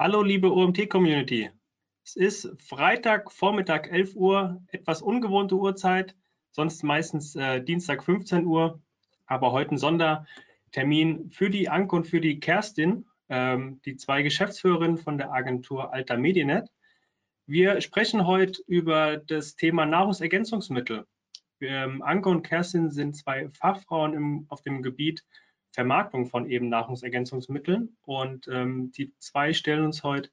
Hallo 0.00 0.22
liebe 0.22 0.52
OMT-Community. 0.52 1.50
Es 2.04 2.14
ist 2.14 2.62
Freitag, 2.62 3.32
Vormittag 3.32 3.90
11 3.90 4.14
Uhr, 4.14 4.62
etwas 4.68 5.02
ungewohnte 5.02 5.56
Uhrzeit, 5.56 6.14
sonst 6.52 6.84
meistens 6.84 7.34
äh, 7.34 7.60
Dienstag 7.60 8.04
15 8.04 8.46
Uhr, 8.46 8.80
aber 9.26 9.50
heute 9.50 9.74
ein 9.74 9.78
Sondertermin 9.78 11.32
für 11.32 11.50
die 11.50 11.68
Anke 11.68 11.96
und 11.96 12.06
für 12.06 12.20
die 12.20 12.38
Kerstin, 12.38 13.06
ähm, 13.28 13.80
die 13.84 13.96
zwei 13.96 14.22
Geschäftsführerinnen 14.22 14.98
von 14.98 15.18
der 15.18 15.32
Agentur 15.32 15.92
Alter 15.92 16.16
Medienet. 16.16 16.70
Wir 17.46 17.80
sprechen 17.80 18.24
heute 18.24 18.62
über 18.68 19.16
das 19.16 19.56
Thema 19.56 19.84
Nahrungsergänzungsmittel. 19.84 21.08
Ähm, 21.60 22.02
Anke 22.02 22.28
und 22.28 22.44
Kerstin 22.44 22.92
sind 22.92 23.16
zwei 23.16 23.48
Fachfrauen 23.48 24.14
im, 24.14 24.46
auf 24.48 24.62
dem 24.62 24.80
Gebiet 24.80 25.24
Vermarktung 25.78 26.26
von 26.26 26.50
eben 26.50 26.68
Nahrungsergänzungsmitteln. 26.70 27.96
Und 28.02 28.48
ähm, 28.48 28.90
die 28.90 29.14
zwei 29.20 29.52
stellen 29.52 29.84
uns 29.84 30.02
heute 30.02 30.28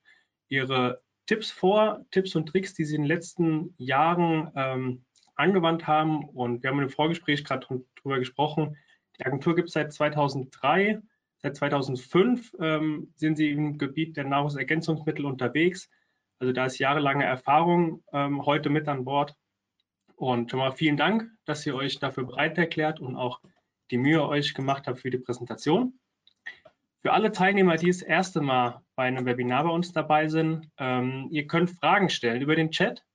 ihre 0.48 1.04
Tipps 1.27 1.52
vor, 1.52 2.04
Tipps 2.09 2.35
und 2.35 2.48
Tricks, 2.48 2.73
die 2.73 2.84
sie 2.84 2.95
in 2.95 3.04
den 3.04 3.08
letzten 3.08 3.76
Jahren 3.77 4.52
ähm, 4.55 5.05
angewandt 5.35 5.85
haben. 5.85 6.27
Und 6.30 6.63
wir 6.63 6.71
haben 6.71 6.80
im 6.80 6.90
Vorgespräch 6.90 7.45
gerade 7.45 7.68
darüber 7.95 8.18
gesprochen. 8.18 8.76
Die 9.20 9.26
Agentur 9.27 9.55
gibt 9.55 9.68
es 9.68 9.76
seit 9.76 9.94
2003. 9.94 10.99
Seit 11.38 11.55
2005 11.55 12.55
ähm, 12.59 13.13
sind 13.16 13.35
sie 13.35 13.52
im 13.52 13.77
Gebiet 13.77 14.18
der 14.18 14.23
Nahrungsergänzungsmittel 14.23 15.27
unterwegs. 15.27 15.91
Also 16.40 16.54
da 16.54 16.66
ist 16.66 16.80
jahrelange 16.80 17.23
Erfahrung 17.23 18.04
ähm, 18.12 18.48
heute 18.48 18.71
mit 18.71 18.88
an 18.88 19.05
Bord. 19.05 19.35
Und 20.16 20.49
schon 20.49 20.59
mal 20.59 20.71
vielen 20.71 20.98
Dank, 20.98 21.30
dass 21.46 21.63
ihr 21.68 21.76
euch 21.76 21.99
dafür 21.99 22.23
bereit 22.23 22.57
erklärt 22.57 22.99
und 22.99 23.16
auch 23.16 23.41
die 23.91 23.98
Mühe 23.98 24.27
euch 24.27 24.53
gemacht 24.53 24.88
habt 24.88 24.99
für 24.99 25.09
die 25.09 25.17
Präsentation. 25.17 25.99
Für 27.02 27.13
alle 27.13 27.32
Teilnehmer, 27.32 27.76
die 27.76 27.87
das 27.87 28.01
erste 28.01 28.41
Mal 28.41 28.82
bei 28.96 29.04
einem 29.04 29.26
Webinar 29.26 29.63
bei 29.65 29.70
uns 29.70 29.91
dabei 29.91 30.27
sind, 30.27 30.71
ähm, 30.79 31.27
ihr 31.29 31.46
könnt 31.46 31.70
Fragen 31.70 32.09
stellen 32.09 32.41
über 32.41 32.55
den 32.55 32.71
Chat. 32.71 33.05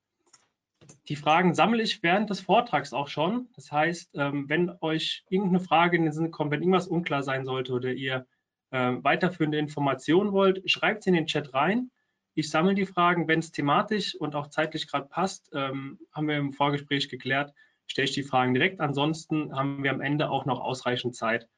Die 1.09 1.17
Fragen 1.17 1.55
sammle 1.55 1.83
ich 1.83 2.03
während 2.03 2.31
des 2.31 2.41
Vortrags 2.41 2.93
auch 2.93 3.09
schon. 3.09 3.49
Das 3.57 3.73
heißt, 3.73 4.11
ähm, 4.15 4.49
wenn 4.49 4.71
euch 4.81 5.25
irgendeine 5.29 5.61
Frage 5.61 5.97
in 5.97 6.05
den 6.05 6.13
Sinn 6.13 6.31
kommt, 6.31 6.53
wenn 6.53 6.61
irgendwas 6.61 6.87
unklar 6.87 7.25
sein 7.25 7.45
sollte 7.45 7.73
oder 7.73 7.93
ihr 7.93 8.27
äh, 8.71 8.93
weiterführende 9.01 9.59
Informationen 9.59 10.33
wollt, 10.33 10.71
schreibt 10.71 11.03
sie 11.03 11.11
in 11.11 11.17
den 11.17 11.27
Chat 11.27 11.53
rein. 11.53 11.91
Ich 12.35 12.49
sammle 12.49 12.75
die 12.75 12.87
Fragen, 12.87 13.27
wenn 13.27 13.41
es 13.41 13.51
thematisch 13.51 14.15
und 14.15 14.37
auch 14.37 14.47
zeitlich 14.51 14.87
gerade 14.87 15.09
passt, 15.09 15.51
ähm, 15.53 15.99
haben 16.13 16.29
wir 16.29 16.37
im 16.37 16.53
Vorgespräch 16.53 17.09
geklärt, 17.09 17.53
stelle 17.91 18.07
ich 18.07 18.15
die 18.15 18.23
Fragen 18.23 18.55
direkt. 18.55 18.81
Ansonsten 18.81 19.55
haben 19.55 19.83
wir 19.83 19.91
am 19.91 20.01
Ende 20.01 20.31
auch 20.31 20.45
noch 20.45 20.61
ausreichend 20.61 21.17
Zeit, 21.17 21.49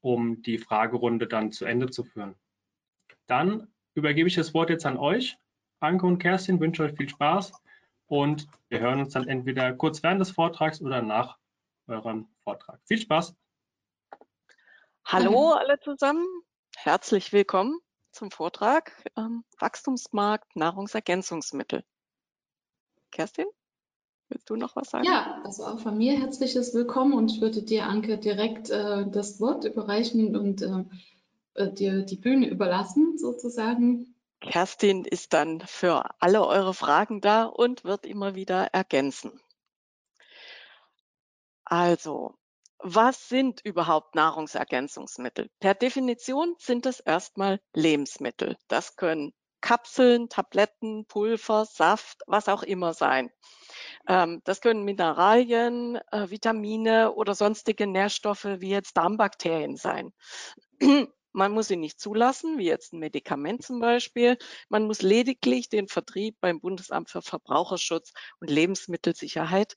um 0.00 0.40
die 0.42 0.56
Fragerunde 0.56 1.26
dann 1.26 1.50
zu 1.50 1.64
Ende 1.64 1.90
zu 1.90 2.04
führen. 2.04 2.36
Dann 3.26 3.72
übergebe 3.94 4.28
ich 4.28 4.36
das 4.36 4.54
Wort 4.54 4.70
jetzt 4.70 4.86
an 4.86 4.96
euch. 4.96 5.36
Anke 5.80 6.06
und 6.06 6.18
Kerstin, 6.18 6.60
wünsche 6.60 6.84
euch 6.84 6.96
viel 6.96 7.08
Spaß 7.08 7.52
und 8.06 8.46
wir 8.68 8.78
hören 8.78 9.00
uns 9.00 9.14
dann 9.14 9.26
entweder 9.26 9.72
kurz 9.72 10.02
während 10.02 10.20
des 10.20 10.30
Vortrags 10.30 10.80
oder 10.80 11.02
nach 11.02 11.38
eurem 11.88 12.28
Vortrag. 12.44 12.80
Viel 12.84 12.98
Spaß! 12.98 13.34
Hallo 15.06 15.52
alle 15.54 15.80
zusammen, 15.80 16.24
herzlich 16.76 17.32
willkommen 17.32 17.80
zum 18.12 18.30
Vortrag 18.30 18.92
ähm, 19.16 19.44
Wachstumsmarkt 19.58 20.54
Nahrungsergänzungsmittel. 20.54 21.82
Kerstin? 23.10 23.46
Willst 24.30 24.48
du 24.48 24.54
noch 24.54 24.76
was 24.76 24.90
sagen? 24.90 25.04
Ja, 25.04 25.42
also 25.44 25.64
auch 25.64 25.80
von 25.80 25.98
mir 25.98 26.16
herzliches 26.16 26.72
Willkommen 26.72 27.14
und 27.14 27.32
ich 27.32 27.40
würde 27.40 27.62
dir, 27.62 27.86
Anke, 27.86 28.16
direkt 28.16 28.70
äh, 28.70 29.04
das 29.10 29.40
Wort 29.40 29.64
überreichen 29.64 30.36
und 30.36 30.62
äh, 30.62 30.84
äh, 31.54 31.72
dir 31.72 32.02
die 32.02 32.16
Bühne 32.16 32.48
überlassen, 32.48 33.18
sozusagen. 33.18 34.14
Kerstin 34.40 35.04
ist 35.04 35.32
dann 35.32 35.60
für 35.66 36.04
alle 36.20 36.46
eure 36.46 36.74
Fragen 36.74 37.20
da 37.20 37.44
und 37.44 37.82
wird 37.82 38.06
immer 38.06 38.36
wieder 38.36 38.66
ergänzen. 38.72 39.40
Also, 41.64 42.34
was 42.78 43.28
sind 43.28 43.60
überhaupt 43.64 44.14
Nahrungsergänzungsmittel? 44.14 45.50
Per 45.58 45.74
Definition 45.74 46.54
sind 46.58 46.86
es 46.86 47.00
erstmal 47.00 47.60
Lebensmittel. 47.74 48.56
Das 48.68 48.94
können 48.94 49.32
Kapseln, 49.60 50.28
Tabletten, 50.28 51.04
Pulver, 51.06 51.66
Saft, 51.66 52.22
was 52.28 52.48
auch 52.48 52.62
immer 52.62 52.94
sein. 52.94 53.30
Ähm, 54.10 54.40
das 54.42 54.60
können 54.60 54.84
Mineralien, 54.84 55.94
äh, 56.10 56.28
Vitamine 56.30 57.12
oder 57.12 57.36
sonstige 57.36 57.86
Nährstoffe 57.86 58.44
wie 58.44 58.70
jetzt 58.70 58.96
Darmbakterien 58.96 59.76
sein. 59.76 60.12
Man 61.32 61.52
muss 61.52 61.68
sie 61.68 61.76
nicht 61.76 62.00
zulassen, 62.00 62.58
wie 62.58 62.66
jetzt 62.66 62.92
ein 62.92 62.98
Medikament 62.98 63.62
zum 63.62 63.78
Beispiel. 63.78 64.36
Man 64.68 64.88
muss 64.88 65.00
lediglich 65.00 65.68
den 65.68 65.86
Vertrieb 65.86 66.36
beim 66.40 66.60
Bundesamt 66.60 67.08
für 67.08 67.22
Verbraucherschutz 67.22 68.12
und 68.40 68.50
Lebensmittelsicherheit 68.50 69.76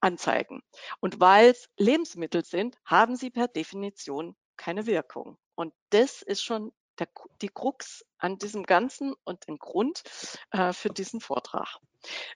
anzeigen. 0.00 0.60
Und 1.00 1.18
weil 1.18 1.52
es 1.52 1.70
Lebensmittel 1.78 2.44
sind, 2.44 2.76
haben 2.84 3.16
sie 3.16 3.30
per 3.30 3.48
Definition 3.48 4.36
keine 4.58 4.84
Wirkung. 4.84 5.38
Und 5.54 5.72
das 5.88 6.20
ist 6.20 6.42
schon 6.42 6.72
der, 6.98 7.08
die 7.40 7.48
Krux 7.48 8.04
an 8.18 8.38
diesem 8.38 8.64
Ganzen 8.64 9.14
und 9.24 9.46
den 9.48 9.58
Grund 9.58 10.02
äh, 10.50 10.72
für 10.72 10.90
diesen 10.90 11.20
Vortrag. 11.20 11.78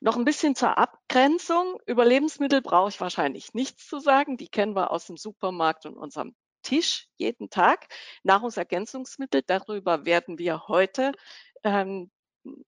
Noch 0.00 0.16
ein 0.16 0.24
bisschen 0.24 0.54
zur 0.54 0.78
Abgrenzung. 0.78 1.80
Über 1.86 2.04
Lebensmittel 2.04 2.62
brauche 2.62 2.88
ich 2.88 3.00
wahrscheinlich 3.00 3.54
nichts 3.54 3.86
zu 3.88 3.98
sagen. 3.98 4.36
Die 4.36 4.48
kennen 4.48 4.76
wir 4.76 4.90
aus 4.90 5.06
dem 5.06 5.16
Supermarkt 5.16 5.86
und 5.86 5.96
unserem 5.96 6.34
Tisch 6.62 7.08
jeden 7.16 7.50
Tag. 7.50 7.88
Nahrungsergänzungsmittel, 8.22 9.42
darüber 9.46 10.04
werden 10.04 10.38
wir 10.38 10.66
heute 10.68 11.12
ähm, 11.62 12.10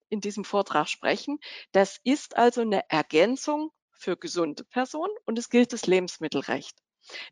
in 0.09 0.21
diesem 0.21 0.45
Vortrag 0.45 0.89
sprechen. 0.89 1.39
Das 1.73 1.99
ist 2.05 2.37
also 2.37 2.61
eine 2.61 2.89
Ergänzung 2.91 3.71
für 3.93 4.17
gesunde 4.17 4.65
Personen 4.65 5.13
und 5.25 5.39
es 5.39 5.51
gilt 5.51 5.73
das 5.73 5.87
Lebensmittelrecht. 5.87 6.77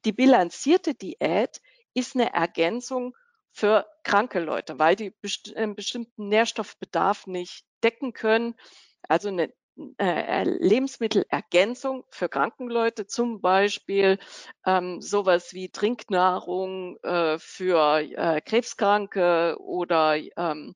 Die 0.05 0.13
bilanzierte 0.13 0.95
Diät 0.95 1.61
ist 1.95 2.15
eine 2.15 2.33
Ergänzung 2.33 3.17
für 3.57 3.87
kranke 4.05 4.39
Leute, 4.41 4.79
weil 4.79 4.97
die 4.97 5.15
einen 5.57 5.75
bestimmten 5.75 6.29
Nährstoffbedarf 6.29 7.27
nicht 7.27 7.65
decken 7.83 8.13
können. 8.13 8.55
Also 9.09 9.29
eine 9.29 9.51
äh, 9.99 10.45
Lebensmittelergänzung 10.45 12.05
für 12.11 12.29
kranken 12.29 12.69
Leute, 12.69 13.07
zum 13.07 13.41
Beispiel 13.41 14.19
ähm, 14.67 15.01
sowas 15.01 15.55
wie 15.55 15.71
Trinknahrung 15.71 16.99
äh, 17.03 17.39
für 17.39 18.01
äh, 18.01 18.43
Krebskranke 18.43 19.57
oder 19.59 20.17
ähm, 20.37 20.75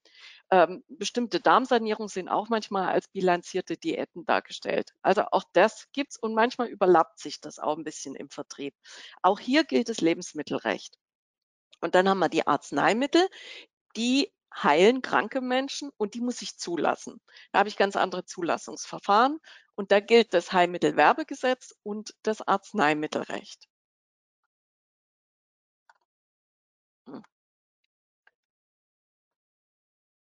ähm, 0.50 0.82
bestimmte 0.88 1.40
Darmsanierungen 1.40 2.08
sind 2.08 2.30
auch 2.30 2.48
manchmal 2.48 2.88
als 2.88 3.08
bilanzierte 3.08 3.76
Diäten 3.76 4.24
dargestellt. 4.24 4.92
Also 5.02 5.24
auch 5.32 5.44
das 5.52 5.86
gibt's 5.92 6.16
und 6.18 6.34
manchmal 6.34 6.68
überlappt 6.68 7.20
sich 7.20 7.42
das 7.42 7.58
auch 7.58 7.76
ein 7.76 7.84
bisschen 7.84 8.14
im 8.14 8.30
Vertrieb. 8.30 8.74
Auch 9.20 9.38
hier 9.38 9.64
gilt 9.64 9.90
das 9.90 10.00
Lebensmittelrecht. 10.00 10.96
Und 11.80 11.94
dann 11.94 12.08
haben 12.08 12.18
wir 12.18 12.28
die 12.28 12.46
Arzneimittel, 12.46 13.28
die 13.96 14.32
heilen 14.54 15.02
kranke 15.02 15.40
Menschen 15.40 15.90
und 15.96 16.14
die 16.14 16.20
muss 16.20 16.42
ich 16.42 16.56
zulassen. 16.58 17.20
Da 17.52 17.60
habe 17.60 17.68
ich 17.68 17.76
ganz 17.76 17.96
andere 17.96 18.24
Zulassungsverfahren 18.24 19.38
und 19.74 19.92
da 19.92 20.00
gilt 20.00 20.34
das 20.34 20.52
Heilmittelwerbegesetz 20.52 21.74
und 21.82 22.14
das 22.22 22.42
Arzneimittelrecht. 22.42 23.68
Hm. 27.06 27.22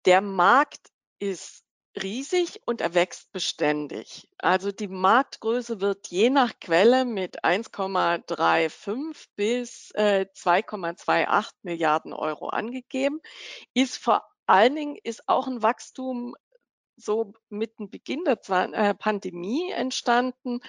Der 0.06 0.22
Markt 0.22 0.90
ist 1.20 1.64
riesig 2.02 2.62
und 2.66 2.82
er 2.82 2.94
wächst 2.94 3.32
beständig. 3.32 4.28
Also 4.38 4.72
die 4.72 4.88
Marktgröße 4.88 5.82
wird 5.82 6.08
je 6.08 6.30
nach 6.30 6.54
Quelle 6.60 7.06
mit 7.06 7.44
1,35 7.44 9.28
bis 9.36 9.92
äh, 9.92 10.26
2,28 10.36 11.52
Milliarden 11.62 12.14
Euro 12.14 12.50
angegeben. 12.50 13.22
Ist 13.74 13.98
vor 13.98 14.24
allen 14.46 14.76
Dingen 14.76 14.98
ist 15.04 15.28
auch 15.28 15.48
ein 15.48 15.62
Wachstum 15.62 16.36
so 16.96 17.34
mit 17.50 17.80
dem 17.80 17.90
Beginn 17.90 18.24
der 18.26 18.40
äh, 18.74 18.94
Pandemie 18.94 19.72
entstanden. 19.72 20.60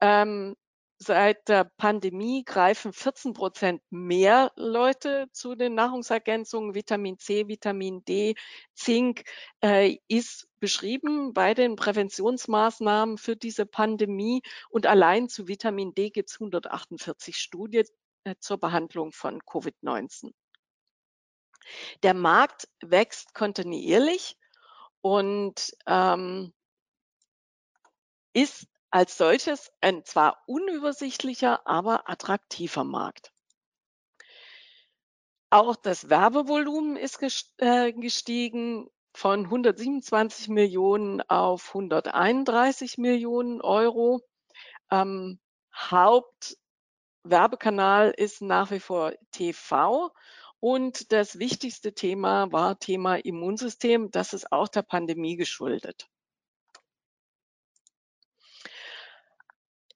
Ähm, 0.00 0.56
Seit 1.02 1.48
der 1.48 1.64
Pandemie 1.78 2.44
greifen 2.44 2.92
14 2.92 3.32
Prozent 3.32 3.82
mehr 3.88 4.52
Leute 4.56 5.28
zu 5.32 5.54
den 5.54 5.74
Nahrungsergänzungen. 5.74 6.74
Vitamin 6.74 7.18
C, 7.18 7.48
Vitamin 7.48 8.04
D, 8.04 8.34
Zink 8.74 9.22
äh, 9.64 9.96
ist 10.08 10.46
beschrieben 10.60 11.32
bei 11.32 11.54
den 11.54 11.76
Präventionsmaßnahmen 11.76 13.16
für 13.16 13.34
diese 13.34 13.64
Pandemie. 13.64 14.42
Und 14.68 14.86
allein 14.86 15.30
zu 15.30 15.48
Vitamin 15.48 15.94
D 15.94 16.10
gibt 16.10 16.28
es 16.28 16.38
148 16.38 17.34
Studien 17.34 17.86
äh, 18.24 18.34
zur 18.38 18.58
Behandlung 18.58 19.12
von 19.12 19.40
Covid-19. 19.40 20.32
Der 22.02 22.12
Markt 22.12 22.68
wächst 22.82 23.32
kontinuierlich 23.32 24.36
und 25.00 25.74
ähm, 25.86 26.52
ist 28.34 28.69
als 28.90 29.16
solches 29.16 29.70
ein 29.80 30.04
zwar 30.04 30.42
unübersichtlicher, 30.46 31.66
aber 31.66 32.08
attraktiver 32.08 32.84
Markt. 32.84 33.32
Auch 35.50 35.76
das 35.76 36.08
Werbevolumen 36.08 36.96
ist 36.96 37.20
äh, 37.58 37.92
gestiegen. 37.92 38.88
von 39.12 39.46
127 39.46 40.48
Millionen 40.48 41.20
auf 41.22 41.70
131 41.70 42.96
Millionen 42.98 43.60
Euro. 43.60 44.20
Ähm, 44.90 45.40
Hauptwerbekanal 45.74 48.12
ist 48.16 48.42
nach 48.42 48.70
wie 48.70 48.80
vor 48.80 49.12
TV. 49.32 50.12
Und 50.60 51.12
das 51.12 51.38
wichtigste 51.38 51.94
Thema 51.94 52.52
war 52.52 52.78
Thema 52.78 53.16
Immunsystem. 53.16 54.10
Das 54.12 54.32
ist 54.32 54.52
auch 54.52 54.68
der 54.68 54.82
Pandemie 54.82 55.36
geschuldet. 55.36 56.08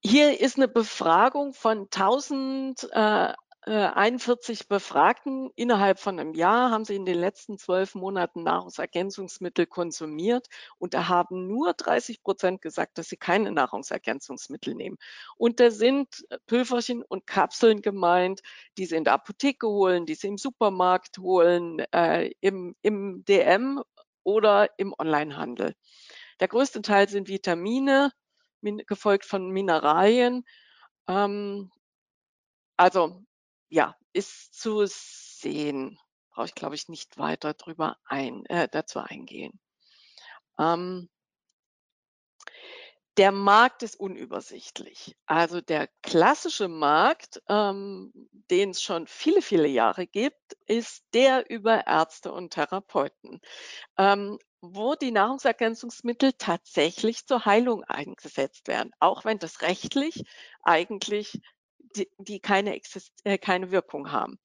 Hier 0.07 0.39
ist 0.39 0.57
eine 0.59 0.69
Befragung 0.69 1.55
von 1.55 1.89
1000 1.91 2.91
äh, 2.93 3.33
41 3.67 4.61
äh, 4.61 4.65
Befragten 4.69 5.51
innerhalb 5.57 5.99
von 5.99 6.21
einem 6.21 6.35
Jahr 6.35 6.71
haben 6.71 6.85
sie 6.85 6.95
in 6.95 7.07
den 7.07 7.19
letzten 7.19 7.57
zwölf 7.57 7.95
Monaten 7.95 8.43
Nahrungsergänzungsmittel 8.43 9.65
konsumiert 9.65 10.49
und 10.77 10.93
da 10.93 11.09
haben 11.09 11.47
nur 11.47 11.73
30 11.73 12.23
Prozent 12.23 12.61
gesagt, 12.61 12.99
dass 12.99 13.09
sie 13.09 13.17
keine 13.17 13.51
Nahrungsergänzungsmittel 13.51 14.75
nehmen. 14.75 14.99
Und 15.39 15.59
da 15.59 15.71
sind 15.71 16.27
Pülverchen 16.47 17.03
und 17.03 17.27
Kapseln 17.27 17.81
gemeint, 17.81 18.43
die 18.77 18.85
sie 18.85 18.97
in 18.97 19.05
der 19.05 19.15
Apotheke 19.15 19.67
holen, 19.67 20.05
die 20.05 20.17
sie 20.17 20.29
im 20.29 20.37
Supermarkt 20.37 21.17
holen, 21.17 21.79
äh, 21.93 22.31
im, 22.43 22.77
im 22.83 23.25
DM 23.25 23.83
oder 24.23 24.69
im 24.77 24.95
Onlinehandel. 24.99 25.75
Der 26.41 26.49
größte 26.49 26.83
Teil 26.83 27.09
sind 27.09 27.29
Vitamine, 27.29 28.11
gefolgt 28.87 29.25
von 29.25 29.51
Mineralien. 29.51 30.45
Ähm, 31.09 31.71
also 32.77 33.23
ja, 33.69 33.97
ist 34.13 34.55
zu 34.55 34.85
sehen. 34.87 35.99
Brauche 36.31 36.47
ich, 36.47 36.55
glaube 36.55 36.75
ich, 36.75 36.89
nicht 36.89 37.19
weiter 37.19 37.55
drüber 37.55 37.97
ein, 38.05 38.45
äh, 38.47 38.69
dazu 38.71 38.99
eingehen. 39.01 39.61
Ähm, 40.59 41.09
der 43.17 43.31
Markt 43.31 43.85
ist 43.85 43.99
unübersichtlich. 43.99 45.17
Also 45.27 45.61
der 45.61 45.89
klassische 46.03 46.67
Markt, 46.67 47.41
ähm, 47.49 48.13
den 48.51 48.71
es 48.71 48.83
schon 48.83 49.07
viele, 49.07 49.41
viele 49.41 49.69
Jahre 49.69 50.07
gibt, 50.07 50.57
ist 50.67 51.05
der 51.15 51.49
über 51.49 51.87
Ärzte 51.87 52.33
und 52.33 52.53
Therapeuten, 52.55 53.41
ähm, 53.99 54.39
wo 54.73 54.95
die 54.95 55.11
Nahrungsergänzungsmittel 55.11 56.33
tatsächlich 56.39 57.27
zur 57.27 57.45
Heilung 57.45 57.85
eingesetzt 57.85 58.69
werden, 58.69 58.93
auch 59.01 59.25
wenn 59.25 59.39
das 59.39 59.63
rechtlich 59.63 60.25
eigentlich 60.63 61.41
die, 61.97 62.09
die 62.19 62.41
keine, 62.41 62.75
Exist 62.75 63.13
äh, 63.25 63.39
keine 63.39 63.71
Wirkung 63.71 64.11
haben. 64.11 64.39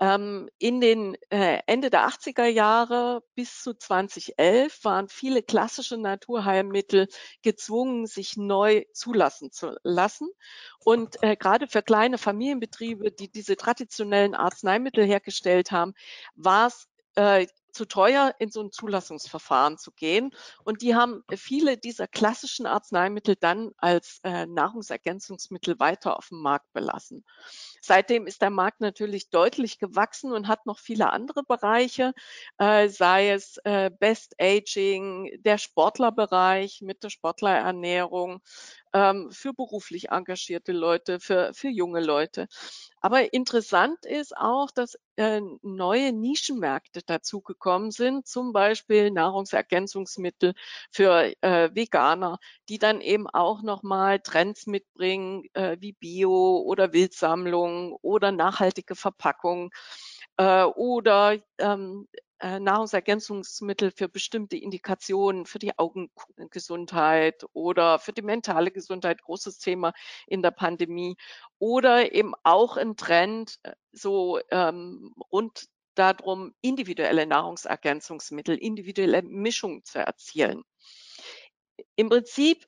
Ähm, 0.00 0.48
in 0.58 0.80
den 0.80 1.16
äh, 1.30 1.60
Ende 1.66 1.90
der 1.90 2.08
80er 2.08 2.46
Jahre 2.46 3.22
bis 3.34 3.62
zu 3.62 3.74
2011 3.74 4.84
waren 4.84 5.08
viele 5.08 5.42
klassische 5.42 5.98
Naturheilmittel 5.98 7.08
gezwungen, 7.42 8.06
sich 8.06 8.36
neu 8.36 8.84
zulassen 8.92 9.50
zu 9.52 9.76
lassen. 9.82 10.28
Und 10.78 11.22
äh, 11.22 11.36
gerade 11.36 11.68
für 11.68 11.82
kleine 11.82 12.18
Familienbetriebe, 12.18 13.12
die 13.12 13.30
diese 13.30 13.56
traditionellen 13.56 14.34
Arzneimittel 14.34 15.04
hergestellt 15.04 15.72
haben, 15.72 15.94
war 16.34 16.68
es 16.68 16.86
äh, 17.16 17.46
zu 17.76 17.84
teuer, 17.84 18.34
in 18.38 18.50
so 18.50 18.62
ein 18.62 18.72
Zulassungsverfahren 18.72 19.78
zu 19.78 19.92
gehen. 19.92 20.30
Und 20.64 20.82
die 20.82 20.94
haben 20.94 21.22
viele 21.36 21.76
dieser 21.76 22.08
klassischen 22.08 22.66
Arzneimittel 22.66 23.36
dann 23.36 23.70
als 23.76 24.20
äh, 24.24 24.46
Nahrungsergänzungsmittel 24.46 25.78
weiter 25.78 26.16
auf 26.16 26.28
dem 26.28 26.40
Markt 26.40 26.72
belassen. 26.72 27.24
Seitdem 27.80 28.26
ist 28.26 28.42
der 28.42 28.50
Markt 28.50 28.80
natürlich 28.80 29.30
deutlich 29.30 29.78
gewachsen 29.78 30.32
und 30.32 30.48
hat 30.48 30.66
noch 30.66 30.78
viele 30.78 31.12
andere 31.12 31.44
Bereiche, 31.44 32.14
äh, 32.58 32.88
sei 32.88 33.30
es 33.30 33.58
äh, 33.64 33.90
Best 33.90 34.34
Aging, 34.40 35.30
der 35.42 35.58
Sportlerbereich 35.58 36.80
mit 36.82 37.04
der 37.04 37.10
Sportlerernährung, 37.10 38.40
ähm, 38.96 39.30
für 39.30 39.52
beruflich 39.52 40.08
engagierte 40.08 40.72
Leute, 40.72 41.20
für, 41.20 41.52
für 41.52 41.68
junge 41.68 42.00
Leute. 42.00 42.48
Aber 43.00 43.34
interessant 43.34 44.06
ist 44.06 44.34
auch, 44.34 44.70
dass 44.70 44.98
äh, 45.16 45.42
neue 45.62 46.12
Nischenmärkte 46.12 47.02
dazugekommen 47.04 47.90
sind, 47.90 48.26
zum 48.26 48.52
Beispiel 48.54 49.10
Nahrungsergänzungsmittel 49.10 50.54
für 50.90 51.30
äh, 51.42 51.68
Veganer, 51.74 52.38
die 52.70 52.78
dann 52.78 53.02
eben 53.02 53.26
auch 53.28 53.62
nochmal 53.62 54.20
Trends 54.20 54.66
mitbringen, 54.66 55.44
äh, 55.52 55.76
wie 55.78 55.92
Bio 55.92 56.62
oder 56.64 56.94
Wildsammlung 56.94 57.92
oder 58.00 58.32
nachhaltige 58.32 58.94
Verpackung 58.94 59.72
äh, 60.38 60.62
oder 60.64 61.36
ähm, 61.58 62.08
äh, 62.12 62.20
Nahrungsergänzungsmittel 62.40 63.90
für 63.90 64.08
bestimmte 64.08 64.56
Indikationen, 64.56 65.46
für 65.46 65.58
die 65.58 65.78
Augengesundheit 65.78 67.44
oder 67.52 67.98
für 67.98 68.12
die 68.12 68.22
mentale 68.22 68.70
Gesundheit, 68.70 69.22
großes 69.22 69.58
Thema 69.58 69.92
in 70.26 70.42
der 70.42 70.50
Pandemie. 70.50 71.16
Oder 71.58 72.12
eben 72.12 72.34
auch 72.42 72.76
ein 72.76 72.96
Trend, 72.96 73.58
äh, 73.62 73.72
so 73.92 74.38
ähm, 74.50 75.14
rund 75.32 75.66
darum, 75.94 76.54
individuelle 76.60 77.26
Nahrungsergänzungsmittel, 77.26 78.56
individuelle 78.56 79.22
Mischungen 79.22 79.82
zu 79.84 79.98
erzielen. 79.98 80.62
Im 81.96 82.08
Prinzip 82.08 82.66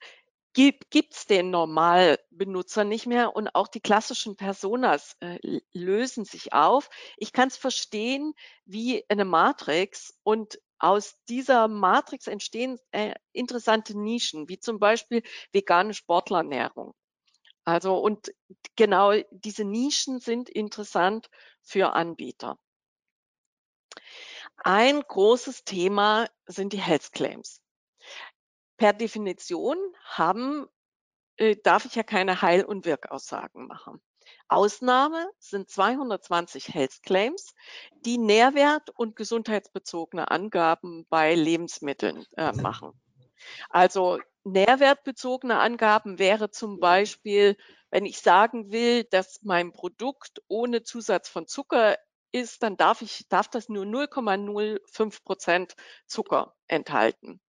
gibt 0.58 1.14
es 1.14 1.26
den 1.26 1.50
Normalbenutzer 1.50 2.82
nicht 2.82 3.06
mehr 3.06 3.36
und 3.36 3.54
auch 3.54 3.68
die 3.68 3.80
klassischen 3.80 4.34
Personas 4.34 5.16
äh, 5.20 5.60
lösen 5.72 6.24
sich 6.24 6.52
auf. 6.52 6.90
Ich 7.16 7.32
kann 7.32 7.46
es 7.46 7.56
verstehen 7.56 8.34
wie 8.64 9.04
eine 9.08 9.24
Matrix 9.24 10.18
und 10.24 10.58
aus 10.80 11.14
dieser 11.28 11.68
Matrix 11.68 12.26
entstehen 12.26 12.80
äh, 12.90 13.14
interessante 13.32 13.96
Nischen, 13.96 14.48
wie 14.48 14.58
zum 14.58 14.80
Beispiel 14.80 15.22
vegane 15.52 15.94
Sportlernährung. 15.94 16.92
Also 17.64 17.96
und 17.96 18.32
genau 18.74 19.12
diese 19.30 19.64
Nischen 19.64 20.18
sind 20.18 20.48
interessant 20.48 21.28
für 21.62 21.92
Anbieter. 21.92 22.58
Ein 24.56 25.02
großes 25.02 25.62
Thema 25.62 26.28
sind 26.46 26.72
die 26.72 26.80
Health 26.80 27.12
Claims 27.12 27.60
per 28.78 28.94
Definition 28.94 29.76
haben, 30.04 30.66
äh, 31.36 31.56
darf 31.62 31.84
ich 31.84 31.94
ja 31.94 32.02
keine 32.02 32.40
Heil- 32.40 32.64
und 32.64 32.86
Wirkaussagen 32.86 33.66
machen. 33.66 34.00
Ausnahme 34.48 35.30
sind 35.38 35.68
220 35.68 36.72
Health 36.72 37.02
Claims, 37.02 37.54
die 38.04 38.18
Nährwert- 38.18 38.90
und 38.90 39.16
gesundheitsbezogene 39.16 40.30
Angaben 40.30 41.06
bei 41.10 41.34
Lebensmitteln 41.34 42.24
äh, 42.36 42.52
machen. 42.52 42.92
Also 43.68 44.20
nährwertbezogene 44.44 45.58
Angaben 45.58 46.18
wäre 46.18 46.50
zum 46.50 46.80
Beispiel, 46.80 47.56
wenn 47.90 48.06
ich 48.06 48.20
sagen 48.20 48.72
will, 48.72 49.04
dass 49.04 49.40
mein 49.42 49.72
Produkt 49.72 50.42
ohne 50.48 50.82
Zusatz 50.82 51.28
von 51.28 51.46
Zucker 51.46 51.96
ist, 52.32 52.62
dann 52.62 52.76
darf 52.76 53.02
ich, 53.02 53.28
darf 53.28 53.48
das 53.48 53.68
nur 53.68 53.84
0,05 53.84 55.24
Prozent 55.24 55.74
Zucker 56.06 56.54
enthalten. 56.66 57.40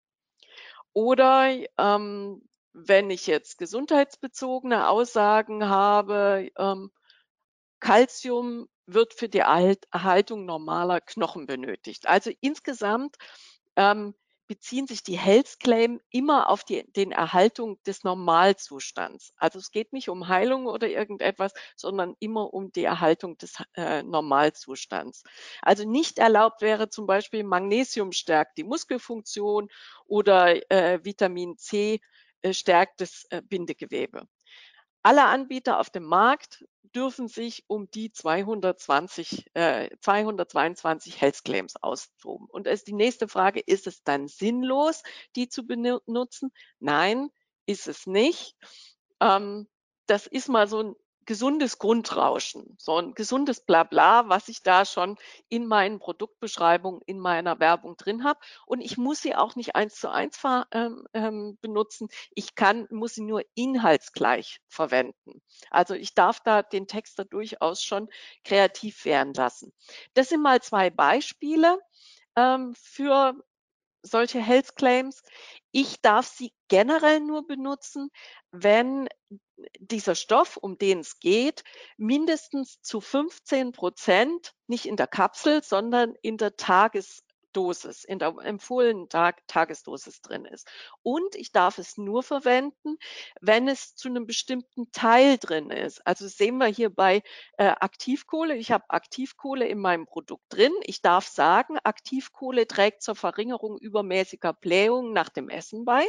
Oder 0.99 1.55
ähm, 1.77 2.41
wenn 2.73 3.09
ich 3.09 3.25
jetzt 3.25 3.57
gesundheitsbezogene 3.57 4.89
Aussagen 4.89 5.69
habe, 5.69 6.49
ähm, 6.57 6.91
Calcium 7.79 8.67
wird 8.85 9.13
für 9.13 9.29
die 9.29 9.39
Erhaltung 9.39 10.43
normaler 10.43 10.99
Knochen 10.99 11.45
benötigt. 11.45 12.05
Also 12.09 12.31
insgesamt 12.41 13.15
ähm, 13.77 14.13
beziehen 14.49 14.87
sich 14.87 15.03
die 15.03 15.17
Health 15.17 15.59
Claim 15.59 16.01
immer 16.09 16.49
auf 16.49 16.63
die 16.63 16.83
den 16.93 17.11
Erhaltung 17.11 17.81
des 17.83 18.03
Normalzustands. 18.03 19.31
Also 19.37 19.59
es 19.59 19.69
geht 19.69 19.93
nicht 19.93 20.09
um 20.09 20.27
Heilung 20.27 20.65
oder 20.65 20.87
irgendetwas, 20.87 21.53
sondern 21.75 22.15
immer 22.19 22.51
um 22.51 22.71
die 22.71 22.83
Erhaltung 22.83 23.37
des 23.37 23.63
äh, 23.75 24.01
Normalzustands. 24.01 25.23
Also 25.61 25.87
nicht 25.87 26.17
erlaubt 26.17 26.61
wäre 26.61 26.89
zum 26.89 27.05
Beispiel 27.05 27.43
Magnesium 27.43 28.11
stärkt 28.11 28.57
die 28.57 28.63
Muskelfunktion 28.63 29.69
oder 30.07 30.71
äh, 30.71 30.99
Vitamin 31.05 31.55
C 31.57 32.01
äh, 32.41 32.51
stärkt 32.51 33.01
das 33.01 33.25
äh, 33.29 33.43
Bindegewebe. 33.43 34.27
Alle 35.03 35.25
Anbieter 35.25 35.79
auf 35.79 35.91
dem 35.91 36.03
Markt 36.03 36.65
dürfen 36.95 37.27
sich 37.27 37.63
um 37.67 37.89
die 37.91 38.11
220, 38.11 39.45
äh, 39.53 39.89
222 40.01 41.21
Health 41.21 41.43
Claims 41.43 41.75
austoben. 41.75 42.47
Und 42.49 42.67
ist 42.67 42.87
die 42.87 42.93
nächste 42.93 43.27
Frage, 43.27 43.59
ist 43.59 43.87
es 43.87 44.03
dann 44.03 44.27
sinnlos, 44.27 45.03
die 45.35 45.49
zu 45.49 45.65
benutzen? 45.65 46.51
Nein, 46.79 47.29
ist 47.65 47.87
es 47.87 48.07
nicht. 48.07 48.55
Ähm, 49.19 49.67
das 50.07 50.27
ist 50.27 50.49
mal 50.49 50.67
so 50.67 50.79
ein 50.81 50.95
gesundes 51.29 51.77
Grundrauschen, 51.77 52.75
so 52.79 52.97
ein 52.97 53.13
gesundes 53.13 53.63
Blabla, 53.63 54.27
was 54.29 54.47
ich 54.47 54.63
da 54.63 54.83
schon 54.83 55.15
in 55.47 55.67
meinen 55.67 55.99
Produktbeschreibungen, 55.99 57.01
in 57.05 57.19
meiner 57.19 57.59
Werbung 57.59 57.95
drin 57.97 58.23
habe. 58.23 58.39
Und 58.65 58.81
ich 58.81 58.97
muss 58.97 59.21
sie 59.21 59.35
auch 59.35 59.55
nicht 59.55 59.75
eins 59.75 59.93
zu 59.93 60.09
eins 60.09 60.41
ähm, 60.71 61.05
ähm, 61.13 61.59
benutzen. 61.61 62.07
Ich 62.31 62.55
kann, 62.55 62.87
muss 62.89 63.13
sie 63.13 63.21
nur 63.21 63.43
inhaltsgleich 63.53 64.59
verwenden. 64.69 65.43
Also 65.69 65.93
ich 65.93 66.15
darf 66.15 66.39
da 66.39 66.63
den 66.63 66.87
Text 66.87 67.19
da 67.19 67.25
durchaus 67.25 67.83
schon 67.83 68.09
kreativ 68.43 69.05
werden 69.05 69.35
lassen. 69.35 69.71
Das 70.15 70.29
sind 70.29 70.41
mal 70.41 70.63
zwei 70.63 70.89
Beispiele 70.89 71.77
ähm, 72.35 72.73
für 72.75 73.35
solche 74.01 74.39
Health 74.39 74.75
Claims. 74.75 75.21
Ich 75.69 76.01
darf 76.01 76.25
sie 76.25 76.53
generell 76.69 77.19
nur 77.19 77.45
benutzen, 77.45 78.09
wenn 78.49 79.07
dieser 79.79 80.15
Stoff, 80.15 80.57
um 80.57 80.77
den 80.77 80.99
es 80.99 81.19
geht, 81.19 81.63
mindestens 81.97 82.81
zu 82.81 83.01
15 83.01 83.71
Prozent 83.71 84.53
nicht 84.67 84.85
in 84.85 84.95
der 84.95 85.07
Kapsel, 85.07 85.63
sondern 85.63 86.15
in 86.21 86.37
der 86.37 86.55
Tages 86.55 87.23
Dosis, 87.53 88.03
in 88.03 88.19
der 88.19 88.35
empfohlenen 88.43 89.09
Tag 89.09 89.41
Tagesdosis 89.47 90.21
drin 90.21 90.45
ist. 90.45 90.67
Und 91.01 91.35
ich 91.35 91.51
darf 91.51 91.77
es 91.77 91.97
nur 91.97 92.23
verwenden, 92.23 92.97
wenn 93.41 93.67
es 93.67 93.95
zu 93.95 94.07
einem 94.07 94.25
bestimmten 94.25 94.91
Teil 94.91 95.37
drin 95.37 95.71
ist. 95.71 96.05
Also 96.05 96.27
sehen 96.27 96.57
wir 96.57 96.67
hier 96.67 96.89
bei 96.89 97.23
äh, 97.57 97.65
Aktivkohle. 97.65 98.55
Ich 98.55 98.71
habe 98.71 98.85
Aktivkohle 98.89 99.67
in 99.67 99.79
meinem 99.79 100.05
Produkt 100.05 100.45
drin. 100.49 100.73
Ich 100.83 101.01
darf 101.01 101.27
sagen, 101.27 101.77
Aktivkohle 101.83 102.67
trägt 102.67 103.01
zur 103.01 103.15
Verringerung 103.15 103.77
übermäßiger 103.77 104.53
Blähungen 104.53 105.13
nach 105.13 105.29
dem 105.29 105.49
Essen 105.49 105.85
bei. 105.85 106.05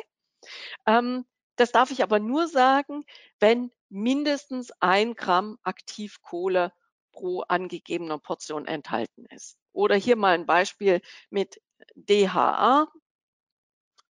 Ähm, 0.86 1.24
das 1.60 1.72
darf 1.72 1.90
ich 1.90 2.02
aber 2.02 2.18
nur 2.18 2.48
sagen, 2.48 3.04
wenn 3.38 3.70
mindestens 3.90 4.72
ein 4.80 5.14
Gramm 5.14 5.58
Aktivkohle 5.62 6.72
pro 7.12 7.42
angegebener 7.42 8.18
Portion 8.18 8.66
enthalten 8.66 9.26
ist. 9.26 9.58
Oder 9.72 9.96
hier 9.96 10.16
mal 10.16 10.34
ein 10.34 10.46
Beispiel 10.46 11.00
mit 11.28 11.60
DHA. 11.94 12.88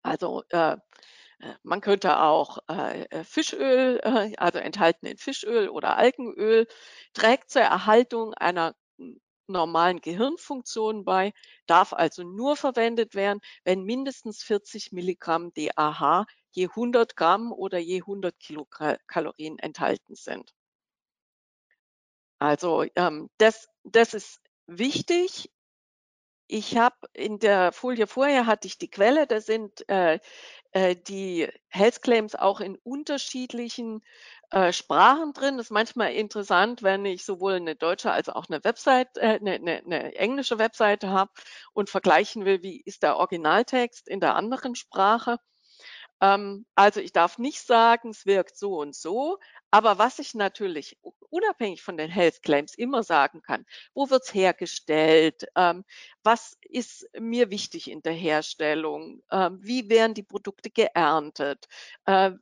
Also 0.03 0.45
äh, 0.51 0.77
äh, 1.41 1.55
man 1.63 1.81
könnte 1.81 2.21
auch 2.21 2.59
äh, 2.69 3.03
äh, 3.05 3.25
Fischöl, 3.25 4.01
äh, 4.03 4.33
also 4.37 4.59
enthalten 4.59 5.07
in 5.07 5.17
Fischöl 5.17 5.69
oder 5.69 5.97
Algenöl, 5.97 6.67
trägt 7.15 7.51
zur 7.51 7.63
Erhaltung 7.63 8.35
einer 8.35 8.75
normalen 9.49 10.01
Gehirnfunktion 10.01 11.05
bei, 11.05 11.33
darf 11.67 11.93
also 11.93 12.23
nur 12.23 12.57
verwendet 12.57 13.15
werden, 13.15 13.41
wenn 13.65 13.83
mindestens 13.83 14.43
40 14.45 14.93
Milligramm 14.93 15.53
DAH 15.55 16.27
je 16.51 16.69
100 16.69 17.17
Gramm 17.17 17.53
oder 17.53 17.79
je 17.79 18.01
100 18.01 18.39
Kilokalorien 18.39 19.59
enthalten 19.59 20.15
sind. 20.15 20.55
Also 22.39 22.85
ähm, 22.97 23.29
das, 23.39 23.69
das 23.85 24.15
ist 24.15 24.41
wichtig. 24.67 25.51
Ich 26.47 26.77
habe 26.77 26.97
in 27.13 27.39
der 27.39 27.71
Folie 27.73 28.07
vorher 28.07 28.47
hatte 28.47 28.67
ich 28.67 28.79
die 28.79 28.91
Quelle, 28.91 29.27
da 29.27 29.41
sind 29.41 29.89
äh, 29.89 30.19
äh, 30.73 30.97
die 30.97 31.49
Health 31.69 32.03
Claims 32.03 32.35
auch 32.35 32.61
in 32.61 32.77
unterschiedlichen 32.77 34.03
äh, 34.51 34.73
Sprachen 34.73 35.33
drin. 35.33 35.59
Das 35.59 35.67
ist 35.67 35.71
manchmal 35.71 36.13
interessant, 36.13 36.83
wenn 36.83 37.05
ich 37.05 37.25
sowohl 37.25 37.55
eine 37.55 37.77
deutsche 37.77 38.11
als 38.11 38.29
auch 38.29 38.49
eine 38.49 38.65
Website, 38.65 39.17
äh, 39.17 39.39
eine, 39.41 39.55
eine, 39.55 39.83
eine 39.85 40.15
englische 40.17 40.59
Webseite 40.59 41.11
habe 41.11 41.31
und 41.73 41.91
vergleichen 41.91 42.45
will, 42.45 42.63
wie 42.63 42.81
ist 42.85 43.03
der 43.03 43.17
Originaltext 43.17 44.09
in 44.09 44.21
der 44.21 44.35
anderen 44.35 44.75
Sprache. 44.75 45.39
Ähm, 46.21 46.67
also 46.75 47.01
ich 47.01 47.13
darf 47.13 47.39
nicht 47.39 47.61
sagen, 47.67 48.11
es 48.11 48.27
wirkt 48.27 48.57
so 48.57 48.79
und 48.79 48.95
so, 48.95 49.39
aber 49.71 49.99
was 49.99 50.19
ich 50.19 50.35
natürlich 50.35 50.99
unabhängig 51.31 51.83
von 51.83 51.97
den 51.97 52.11
Health 52.11 52.43
Claims 52.43 52.75
immer 52.75 53.03
sagen 53.03 53.43
kann, 53.43 53.65
wo 53.95 54.11
wird's 54.11 54.35
hergestellt? 54.35 55.47
Ähm, 55.57 55.85
was 56.23 56.57
ist 56.63 57.09
mir 57.19 57.51
wichtig 57.51 57.91
in 57.91 58.03
der 58.03 58.13
Herstellung? 58.13 59.23
Ähm, 59.31 59.59
wie 59.63 59.89
werden 59.89 60.15
die 60.15 60.23
Produkte 60.23 60.71
geerntet? 60.71 61.67
Äh, 62.07 62.33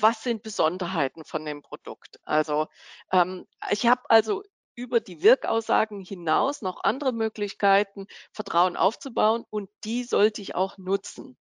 was 0.00 0.22
sind 0.22 0.42
Besonderheiten 0.42 1.24
von 1.24 1.44
dem 1.44 1.62
Produkt? 1.62 2.20
Also 2.24 2.68
ähm, 3.12 3.46
ich 3.70 3.86
habe 3.86 4.02
also 4.08 4.42
über 4.74 5.00
die 5.00 5.22
Wirkaussagen 5.22 6.00
hinaus 6.00 6.62
noch 6.62 6.84
andere 6.84 7.12
Möglichkeiten, 7.12 8.06
Vertrauen 8.32 8.76
aufzubauen 8.76 9.44
und 9.50 9.68
die 9.84 10.04
sollte 10.04 10.40
ich 10.40 10.54
auch 10.54 10.78
nutzen. 10.78 11.36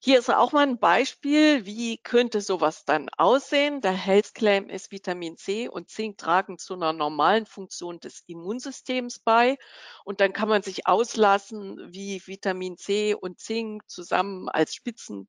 Hier 0.00 0.18
ist 0.18 0.30
auch 0.30 0.52
mal 0.52 0.66
ein 0.66 0.78
Beispiel, 0.78 1.64
wie 1.66 1.98
könnte 1.98 2.40
sowas 2.40 2.84
dann 2.84 3.08
aussehen. 3.16 3.80
Der 3.80 3.92
Health 3.92 4.34
Claim 4.34 4.68
ist 4.68 4.90
Vitamin 4.92 5.36
C 5.36 5.68
und 5.68 5.88
Zink 5.90 6.18
tragen 6.18 6.58
zu 6.58 6.74
einer 6.74 6.92
normalen 6.92 7.46
Funktion 7.46 7.98
des 8.00 8.22
Immunsystems 8.26 9.18
bei. 9.20 9.56
Und 10.04 10.20
dann 10.20 10.32
kann 10.32 10.48
man 10.48 10.62
sich 10.62 10.86
auslassen, 10.86 11.78
wie 11.92 12.22
Vitamin 12.26 12.76
C 12.76 13.14
und 13.14 13.40
Zink 13.40 13.88
zusammen 13.88 14.48
als 14.48 14.74
Spitzenduo 14.74 15.26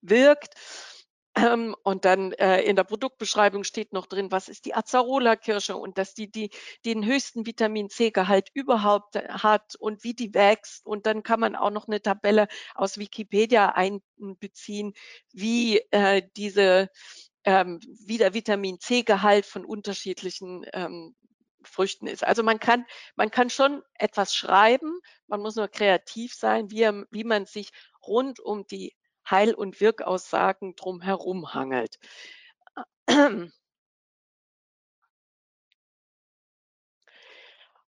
wirkt. 0.00 0.54
Ähm, 1.38 1.76
und 1.84 2.04
dann 2.04 2.32
äh, 2.32 2.62
in 2.62 2.74
der 2.76 2.84
Produktbeschreibung 2.84 3.62
steht 3.64 3.92
noch 3.92 4.06
drin, 4.06 4.32
was 4.32 4.48
ist 4.48 4.64
die 4.64 4.74
Acerola-Kirsche 4.74 5.76
und 5.76 5.98
dass 5.98 6.14
die, 6.14 6.30
die 6.30 6.50
den 6.84 7.04
höchsten 7.04 7.46
Vitamin 7.46 7.90
C-Gehalt 7.90 8.50
überhaupt 8.54 9.16
äh, 9.16 9.28
hat 9.28 9.76
und 9.76 10.04
wie 10.04 10.14
die 10.14 10.34
wächst. 10.34 10.84
Und 10.84 11.06
dann 11.06 11.22
kann 11.22 11.40
man 11.40 11.54
auch 11.54 11.70
noch 11.70 11.86
eine 11.86 12.02
Tabelle 12.02 12.48
aus 12.74 12.98
Wikipedia 12.98 13.70
einbeziehen, 13.70 14.94
wie 15.32 15.78
äh, 15.90 16.22
diese 16.36 16.90
ähm, 17.44 17.80
wie 18.04 18.18
der 18.18 18.34
Vitamin 18.34 18.80
C-Gehalt 18.80 19.46
von 19.46 19.64
unterschiedlichen 19.64 20.66
ähm, 20.72 21.14
Früchten 21.62 22.06
ist. 22.06 22.24
Also 22.24 22.42
man 22.42 22.58
kann, 22.58 22.84
man 23.16 23.30
kann 23.30 23.50
schon 23.50 23.82
etwas 23.94 24.34
schreiben, 24.34 25.00
man 25.26 25.40
muss 25.40 25.56
nur 25.56 25.68
kreativ 25.68 26.34
sein, 26.34 26.70
wie, 26.70 26.88
wie 27.10 27.24
man 27.24 27.46
sich 27.46 27.70
rund 28.06 28.40
um 28.40 28.66
die 28.66 28.94
Heil- 29.30 29.54
und 29.54 29.80
Wirkaussagen 29.80 30.74
drumherum 30.76 31.54
hangelt. 31.54 31.98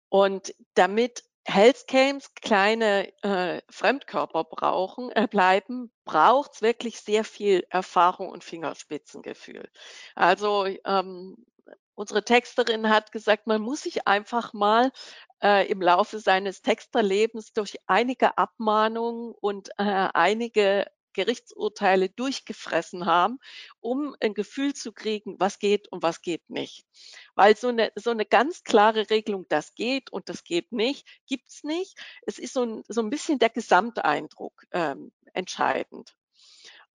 Und 0.09 0.55
damit 0.75 1.25
Healthcams 1.47 2.33
kleine 2.35 3.13
äh, 3.23 3.61
Fremdkörper 3.69 4.45
brauchen, 4.45 5.11
äh, 5.13 5.27
bleiben, 5.29 5.93
braucht 6.05 6.55
es 6.55 6.63
wirklich 6.63 7.01
sehr 7.01 7.25
viel 7.25 7.67
Erfahrung 7.69 8.31
und 8.31 8.45
Fingerspitzengefühl. 8.45 9.69
Also 10.15 10.67
ähm, 10.85 11.37
unsere 11.95 12.25
Texterin 12.25 12.89
hat 12.89 13.13
gesagt, 13.13 13.47
man 13.47 13.61
muss 13.61 13.83
sich 13.83 14.07
einfach 14.07 14.53
mal 14.55 14.91
äh, 15.43 15.69
im 15.71 15.83
Laufe 15.83 16.19
seines 16.19 16.63
Texterlebens 16.63 17.53
durch 17.53 17.77
einige 17.87 18.39
Abmahnungen 18.39 19.35
und 19.41 19.69
äh, 19.79 20.09
einige 20.15 20.87
Gerichtsurteile 21.15 22.11
durchgefressen 22.11 23.07
haben, 23.07 23.39
um 23.81 24.15
ein 24.21 24.35
Gefühl 24.35 24.75
zu 24.75 24.93
kriegen, 24.93 25.37
was 25.41 25.59
geht 25.59 25.89
und 25.89 26.03
was 26.03 26.21
geht 26.21 26.49
nicht. 26.51 26.85
Weil 27.35 27.57
so 27.57 27.69
eine, 27.69 27.91
so 27.97 28.11
eine 28.11 28.27
ganz 28.27 28.63
klare 28.65 29.09
Regelung, 29.09 29.47
das 29.49 29.75
geht 29.75 30.13
und 30.13 30.29
das 30.29 30.45
geht 30.45 30.73
nicht, 30.73 31.07
gibt's 31.27 31.65
nicht. 31.65 31.99
Es 32.27 32.39
ist 32.39 32.53
so 32.53 32.65
ein, 32.65 32.85
so 32.89 33.01
ein 33.01 33.11
bisschen 33.11 33.39
der 33.39 33.51
Gesamteindruck 33.51 34.65
ähm, 34.73 35.13
entscheidend. 35.33 36.15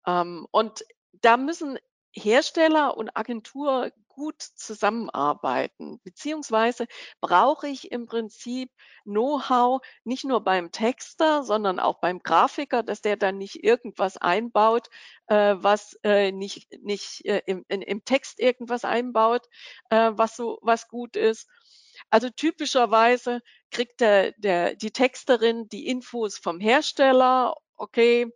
Ähm, 0.06 0.48
und 0.52 0.84
da 1.14 1.38
müssen 1.38 1.80
Hersteller 2.12 2.98
und 2.98 3.16
Agentur 3.16 3.92
gut 4.20 4.42
zusammenarbeiten, 4.42 6.02
beziehungsweise 6.04 6.88
brauche 7.22 7.70
ich 7.70 7.92
im 7.94 8.06
Prinzip 8.06 8.70
Know-how 9.06 9.82
nicht 10.04 10.26
nur 10.26 10.44
beim 10.44 10.72
Texter, 10.72 11.44
sondern 11.44 11.80
auch 11.80 12.02
beim 12.02 12.20
Grafiker, 12.20 12.84
dass 12.84 13.02
der 13.02 13.16
dann 13.16 13.38
nicht 13.38 13.64
irgendwas 13.64 14.18
einbaut, 14.18 14.90
äh, 15.28 15.56
was 15.58 15.98
äh, 16.04 16.34
nicht, 16.34 16.68
nicht 16.82 17.26
äh, 17.26 17.42
im, 17.46 17.64
in, 17.70 17.82
im 17.82 18.04
Text 18.04 18.42
irgendwas 18.42 18.84
einbaut, 18.84 19.48
äh, 19.90 20.12
was 20.14 20.36
so 20.36 20.60
was 20.62 20.90
gut 20.90 21.16
ist. 21.16 21.48
Also 22.10 22.30
typischerweise 22.30 23.42
kriegt 23.72 24.02
der, 24.02 24.34
der, 24.34 24.76
die 24.76 24.92
Texterin 24.92 25.70
die 25.70 25.88
Infos 25.88 26.38
vom 26.38 26.60
Hersteller, 26.60 27.56
okay, 27.78 28.28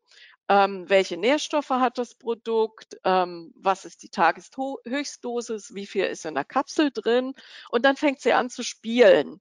ähm, 0.50 0.90
welche 0.90 1.18
Nährstoffe 1.18 1.70
hat 1.70 1.98
das 1.98 2.16
Produkt, 2.16 2.98
ähm, 3.04 3.54
was 3.56 3.86
ist 3.86 4.04
die 4.04 4.10
Tageshöchstdosis, 4.10 5.74
wie 5.74 5.88
viel 5.88 6.06
ist 6.06 6.26
in 6.26 6.36
der 6.36 6.46
Kapsel 6.46 6.92
drin? 6.92 7.34
Und 7.70 7.86
dann 7.86 7.96
fängt 7.96 8.22
sie 8.22 8.34
an 8.34 8.50
zu 8.50 8.64
spielen. 8.64 9.40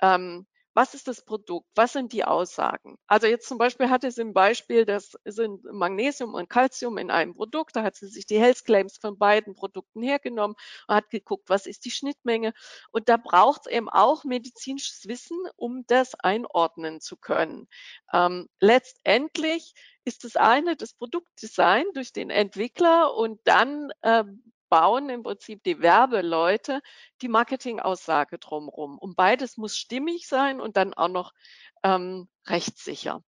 Ähm, 0.00 0.46
was 0.74 0.94
ist 0.94 1.08
das 1.08 1.24
Produkt? 1.24 1.68
Was 1.74 1.92
sind 1.92 2.12
die 2.12 2.24
Aussagen? 2.24 2.96
Also 3.06 3.26
jetzt 3.26 3.46
zum 3.46 3.58
Beispiel 3.58 3.90
hatte 3.90 4.10
sie 4.10 4.22
ein 4.22 4.32
Beispiel, 4.32 4.84
das 4.84 5.16
sind 5.24 5.64
Magnesium 5.64 6.34
und 6.34 6.48
Calcium 6.48 6.98
in 6.98 7.10
einem 7.10 7.34
Produkt. 7.34 7.76
Da 7.76 7.82
hat 7.82 7.96
sie 7.96 8.08
sich 8.08 8.26
die 8.26 8.38
Health 8.38 8.64
Claims 8.64 8.96
von 8.96 9.18
beiden 9.18 9.54
Produkten 9.54 10.02
hergenommen 10.02 10.56
und 10.88 10.94
hat 10.94 11.10
geguckt, 11.10 11.48
was 11.48 11.66
ist 11.66 11.84
die 11.84 11.90
Schnittmenge. 11.90 12.54
Und 12.90 13.08
da 13.08 13.16
braucht 13.16 13.66
es 13.66 13.72
eben 13.72 13.88
auch 13.88 14.24
medizinisches 14.24 15.06
Wissen, 15.06 15.38
um 15.56 15.84
das 15.86 16.14
einordnen 16.14 17.00
zu 17.00 17.16
können. 17.16 17.68
Ähm, 18.12 18.48
letztendlich 18.60 19.74
ist 20.04 20.24
das 20.24 20.36
eine 20.36 20.76
das 20.76 20.94
Produktdesign 20.94 21.84
durch 21.94 22.12
den 22.12 22.30
Entwickler 22.30 23.14
und 23.14 23.40
dann 23.44 23.90
äh, 24.02 24.24
bauen 24.72 25.10
im 25.10 25.22
Prinzip 25.22 25.62
die 25.64 25.82
Werbeleute 25.82 26.80
die 27.20 27.28
Marketingaussage 27.28 28.38
drumherum. 28.38 28.96
Und 28.96 29.16
beides 29.16 29.58
muss 29.58 29.76
stimmig 29.76 30.26
sein 30.26 30.62
und 30.62 30.78
dann 30.78 30.94
auch 30.94 31.08
noch 31.08 31.34
ähm, 31.82 32.26
rechtssicher. 32.46 33.22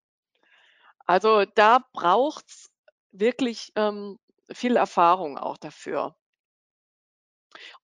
Also 1.05 1.45
da 1.45 1.85
braucht's 1.93 2.71
wirklich 3.11 3.71
ähm, 3.75 4.17
viel 4.51 4.75
Erfahrung 4.75 5.37
auch 5.37 5.57
dafür. 5.57 6.15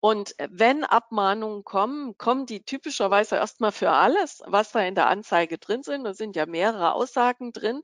Und 0.00 0.34
wenn 0.50 0.84
Abmahnungen 0.84 1.64
kommen, 1.64 2.16
kommen 2.18 2.46
die 2.46 2.62
typischerweise 2.64 3.36
erstmal 3.36 3.72
für 3.72 3.90
alles, 3.90 4.42
was 4.46 4.72
da 4.72 4.80
in 4.80 4.94
der 4.94 5.08
Anzeige 5.08 5.58
drin 5.58 5.82
sind. 5.82 6.04
Da 6.04 6.14
sind 6.14 6.36
ja 6.36 6.46
mehrere 6.46 6.92
Aussagen 6.94 7.52
drin. 7.52 7.82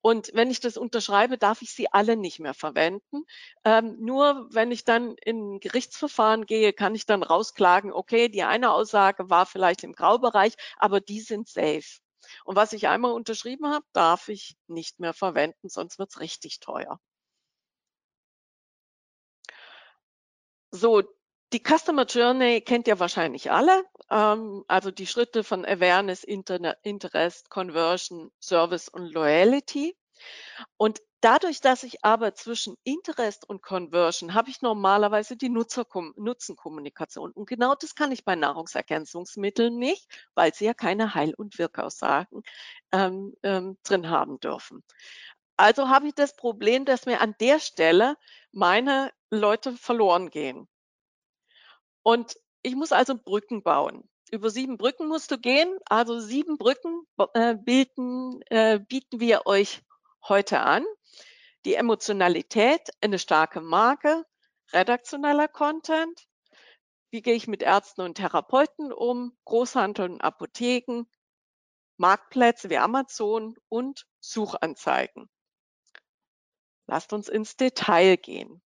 Und 0.00 0.30
wenn 0.34 0.50
ich 0.50 0.60
das 0.60 0.76
unterschreibe, 0.76 1.38
darf 1.38 1.62
ich 1.62 1.72
sie 1.72 1.90
alle 1.92 2.16
nicht 2.16 2.38
mehr 2.40 2.54
verwenden. 2.54 3.24
Ähm, 3.64 3.96
nur 4.00 4.48
wenn 4.52 4.70
ich 4.70 4.84
dann 4.84 5.16
in 5.24 5.54
ein 5.54 5.60
Gerichtsverfahren 5.60 6.46
gehe, 6.46 6.72
kann 6.72 6.94
ich 6.94 7.06
dann 7.06 7.22
rausklagen, 7.22 7.92
okay, 7.92 8.28
die 8.28 8.42
eine 8.42 8.72
Aussage 8.72 9.30
war 9.30 9.46
vielleicht 9.46 9.82
im 9.84 9.92
Graubereich, 9.94 10.54
aber 10.78 11.00
die 11.00 11.20
sind 11.20 11.48
safe. 11.48 12.00
Und 12.44 12.56
was 12.56 12.72
ich 12.72 12.88
einmal 12.88 13.12
unterschrieben 13.12 13.66
habe, 13.68 13.84
darf 13.92 14.28
ich 14.28 14.56
nicht 14.66 15.00
mehr 15.00 15.14
verwenden, 15.14 15.68
sonst 15.68 15.98
wird 15.98 16.10
es 16.10 16.20
richtig 16.20 16.60
teuer. 16.60 17.00
So, 20.72 21.02
die 21.54 21.62
Customer 21.62 22.04
Journey 22.04 22.60
kennt 22.62 22.88
ihr 22.88 22.98
wahrscheinlich 22.98 23.52
alle. 23.52 23.84
Ähm, 24.10 24.64
also 24.66 24.90
die 24.90 25.06
Schritte 25.06 25.44
von 25.44 25.64
Awareness, 25.64 26.24
Interest, 26.24 27.48
Conversion, 27.48 28.32
Service 28.40 28.88
und 28.88 29.12
Loyalty. 29.12 29.96
Und 30.76 31.00
dadurch, 31.20 31.60
dass 31.60 31.84
ich 31.84 32.04
aber 32.04 32.34
zwischen 32.34 32.74
Interest 32.82 33.48
und 33.48 33.62
Conversion 33.62 34.34
habe 34.34 34.50
ich 34.50 34.62
normalerweise 34.62 35.36
die 35.36 35.48
Nutzenkommunikation. 35.48 37.30
Und 37.30 37.46
genau 37.46 37.76
das 37.76 37.94
kann 37.94 38.10
ich 38.10 38.24
bei 38.24 38.34
Nahrungsergänzungsmitteln 38.34 39.78
nicht, 39.78 40.08
weil 40.34 40.52
sie 40.52 40.64
ja 40.64 40.74
keine 40.74 41.14
Heil- 41.14 41.34
und 41.36 41.56
Wirkaussagen 41.56 42.42
ähm, 42.90 43.32
ähm, 43.44 43.78
drin 43.84 44.10
haben 44.10 44.40
dürfen. 44.40 44.82
Also 45.56 45.88
habe 45.88 46.08
ich 46.08 46.14
das 46.16 46.34
Problem, 46.34 46.84
dass 46.84 47.06
mir 47.06 47.20
an 47.20 47.36
der 47.38 47.60
Stelle 47.60 48.16
meine 48.50 49.12
Leute 49.30 49.76
verloren 49.76 50.30
gehen. 50.30 50.68
Und 52.04 52.36
ich 52.62 52.76
muss 52.76 52.92
also 52.92 53.16
Brücken 53.16 53.62
bauen. 53.62 54.08
Über 54.30 54.50
sieben 54.50 54.78
Brücken 54.78 55.08
musst 55.08 55.30
du 55.30 55.38
gehen. 55.38 55.76
Also 55.86 56.20
sieben 56.20 56.58
Brücken 56.58 57.06
äh, 57.34 57.54
bilden, 57.54 58.42
äh, 58.50 58.78
bieten 58.78 59.20
wir 59.20 59.46
euch 59.46 59.82
heute 60.28 60.60
an. 60.60 60.84
Die 61.64 61.74
Emotionalität, 61.74 62.90
eine 63.00 63.18
starke 63.18 63.60
Marke, 63.60 64.24
redaktioneller 64.72 65.48
Content. 65.48 66.26
Wie 67.10 67.22
gehe 67.22 67.34
ich 67.34 67.46
mit 67.46 67.62
Ärzten 67.62 68.02
und 68.02 68.16
Therapeuten 68.16 68.92
um? 68.92 69.36
Großhandel 69.44 70.10
und 70.10 70.20
Apotheken, 70.20 71.04
Marktplätze 71.96 72.70
wie 72.70 72.78
Amazon 72.78 73.56
und 73.68 74.06
Suchanzeigen. 74.20 75.30
Lasst 76.86 77.12
uns 77.12 77.28
ins 77.28 77.56
Detail 77.56 78.16
gehen. 78.16 78.63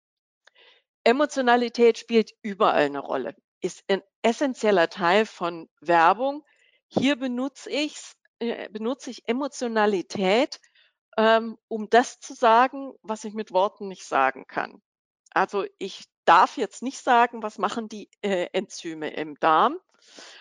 Emotionalität 1.07 1.99
spielt 1.99 2.33
überall 2.43 2.87
eine 2.87 2.99
Rolle, 2.99 3.37
ist 3.61 3.85
ein 3.89 4.03
essentieller 4.23 4.89
Teil 4.89 5.25
von 5.25 5.69
Werbung. 5.81 6.45
Hier 6.89 7.15
benutze, 7.15 7.71
ich's, 7.71 8.17
äh, 8.41 8.69
benutze 8.71 9.11
ich 9.11 9.29
Emotionalität, 9.29 10.61
ähm, 11.17 11.59
um 11.69 11.89
das 11.91 12.19
zu 12.19 12.35
sagen, 12.35 12.93
was 13.03 13.23
ich 13.23 13.35
mit 13.35 13.53
Worten 13.53 13.87
nicht 13.87 14.05
sagen 14.05 14.49
kann. 14.49 14.83
Also 15.31 15.65
ich 15.79 16.07
darf 16.25 16.57
jetzt 16.57 16.83
nicht 16.83 16.99
sagen, 16.99 17.41
was 17.41 17.59
machen 17.59 17.89
die 17.89 18.11
äh, 18.23 18.49
Enzyme 18.53 19.11
im 19.15 19.39
Darm, 19.39 19.79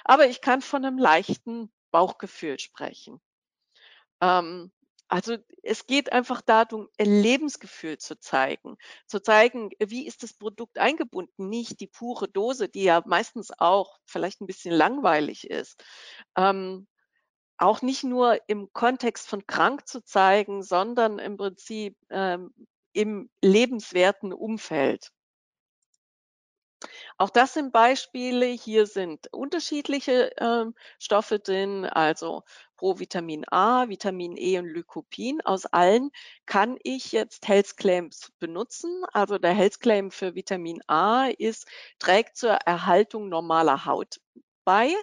aber 0.04 0.26
ich 0.26 0.42
kann 0.42 0.64
von 0.64 0.84
einem 0.84 0.98
leichten 0.98 1.72
Bauchgefühl 1.92 2.58
sprechen. 2.58 3.22
Ähm, 4.20 4.72
also 5.08 5.38
es 5.64 5.86
geht 5.88 6.12
einfach 6.12 6.42
darum, 6.42 6.90
ein 6.98 7.22
Lebensgefühl 7.22 7.98
zu 7.98 8.20
zeigen, 8.20 8.78
zu 9.08 9.22
zeigen, 9.22 9.70
wie 9.80 10.08
ist 10.08 10.24
das 10.24 10.34
Produkt 10.34 10.78
eingebunden, 10.80 11.50
nicht 11.50 11.80
die 11.80 11.88
pure 11.88 12.28
Dose, 12.28 12.70
die 12.70 12.84
ja 12.84 13.04
meistens 13.06 13.52
auch 13.58 13.98
vielleicht 14.06 14.42
ein 14.42 14.48
bisschen 14.48 14.74
langweilig 14.74 15.50
ist. 15.50 15.84
Ähm, 16.36 16.88
auch 17.58 17.82
nicht 17.82 18.04
nur 18.04 18.40
im 18.48 18.72
Kontext 18.74 19.28
von 19.28 19.46
krank 19.48 19.88
zu 19.88 20.04
zeigen, 20.04 20.64
sondern 20.64 21.20
im 21.20 21.38
Prinzip 21.38 21.98
ähm, 22.10 22.54
im 22.94 23.30
lebenswerten 23.42 24.34
Umfeld. 24.34 25.12
Auch 27.18 27.30
das 27.30 27.54
sind 27.54 27.72
Beispiele. 27.72 28.48
Hier 28.48 28.86
sind 28.88 29.28
unterschiedliche 29.34 30.32
ähm, 30.38 30.76
Stoffe 31.00 31.40
drin, 31.40 31.86
also 31.86 32.44
Provitamin 32.78 33.46
A, 33.50 33.88
Vitamin 33.90 34.38
E 34.38 34.60
und 34.60 34.68
Lycopin. 34.68 35.42
Aus 35.42 35.66
allen 35.66 36.12
kann 36.46 36.78
ich 36.84 37.12
jetzt 37.12 37.48
Health 37.48 37.78
Claims 37.78 38.32
benutzen. 38.40 39.04
Also 39.14 39.38
der 39.38 39.54
Health 39.54 39.80
Claim 39.80 40.12
für 40.12 40.36
Vitamin 40.36 40.82
A 40.88 41.28
ist, 41.28 41.68
trägt 42.00 42.38
zur 42.38 42.52
Erhaltung 42.54 43.30
normaler 43.30 43.86
Haut 43.86 44.20
bei. 44.64 44.94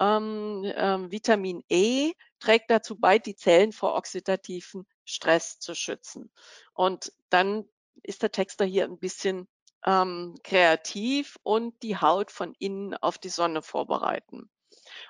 Ähm, 0.00 0.62
ähm, 0.76 1.10
Vitamin 1.12 1.62
E 1.68 2.12
trägt 2.38 2.70
dazu 2.70 2.98
bei, 2.98 3.18
die 3.18 3.36
Zellen 3.36 3.72
vor 3.72 3.94
oxidativen 3.94 4.86
Stress 5.04 5.58
zu 5.58 5.74
schützen. 5.74 6.30
Und 6.72 7.12
dann 7.28 7.68
ist 8.02 8.22
der 8.22 8.32
Text 8.32 8.60
da 8.60 8.64
hier 8.64 8.84
ein 8.84 8.98
bisschen 8.98 9.46
ähm, 9.86 10.36
kreativ 10.44 11.38
und 11.42 11.82
die 11.82 11.96
Haut 11.96 12.30
von 12.30 12.54
innen 12.58 12.94
auf 12.94 13.18
die 13.18 13.28
Sonne 13.28 13.62
vorbereiten. 13.62 14.50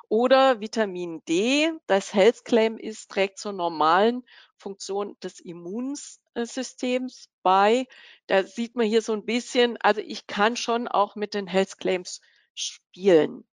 Oder 0.08 0.60
Vitamin 0.60 1.22
D, 1.26 1.72
das 1.86 2.12
Health 2.14 2.44
Claim 2.44 2.76
ist, 2.78 3.10
trägt 3.10 3.38
zur 3.38 3.52
normalen 3.52 4.24
Funktion 4.56 5.16
des 5.22 5.40
Immunsystems 5.40 7.28
bei. 7.42 7.86
Da 8.26 8.44
sieht 8.44 8.76
man 8.76 8.86
hier 8.86 9.02
so 9.02 9.12
ein 9.12 9.24
bisschen, 9.24 9.76
also 9.78 10.00
ich 10.00 10.26
kann 10.26 10.56
schon 10.56 10.88
auch 10.88 11.16
mit 11.16 11.34
den 11.34 11.46
Health 11.46 11.78
Claims 11.78 12.20
spielen. 12.54 13.44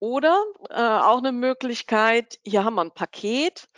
Oder 0.00 0.44
äh, 0.70 0.74
auch 0.80 1.18
eine 1.18 1.32
Möglichkeit, 1.32 2.38
hier 2.44 2.64
haben 2.64 2.76
wir 2.76 2.82
ein 2.82 2.94
Paket, 2.94 3.68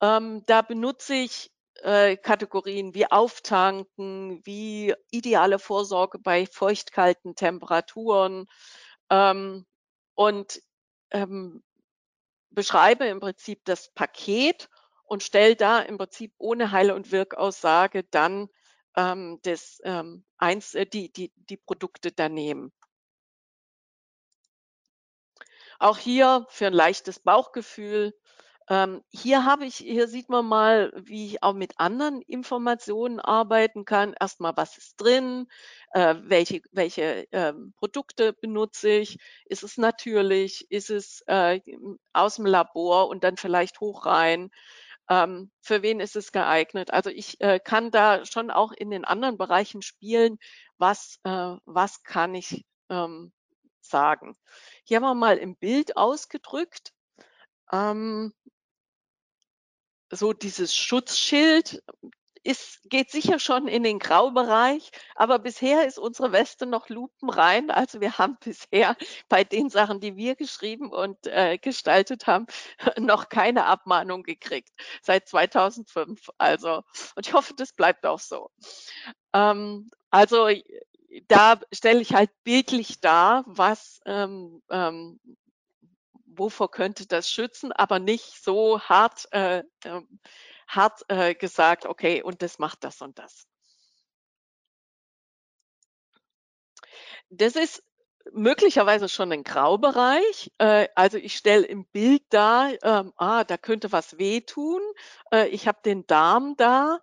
ähm, 0.00 0.42
da 0.46 0.62
benutze 0.62 1.14
ich 1.14 1.52
äh, 1.82 2.16
Kategorien 2.16 2.94
wie 2.94 3.10
Auftanken, 3.10 4.40
wie 4.44 4.94
ideale 5.10 5.58
Vorsorge 5.58 6.18
bei 6.18 6.46
feuchtkalten 6.46 7.34
Temperaturen 7.34 8.46
ähm, 9.10 9.66
und 10.14 10.60
ähm, 11.10 11.62
beschreibe 12.50 13.06
im 13.06 13.20
Prinzip 13.20 13.64
das 13.64 13.92
Paket 13.94 14.68
und 15.04 15.22
stelle 15.22 15.56
da 15.56 15.80
im 15.80 15.98
Prinzip 15.98 16.34
ohne 16.38 16.72
Heil- 16.72 16.90
und 16.90 17.12
Wirkaussage 17.12 18.04
dann 18.04 18.48
ähm, 18.96 19.38
das, 19.42 19.80
ähm, 19.84 20.24
eins, 20.36 20.74
äh, 20.74 20.86
die, 20.86 21.12
die, 21.12 21.32
die 21.36 21.56
Produkte 21.56 22.12
daneben. 22.12 22.72
Auch 25.78 25.98
hier 25.98 26.46
für 26.48 26.66
ein 26.66 26.72
leichtes 26.72 27.20
Bauchgefühl 27.20 28.12
ähm, 28.70 29.02
hier 29.10 29.44
habe 29.46 29.64
ich, 29.64 29.76
hier 29.76 30.08
sieht 30.08 30.28
man 30.28 30.44
mal, 30.46 30.92
wie 30.94 31.26
ich 31.26 31.42
auch 31.42 31.54
mit 31.54 31.78
anderen 31.80 32.20
Informationen 32.22 33.18
arbeiten 33.18 33.84
kann. 33.86 34.14
Erstmal, 34.20 34.56
was 34.56 34.76
ist 34.76 34.96
drin? 35.00 35.48
Äh, 35.92 36.16
welche 36.20 36.60
welche 36.72 37.26
ähm, 37.32 37.72
Produkte 37.78 38.34
benutze 38.34 38.90
ich? 38.90 39.18
Ist 39.46 39.62
es 39.62 39.78
natürlich? 39.78 40.70
Ist 40.70 40.90
es 40.90 41.22
äh, 41.26 41.60
aus 42.12 42.36
dem 42.36 42.46
Labor 42.46 43.08
und 43.08 43.24
dann 43.24 43.38
vielleicht 43.38 43.80
hoch 43.80 44.04
rein? 44.04 44.50
Ähm, 45.08 45.50
für 45.62 45.82
wen 45.82 46.00
ist 46.00 46.16
es 46.16 46.32
geeignet? 46.32 46.92
Also 46.92 47.10
ich 47.10 47.40
äh, 47.40 47.60
kann 47.60 47.90
da 47.90 48.26
schon 48.26 48.50
auch 48.50 48.72
in 48.72 48.90
den 48.90 49.04
anderen 49.06 49.38
Bereichen 49.38 49.80
spielen. 49.82 50.38
Was, 50.76 51.20
äh, 51.24 51.56
was 51.64 52.02
kann 52.02 52.34
ich 52.34 52.66
ähm, 52.90 53.32
sagen? 53.80 54.36
Hier 54.84 54.98
haben 54.98 55.04
wir 55.04 55.14
mal 55.14 55.38
im 55.38 55.56
Bild 55.56 55.96
ausgedrückt. 55.96 56.92
Ähm, 57.72 58.34
so 60.10 60.32
dieses 60.32 60.74
Schutzschild 60.74 61.82
ist, 62.42 62.80
geht 62.88 63.10
sicher 63.10 63.38
schon 63.38 63.68
in 63.68 63.82
den 63.82 63.98
Graubereich, 63.98 64.90
aber 65.14 65.38
bisher 65.38 65.86
ist 65.86 65.98
unsere 65.98 66.32
Weste 66.32 66.66
noch 66.66 66.88
lupenrein. 66.88 67.70
Also 67.70 68.00
wir 68.00 68.18
haben 68.18 68.38
bisher 68.44 68.96
bei 69.28 69.44
den 69.44 69.70
Sachen, 69.70 70.00
die 70.00 70.16
wir 70.16 70.34
geschrieben 70.34 70.90
und 70.90 71.18
äh, 71.26 71.58
gestaltet 71.58 72.26
haben, 72.26 72.46
noch 72.98 73.28
keine 73.28 73.66
Abmahnung 73.66 74.22
gekriegt 74.22 74.70
seit 75.02 75.28
2005. 75.28 76.30
Also 76.38 76.82
und 77.14 77.26
ich 77.26 77.32
hoffe, 77.32 77.54
das 77.54 77.72
bleibt 77.72 78.06
auch 78.06 78.20
so. 78.20 78.50
Ähm, 79.34 79.90
also 80.10 80.48
da 81.26 81.60
stelle 81.72 82.00
ich 82.00 82.14
halt 82.14 82.30
bildlich 82.44 83.00
dar, 83.00 83.44
was 83.46 84.00
ähm, 84.06 84.62
ähm, 84.70 85.20
wovor 86.38 86.70
könnte 86.70 87.06
das 87.06 87.30
schützen, 87.30 87.72
aber 87.72 87.98
nicht 87.98 88.42
so 88.42 88.80
hart, 88.80 89.26
äh, 89.32 89.60
äh, 89.84 90.02
hart 90.68 91.02
äh, 91.08 91.34
gesagt, 91.34 91.86
okay, 91.86 92.22
und 92.22 92.42
das 92.42 92.58
macht 92.58 92.84
das 92.84 93.00
und 93.02 93.18
das. 93.18 93.46
Das 97.30 97.56
ist 97.56 97.82
möglicherweise 98.32 99.08
schon 99.08 99.32
ein 99.32 99.44
Graubereich. 99.44 100.50
Äh, 100.58 100.88
also 100.94 101.18
ich 101.18 101.36
stelle 101.36 101.66
im 101.66 101.86
Bild 101.86 102.22
da, 102.30 102.70
ähm, 102.82 103.12
ah, 103.16 103.44
da 103.44 103.56
könnte 103.56 103.92
was 103.92 104.18
wehtun. 104.18 104.80
Äh, 105.32 105.48
ich 105.48 105.66
habe 105.68 105.78
den 105.84 106.06
Darm 106.06 106.56
da. 106.56 107.00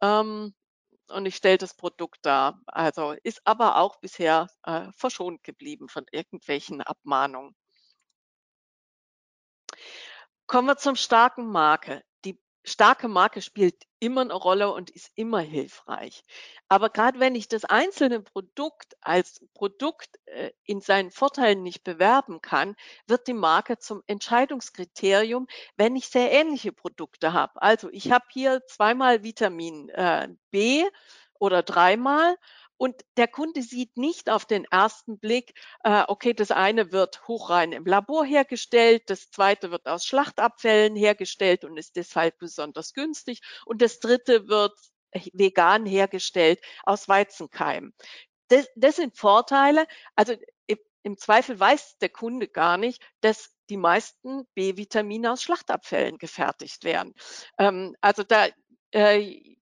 Ähm, 0.00 0.54
und 1.08 1.26
ich 1.26 1.36
stelle 1.36 1.58
das 1.58 1.74
Produkt 1.74 2.18
dar. 2.22 2.60
Also 2.66 3.12
ist 3.22 3.40
aber 3.44 3.76
auch 3.76 3.96
bisher 3.96 4.48
äh, 4.64 4.92
verschont 4.94 5.42
geblieben 5.42 5.88
von 5.88 6.04
irgendwelchen 6.12 6.82
Abmahnungen. 6.82 7.54
Kommen 10.48 10.66
wir 10.66 10.78
zum 10.78 10.96
starken 10.96 11.46
Marke. 11.50 12.02
Die 12.24 12.40
starke 12.64 13.06
Marke 13.06 13.42
spielt 13.42 13.84
immer 14.00 14.22
eine 14.22 14.32
Rolle 14.32 14.72
und 14.72 14.88
ist 14.88 15.10
immer 15.14 15.40
hilfreich. 15.40 16.22
Aber 16.68 16.88
gerade 16.88 17.20
wenn 17.20 17.34
ich 17.34 17.48
das 17.48 17.66
einzelne 17.66 18.22
Produkt 18.22 18.96
als 19.02 19.44
Produkt 19.52 20.08
äh, 20.24 20.52
in 20.64 20.80
seinen 20.80 21.10
Vorteilen 21.10 21.62
nicht 21.62 21.84
bewerben 21.84 22.40
kann, 22.40 22.76
wird 23.06 23.26
die 23.26 23.34
Marke 23.34 23.76
zum 23.78 24.02
Entscheidungskriterium, 24.06 25.48
wenn 25.76 25.96
ich 25.96 26.08
sehr 26.08 26.32
ähnliche 26.32 26.72
Produkte 26.72 27.34
habe. 27.34 27.60
Also 27.60 27.90
ich 27.90 28.10
habe 28.10 28.24
hier 28.30 28.62
zweimal 28.68 29.22
Vitamin 29.22 29.90
äh, 29.90 30.28
B 30.50 30.86
oder 31.38 31.62
dreimal 31.62 32.36
und 32.78 33.04
der 33.16 33.28
Kunde 33.28 33.62
sieht 33.62 33.96
nicht 33.96 34.30
auf 34.30 34.46
den 34.46 34.64
ersten 34.64 35.18
Blick, 35.18 35.52
äh, 35.84 36.04
okay, 36.08 36.32
das 36.32 36.50
eine 36.50 36.92
wird 36.92 37.28
hochrein 37.28 37.72
im 37.72 37.84
Labor 37.84 38.24
hergestellt, 38.24 39.02
das 39.06 39.30
zweite 39.30 39.70
wird 39.70 39.86
aus 39.86 40.06
Schlachtabfällen 40.06 40.96
hergestellt 40.96 41.64
und 41.64 41.76
ist 41.76 41.96
deshalb 41.96 42.38
besonders 42.38 42.94
günstig 42.94 43.42
und 43.66 43.82
das 43.82 44.00
dritte 44.00 44.48
wird 44.48 44.78
vegan 45.32 45.86
hergestellt 45.86 46.60
aus 46.84 47.08
Weizenkeimen. 47.08 47.94
Das, 48.48 48.66
das 48.76 48.96
sind 48.96 49.16
Vorteile. 49.16 49.86
Also 50.16 50.34
im 51.02 51.16
Zweifel 51.16 51.58
weiß 51.58 51.98
der 51.98 52.10
Kunde 52.10 52.48
gar 52.48 52.76
nicht, 52.76 53.02
dass 53.20 53.54
die 53.70 53.76
meisten 53.76 54.46
B-Vitamine 54.54 55.32
aus 55.32 55.42
Schlachtabfällen 55.42 56.18
gefertigt 56.18 56.84
werden. 56.84 57.14
Ähm, 57.58 57.96
also 58.00 58.22
da 58.24 58.48
äh, 58.92 59.56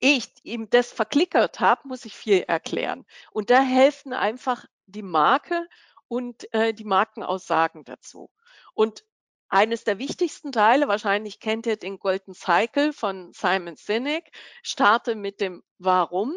ich 0.00 0.32
ihm 0.42 0.68
das 0.70 0.90
verklickert 0.92 1.60
habe, 1.60 1.86
muss 1.86 2.04
ich 2.04 2.14
viel 2.14 2.40
erklären. 2.40 3.06
Und 3.32 3.50
da 3.50 3.60
helfen 3.60 4.12
einfach 4.12 4.64
die 4.86 5.02
Marke 5.02 5.68
und 6.08 6.52
äh, 6.52 6.74
die 6.74 6.84
Markenaussagen 6.84 7.84
dazu. 7.84 8.30
Und 8.74 9.04
eines 9.48 9.84
der 9.84 9.98
wichtigsten 9.98 10.52
Teile, 10.52 10.88
wahrscheinlich 10.88 11.40
kennt 11.40 11.66
ihr 11.66 11.76
den 11.76 11.98
Golden 11.98 12.34
Cycle 12.34 12.92
von 12.92 13.32
Simon 13.32 13.76
Sinek, 13.76 14.30
starte 14.62 15.14
mit 15.14 15.40
dem 15.40 15.62
Warum, 15.78 16.34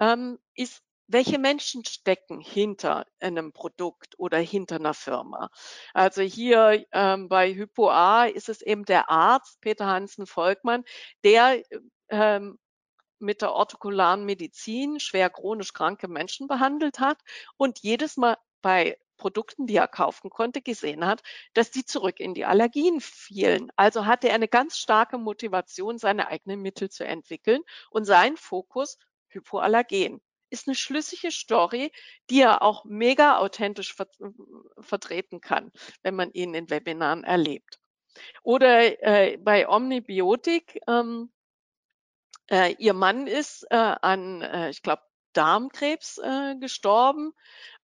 ähm, 0.00 0.38
ist, 0.54 0.82
welche 1.08 1.38
Menschen 1.38 1.84
stecken 1.84 2.40
hinter 2.40 3.06
einem 3.20 3.52
Produkt 3.52 4.18
oder 4.18 4.38
hinter 4.38 4.76
einer 4.76 4.94
Firma. 4.94 5.50
Also 5.92 6.22
hier 6.22 6.84
ähm, 6.92 7.28
bei 7.28 7.52
HypoA 7.52 8.26
ist 8.26 8.48
es 8.48 8.62
eben 8.62 8.84
der 8.84 9.10
Arzt 9.10 9.60
Peter 9.60 9.86
Hansen 9.86 10.26
Volkmann, 10.26 10.84
der 11.24 11.62
ähm, 12.08 12.58
mit 13.18 13.42
der 13.42 13.52
orthokularen 13.52 14.24
Medizin 14.24 15.00
schwer 15.00 15.30
chronisch 15.30 15.72
kranke 15.72 16.08
Menschen 16.08 16.46
behandelt 16.48 17.00
hat 17.00 17.18
und 17.56 17.78
jedes 17.80 18.16
Mal 18.16 18.36
bei 18.62 18.98
Produkten, 19.16 19.66
die 19.66 19.76
er 19.76 19.88
kaufen 19.88 20.30
konnte, 20.30 20.60
gesehen 20.60 21.06
hat, 21.06 21.22
dass 21.54 21.70
die 21.70 21.84
zurück 21.84 22.20
in 22.20 22.34
die 22.34 22.44
Allergien 22.44 23.00
fielen. 23.00 23.72
Also 23.76 24.06
hatte 24.06 24.28
er 24.28 24.34
eine 24.34 24.48
ganz 24.48 24.78
starke 24.78 25.18
Motivation, 25.18 25.98
seine 25.98 26.28
eigenen 26.28 26.60
Mittel 26.60 26.90
zu 26.90 27.04
entwickeln 27.04 27.62
und 27.90 28.04
sein 28.04 28.36
Fokus 28.36 28.98
Hypoallergen. 29.28 30.20
Ist 30.50 30.68
eine 30.68 30.76
schlüssige 30.76 31.30
Story, 31.30 31.90
die 32.30 32.40
er 32.40 32.62
auch 32.62 32.84
mega 32.84 33.38
authentisch 33.38 33.94
ver 33.94 34.06
vertreten 34.78 35.40
kann, 35.40 35.72
wenn 36.02 36.14
man 36.14 36.30
ihn 36.32 36.54
in 36.54 36.70
Webinaren 36.70 37.24
erlebt. 37.24 37.80
Oder 38.42 39.02
äh, 39.02 39.38
bei 39.38 39.68
Omnibiotik, 39.68 40.80
ähm, 40.86 41.32
äh, 42.50 42.74
ihr 42.78 42.94
Mann 42.94 43.26
ist 43.26 43.66
äh, 43.70 43.76
an, 43.76 44.42
äh, 44.42 44.70
ich 44.70 44.82
glaube, 44.82 45.02
Darmkrebs 45.32 46.18
äh, 46.18 46.56
gestorben, 46.56 47.32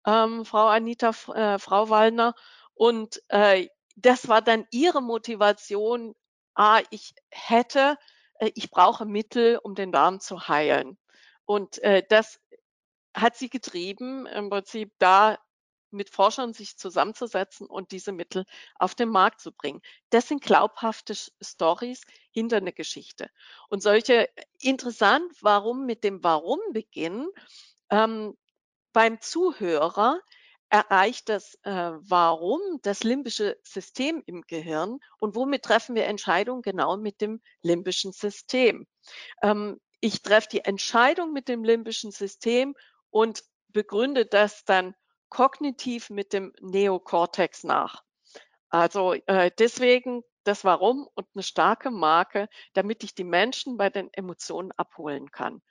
ähm, 0.05 0.45
Frau 0.45 0.67
Anita, 0.67 1.09
äh, 1.33 1.59
Frau 1.59 1.89
Wallner. 1.89 2.33
Und 2.73 3.21
äh, 3.29 3.67
das 3.95 4.27
war 4.27 4.41
dann 4.41 4.65
ihre 4.71 5.01
Motivation, 5.01 6.15
ah, 6.55 6.81
ich 6.89 7.13
hätte, 7.29 7.97
ich 8.55 8.71
brauche 8.71 9.05
Mittel, 9.05 9.59
um 9.61 9.75
den 9.75 9.91
Darm 9.91 10.19
zu 10.19 10.47
heilen. 10.47 10.97
Und 11.45 11.79
das 12.09 12.39
hat 13.15 13.35
sie 13.37 13.49
getrieben, 13.49 14.25
im 14.25 14.49
Prinzip 14.49 14.91
da 14.97 15.37
mit 15.93 16.09
Forschern 16.09 16.53
sich 16.53 16.77
zusammenzusetzen 16.77 17.67
und 17.67 17.91
diese 17.91 18.11
Mittel 18.11 18.45
auf 18.75 18.95
den 18.95 19.09
Markt 19.09 19.41
zu 19.41 19.51
bringen. 19.51 19.81
Das 20.09 20.27
sind 20.27 20.41
glaubhafte 20.41 21.13
Stories 21.41 22.01
hinter 22.31 22.57
einer 22.57 22.71
Geschichte. 22.71 23.29
Und 23.69 23.81
solche 23.81 24.29
interessant, 24.59 25.31
warum 25.41 25.85
mit 25.85 26.03
dem 26.03 26.23
Warum 26.23 26.59
beginnen, 26.71 27.27
ähm, 27.89 28.35
beim 28.91 29.21
Zuhörer 29.21 30.19
erreicht 30.69 31.29
das 31.29 31.55
äh, 31.63 31.91
Warum 31.99 32.59
das 32.81 33.03
limbische 33.03 33.59
System 33.63 34.23
im 34.25 34.41
Gehirn 34.41 34.99
und 35.19 35.35
womit 35.35 35.63
treffen 35.63 35.95
wir 35.95 36.05
Entscheidungen 36.05 36.63
genau 36.63 36.97
mit 36.97 37.21
dem 37.21 37.41
limbischen 37.61 38.11
System. 38.11 38.87
Ähm, 39.43 39.79
ich 39.99 40.21
treffe 40.23 40.49
die 40.51 40.65
Entscheidung 40.65 41.31
mit 41.31 41.47
dem 41.47 41.63
limbischen 41.63 42.11
System 42.11 42.75
und 43.11 43.43
begründe 43.69 44.25
das 44.25 44.65
dann 44.65 44.95
kognitiv 45.33 46.11
mit 46.11 46.31
dem 46.31 46.53
Neokortex 46.61 47.63
nach. 47.63 48.03
Also 48.69 49.13
äh, 49.13 49.49
deswegen 49.57 50.21
das 50.43 50.63
Warum 50.63 51.07
und 51.15 51.25
eine 51.33 51.41
starke 51.41 51.89
Marke, 51.89 52.49
damit 52.73 53.03
ich 53.03 53.15
die 53.15 53.23
Menschen 53.23 53.77
bei 53.77 53.89
den 53.89 54.13
Emotionen 54.13 54.71
abholen 54.73 55.31
kann. 55.31 55.61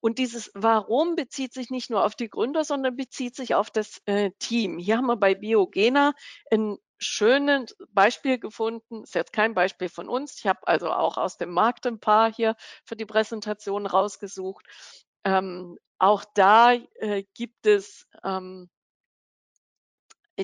Und 0.00 0.18
dieses 0.18 0.50
Warum 0.54 1.14
bezieht 1.14 1.52
sich 1.52 1.70
nicht 1.70 1.88
nur 1.88 2.04
auf 2.04 2.16
die 2.16 2.30
Gründer, 2.30 2.64
sondern 2.64 2.96
bezieht 2.96 3.36
sich 3.36 3.54
auf 3.54 3.70
das 3.70 4.00
äh, 4.06 4.32
Team. 4.40 4.78
Hier 4.78 4.96
haben 4.96 5.06
wir 5.06 5.16
bei 5.16 5.34
Biogena 5.36 6.14
ein 6.50 6.78
schönes 6.98 7.76
Beispiel 7.90 8.38
gefunden. 8.38 9.04
Ist 9.04 9.14
jetzt 9.14 9.32
kein 9.32 9.54
Beispiel 9.54 9.88
von 9.88 10.08
uns. 10.08 10.38
Ich 10.38 10.46
habe 10.46 10.66
also 10.66 10.90
auch 10.90 11.16
aus 11.16 11.36
dem 11.36 11.50
Markt 11.50 11.86
ein 11.86 12.00
paar 12.00 12.32
hier 12.32 12.56
für 12.84 12.96
die 12.96 13.06
Präsentation 13.06 13.86
rausgesucht. 13.86 14.66
Ähm, 15.24 15.78
auch 15.98 16.24
da 16.34 16.72
äh, 16.72 17.24
gibt 17.34 17.66
es 17.66 18.08
ähm, 18.24 18.68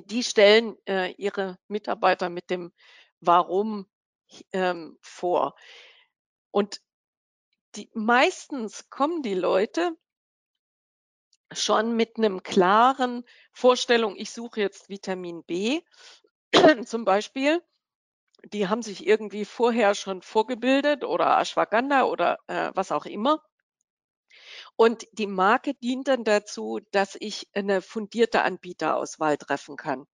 die 0.01 0.23
stellen 0.23 0.77
äh, 0.87 1.13
ihre 1.13 1.59
Mitarbeiter 1.69 2.29
mit 2.29 2.51
dem 2.51 2.73
Warum 3.21 3.87
ähm, 4.53 4.99
vor. 5.01 5.55
Und 6.51 6.81
die, 7.77 7.91
meistens 7.95 8.89
kommen 8.91 9.23
die 9.23 9.35
Leute 9.35 9.97
schon 11.53 11.97
mit 11.97 12.17
einem 12.17 12.43
klaren 12.43 13.25
Vorstellung, 13.53 14.17
ich 14.17 14.31
suche 14.31 14.61
jetzt 14.61 14.89
Vitamin 14.89 15.45
B 15.45 15.81
zum 16.85 17.05
Beispiel. 17.05 17.63
Die 18.53 18.69
haben 18.69 18.83
sich 18.83 19.07
irgendwie 19.07 19.45
vorher 19.45 19.95
schon 19.95 20.23
vorgebildet 20.23 21.05
oder 21.05 21.39
Ashwagandha 21.41 22.05
oder 22.05 22.39
äh, 22.47 22.71
was 22.75 22.93
auch 22.93 23.07
immer. 23.07 23.43
Und 24.81 25.09
die 25.11 25.27
Marke 25.27 25.75
dient 25.75 26.07
dann 26.07 26.23
dazu, 26.23 26.79
dass 26.93 27.17
ich 27.19 27.49
eine 27.53 27.83
fundierte 27.83 28.43
Anbieterauswahl 28.43 29.37
treffen 29.37 29.77
kann. 29.77 30.07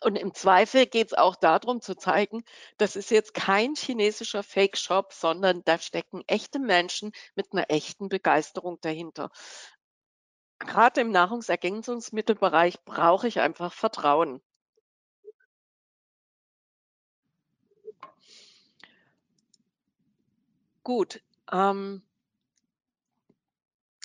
Und 0.00 0.16
im 0.16 0.32
Zweifel 0.32 0.86
geht 0.86 1.08
es 1.08 1.12
auch 1.12 1.36
darum 1.36 1.82
zu 1.82 1.94
zeigen, 1.96 2.42
das 2.78 2.96
ist 2.96 3.10
jetzt 3.10 3.34
kein 3.34 3.74
chinesischer 3.74 4.42
Fake-Shop, 4.42 5.12
sondern 5.12 5.62
da 5.64 5.78
stecken 5.78 6.22
echte 6.26 6.58
Menschen 6.58 7.12
mit 7.34 7.52
einer 7.52 7.66
echten 7.68 8.08
Begeisterung 8.08 8.80
dahinter. 8.80 9.30
Gerade 10.60 11.02
im 11.02 11.10
Nahrungsergänzungsmittelbereich 11.10 12.82
brauche 12.86 13.28
ich 13.28 13.40
einfach 13.40 13.74
Vertrauen. 13.74 14.40
Gut. 20.82 21.22
Ähm, 21.52 22.02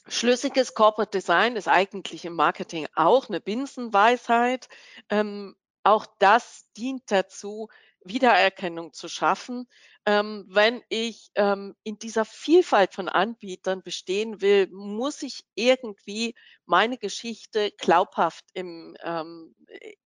Schlüssiges 0.08 0.76
Corporate 0.76 1.12
Design 1.12 1.56
ist 1.56 1.68
eigentlich 1.68 2.26
im 2.26 2.34
Marketing 2.34 2.88
auch 2.96 3.28
eine 3.28 3.42
Binsenweisheit. 3.42 4.70
Ähm, 5.10 5.56
auch 5.84 6.06
das 6.20 6.66
dient 6.78 7.04
dazu, 7.12 7.70
Wiedererkennung 8.04 8.94
zu 8.94 9.08
schaffen. 9.10 9.68
Ähm, 10.06 10.46
wenn 10.48 10.84
ich 10.90 11.32
ähm, 11.34 11.76
in 11.84 11.98
dieser 11.98 12.26
Vielfalt 12.26 12.94
von 12.94 13.10
Anbietern 13.10 13.82
bestehen 13.82 14.42
will, 14.42 14.68
muss 14.72 15.24
ich 15.24 15.44
irgendwie 15.56 16.36
meine 16.66 17.00
Geschichte 17.00 17.72
glaubhaft 17.80 18.46
im, 18.54 18.96
ähm, 19.04 19.56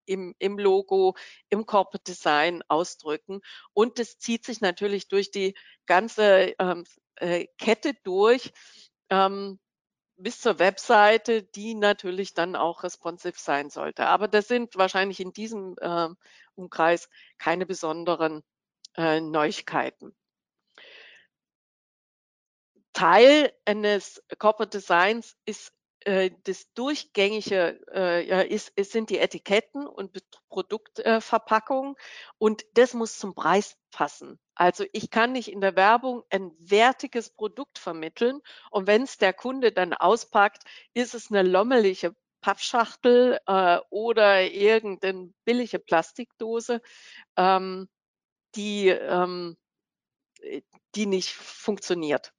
im, 0.06 0.34
im 0.40 0.58
Logo, 0.58 1.16
im 1.50 1.66
Corporate 1.66 2.06
Design 2.06 2.64
ausdrücken. 2.70 3.42
Und 3.74 4.00
das 4.00 4.18
zieht 4.18 4.46
sich 4.46 4.62
natürlich 4.62 5.10
durch 5.10 5.32
die 5.32 5.54
ganze 5.86 6.56
ähm, 6.58 6.86
äh, 7.16 7.48
Kette 7.58 7.96
durch. 8.04 8.54
Ähm, 9.10 9.60
bis 10.20 10.42
zur 10.42 10.60
Webseite, 10.60 11.44
die 11.44 11.76
natürlich 11.76 12.34
dann 12.34 12.56
auch 12.56 12.84
responsive 12.84 13.38
sein 13.38 13.70
sollte. 13.70 14.06
Aber 14.06 14.28
das 14.28 14.48
sind 14.48 14.76
wahrscheinlich 14.76 15.20
in 15.20 15.34
diesem 15.34 15.76
äh, 15.80 16.10
Umkreis 16.56 17.10
keine 17.38 17.66
besonderen 17.66 18.44
äh, 18.98 19.22
Neuigkeiten. 19.22 20.16
Teil 22.94 23.54
eines 23.66 24.22
Corporate 24.38 24.78
Designs 24.78 25.38
ist 25.46 25.74
das 26.06 26.72
durchgängige 26.76 27.80
äh, 27.94 28.48
ist, 28.48 28.72
ist, 28.76 28.94
sind 28.94 29.10
die 29.10 29.18
Etiketten 29.18 29.86
und 29.86 30.18
Produktverpackungen 30.50 31.96
äh, 31.96 32.02
und 32.38 32.66
das 32.74 32.94
muss 32.94 33.20
zum 33.20 33.36
Preis 33.36 33.76
passen. 33.92 34.40
Also 34.56 34.86
ich 34.94 35.10
kann 35.10 35.34
nicht 35.34 35.52
in 35.52 35.62
der 35.62 35.76
Werbung 35.76 36.24
ein 36.30 36.52
wertiges 36.58 37.30
Produkt 37.30 37.80
vermitteln 37.80 38.40
und 38.72 38.88
wenn 38.88 39.04
es 39.04 39.18
der 39.18 39.34
Kunde 39.34 39.72
dann 39.74 39.94
auspackt, 39.94 40.64
ist 40.94 41.16
es 41.16 41.32
eine 41.32 41.44
lommelige 41.44 42.16
Pappschachtel 42.42 43.40
äh, 43.46 43.80
oder 43.90 44.50
irgendeine 44.50 45.34
billige 45.44 45.80
Plastikdose, 45.80 46.82
ähm, 47.36 47.90
die, 48.56 48.88
ähm, 48.88 49.58
die 50.96 51.06
nicht 51.06 51.34
funktioniert. 51.34 52.34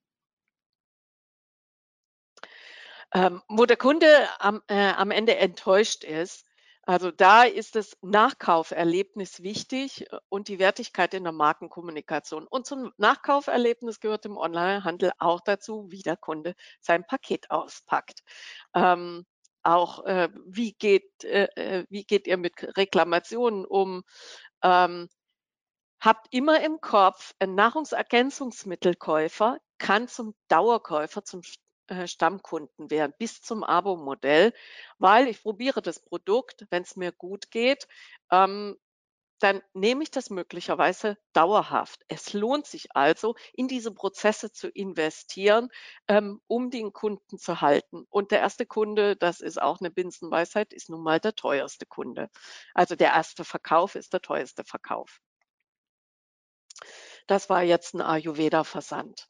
Ähm, 3.13 3.43
wo 3.49 3.67
der 3.67 3.77
Kunde 3.77 4.07
am, 4.39 4.63
äh, 4.69 4.93
am 4.93 5.11
Ende 5.11 5.37
enttäuscht 5.37 6.05
ist, 6.05 6.47
also 6.83 7.11
da 7.11 7.45
ist 7.45 7.77
das 7.77 7.97
Nachkauferlebnis 8.03 9.43
wichtig 9.43 10.11
äh, 10.11 10.19
und 10.29 10.49
die 10.49 10.59
Wertigkeit 10.59 11.15
in 11.15 11.25
der 11.25 11.33
Markenkommunikation. 11.33 12.47
Und 12.47 12.67
zum 12.67 12.93
Nachkauferlebnis 12.97 14.01
gehört 14.01 14.27
im 14.27 14.37
Onlinehandel 14.37 15.13
auch 15.19 15.41
dazu, 15.41 15.87
wie 15.91 16.03
der 16.03 16.17
Kunde 16.17 16.55
sein 16.81 17.07
Paket 17.07 17.51
auspackt. 17.51 18.23
Ähm, 18.75 19.27
auch 19.63 20.05
äh, 20.05 20.31
wie, 20.47 20.73
geht, 20.73 21.25
äh, 21.25 21.49
äh 21.55 21.87
wie 21.91 22.05
geht 22.05 22.27
ihr 22.27 22.39
mit 22.39 22.55
Reklamationen 22.77 23.65
um? 23.67 24.05
Ähm, 24.63 25.09
habt 26.01 26.29
immer 26.33 26.63
im 26.65 26.81
Kopf, 26.81 27.35
ein 27.39 27.55
Nahrungsergänzungsmittelkäufer 27.55 29.59
kann 29.79 30.09
zum 30.09 30.35
Dauerkäufer, 30.49 31.25
zum 31.25 31.43
äh, 31.91 32.07
Stammkunden 32.07 32.91
werden 32.91 33.13
bis 33.19 33.43
zum 33.43 33.65
Abo-Modell, 33.65 34.53
weil 34.99 35.29
ich 35.29 35.43
probiere 35.43 35.83
das 35.83 36.01
Produkt, 36.01 36.67
wenn 36.71 36.83
es 36.83 36.97
mir 36.97 37.13
gut 37.13 37.51
geht, 37.51 37.89
ähm, 38.31 38.77
dann 39.41 39.63
nehme 39.73 40.03
ich 40.03 40.11
das 40.11 40.31
möglicherweise 40.31 41.17
dauerhaft. 41.33 42.05
Es 42.09 42.33
lohnt 42.33 42.67
sich 42.67 42.95
also, 42.95 43.35
in 43.55 43.69
diese 43.69 43.93
Prozesse 43.93 44.53
zu 44.53 44.69
investieren, 44.69 45.71
ähm, 46.09 46.41
um 46.47 46.71
den 46.71 46.93
Kunden 46.93 47.39
zu 47.39 47.61
halten. 47.61 48.07
Und 48.11 48.31
der 48.33 48.41
erste 48.41 48.67
Kunde, 48.67 49.17
das 49.17 49.41
ist 49.41 49.61
auch 49.61 49.81
eine 49.81 49.91
Binsenweisheit, 49.91 50.73
ist 50.73 50.91
nun 50.91 51.03
mal 51.03 51.21
der 51.21 51.35
teuerste 51.35 51.87
Kunde. 51.87 52.29
Also 52.75 52.97
der 52.97 53.13
erste 53.15 53.45
Verkauf 53.45 53.95
ist 53.95 54.13
der 54.13 54.21
teuerste 54.21 54.63
Verkauf. 54.65 55.21
Das 57.27 57.49
war 57.49 57.63
jetzt 57.63 57.95
ein 57.95 58.03
Ayurveda-Versand. 58.03 59.30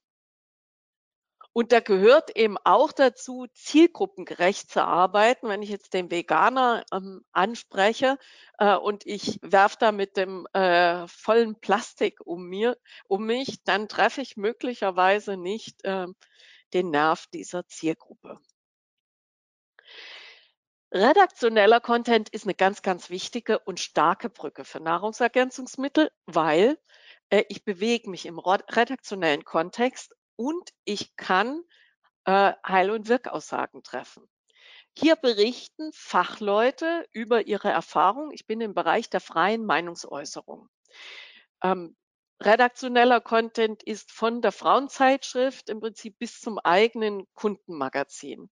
Und 1.53 1.73
da 1.73 1.81
gehört 1.81 2.37
eben 2.37 2.57
auch 2.59 2.93
dazu, 2.93 3.47
zielgruppengerecht 3.55 4.71
zu 4.71 4.85
arbeiten. 4.85 5.49
Wenn 5.49 5.63
ich 5.63 5.69
jetzt 5.69 5.95
den 5.95 6.11
Veganer 6.11 6.85
ähm, 6.93 7.25
anspreche 7.33 8.19
äh, 8.59 8.77
und 8.77 9.05
ich 9.05 9.41
werfe 9.43 9.77
da 9.81 9.91
mit 9.91 10.17
dem 10.17 10.47
äh, 10.53 11.09
vollen 11.09 11.59
Plastik 11.59 12.21
um, 12.25 12.47
mir, 12.47 12.77
um 13.09 13.27
mich, 13.27 13.65
dann 13.65 13.89
treffe 13.89 14.21
ich 14.21 14.37
möglicherweise 14.37 15.37
nicht 15.37 15.85
äh, 15.85 16.07
den 16.73 16.91
Nerv 16.91 17.27
dieser 17.33 17.67
Zielgruppe. 17.67 18.39
Redaktioneller 20.93 21.81
Content 21.81 22.29
ist 22.31 22.45
eine 22.45 22.55
ganz, 22.55 22.83
ganz 22.83 23.11
wichtige 23.11 23.59
und 23.61 23.79
starke 23.79 24.29
Brücke 24.29 24.65
für 24.65 24.81
Nahrungsergänzungsmittel, 24.81 26.11
weil 26.27 26.79
äh, 27.31 27.45
ich 27.49 27.65
bewege 27.65 28.11
mich 28.11 28.27
im 28.27 28.39
redaktionellen 28.39 29.45
Kontext 29.45 30.15
und 30.41 30.73
ich 30.87 31.17
kann 31.17 31.63
äh, 32.25 32.55
Heil- 32.67 32.91
und 32.93 33.09
Wirkaussagen 33.09 33.83
treffen. 33.83 34.27
Hier 34.97 35.17
berichten 35.17 35.93
Fachleute 35.93 37.07
über 37.13 37.47
ihre 37.47 37.69
Erfahrung. 37.69 38.31
Ich 38.33 38.47
bin 38.47 38.63
im 38.63 38.73
Bereich 38.73 39.11
der 39.11 39.21
freien 39.21 39.67
Meinungsäußerung. 39.67 40.71
Ähm, 41.63 41.95
redaktioneller 42.41 43.21
Content 43.21 43.83
ist 43.83 44.13
von 44.13 44.41
der 44.41 44.53
Frauenzeitschrift 44.53 45.69
im 45.69 45.81
Prinzip 45.81 46.19
bis 46.19 46.41
zum 46.41 46.59
eigenen 46.59 47.27
Kundenmagazin. 47.35 48.49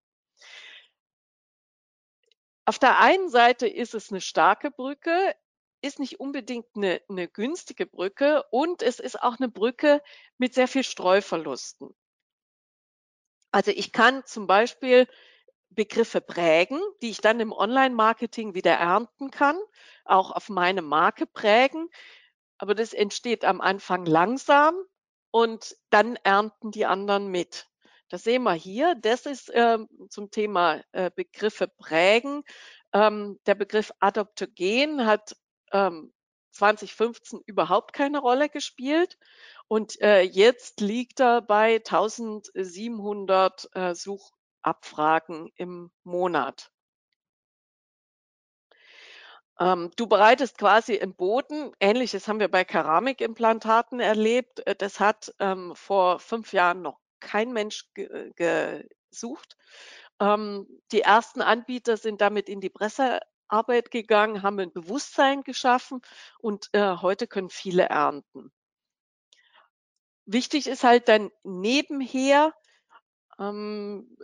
Auf 2.66 2.79
der 2.79 2.98
einen 2.98 3.31
Seite 3.31 3.66
ist 3.66 3.94
es 3.94 4.11
eine 4.11 4.20
starke 4.20 4.70
Brücke, 4.70 5.35
ist 5.80 5.98
nicht 5.98 6.20
unbedingt 6.20 6.66
eine, 6.74 7.00
eine 7.08 7.28
günstige 7.28 7.86
Brücke 7.86 8.44
und 8.50 8.82
es 8.82 9.00
ist 9.00 9.22
auch 9.22 9.38
eine 9.38 9.48
Brücke 9.48 10.02
mit 10.36 10.54
sehr 10.54 10.68
viel 10.68 10.84
Streuverlusten. 10.84 11.94
Also 13.50 13.70
ich 13.70 13.92
kann 13.92 14.24
zum 14.26 14.46
Beispiel 14.46 15.06
Begriffe 15.70 16.20
prägen, 16.20 16.80
die 17.02 17.10
ich 17.10 17.20
dann 17.20 17.40
im 17.40 17.52
Online-Marketing 17.52 18.54
wieder 18.54 18.72
ernten 18.72 19.30
kann, 19.30 19.58
auch 20.04 20.30
auf 20.30 20.48
meine 20.48 20.82
Marke 20.82 21.26
prägen. 21.26 21.88
Aber 22.58 22.74
das 22.74 22.92
entsteht 22.92 23.44
am 23.44 23.60
Anfang 23.60 24.04
langsam 24.04 24.74
und 25.30 25.76
dann 25.90 26.16
ernten 26.16 26.70
die 26.70 26.86
anderen 26.86 27.28
mit. 27.28 27.66
Das 28.08 28.24
sehen 28.24 28.42
wir 28.42 28.54
hier. 28.54 28.94
Das 28.96 29.26
ist 29.26 29.50
äh, 29.50 29.78
zum 30.08 30.30
Thema 30.30 30.82
äh, 30.92 31.10
Begriffe 31.14 31.68
prägen. 31.68 32.42
Ähm, 32.92 33.38
der 33.46 33.54
Begriff 33.54 33.92
Adoptogen 34.00 35.04
hat 35.06 35.36
ähm, 35.72 36.12
2015 36.52 37.40
überhaupt 37.46 37.92
keine 37.92 38.18
Rolle 38.18 38.48
gespielt. 38.48 39.18
Und 39.68 40.00
äh, 40.00 40.22
jetzt 40.22 40.81
liegt 40.81 41.20
er 41.20 41.42
bei 41.42 41.76
1700 41.76 43.68
äh, 43.74 43.94
Suchabfragen 43.94 45.52
im 45.57 45.90
Monat. 46.04 46.72
Ähm, 49.61 49.90
du 49.96 50.07
bereitest 50.07 50.57
quasi 50.59 50.98
einen 50.98 51.14
Boden. 51.14 51.72
Ähnliches 51.81 52.28
haben 52.28 52.38
wir 52.40 52.48
bei 52.48 52.64
Keramikimplantaten 52.64 54.00
erlebt. 54.00 54.66
Äh, 54.66 54.76
das 54.76 55.00
hat 55.00 55.35
ähm, 55.40 55.74
vor 55.74 56.20
fünf 56.20 56.52
Jahren 56.52 56.83
noch 56.83 57.00
kein 57.20 57.52
Mensch 57.52 57.85
ge 57.94 58.33
gesucht. 58.37 59.57
Ähm, 60.20 60.66
die 60.92 61.02
ersten 61.02 61.42
Anbieter 61.42 61.96
sind 61.96 62.20
damit 62.20 62.48
in 62.48 62.61
die 62.61 62.70
Presse 62.70 63.20
Arbeit 63.48 63.90
gegangen, 63.90 64.42
haben 64.42 64.58
ein 64.61 64.72
Bewusstsein 64.72 65.42
geschaffen 65.42 66.02
und 66.40 66.68
äh, 66.72 66.96
heute 66.96 67.26
können 67.26 67.50
viele 67.50 67.84
ernten. 67.84 68.52
Wichtig 70.26 70.66
ist 70.66 70.84
halt 70.84 71.08
dann 71.08 71.30
nebenher 71.42 72.52
ähm, 73.38 74.16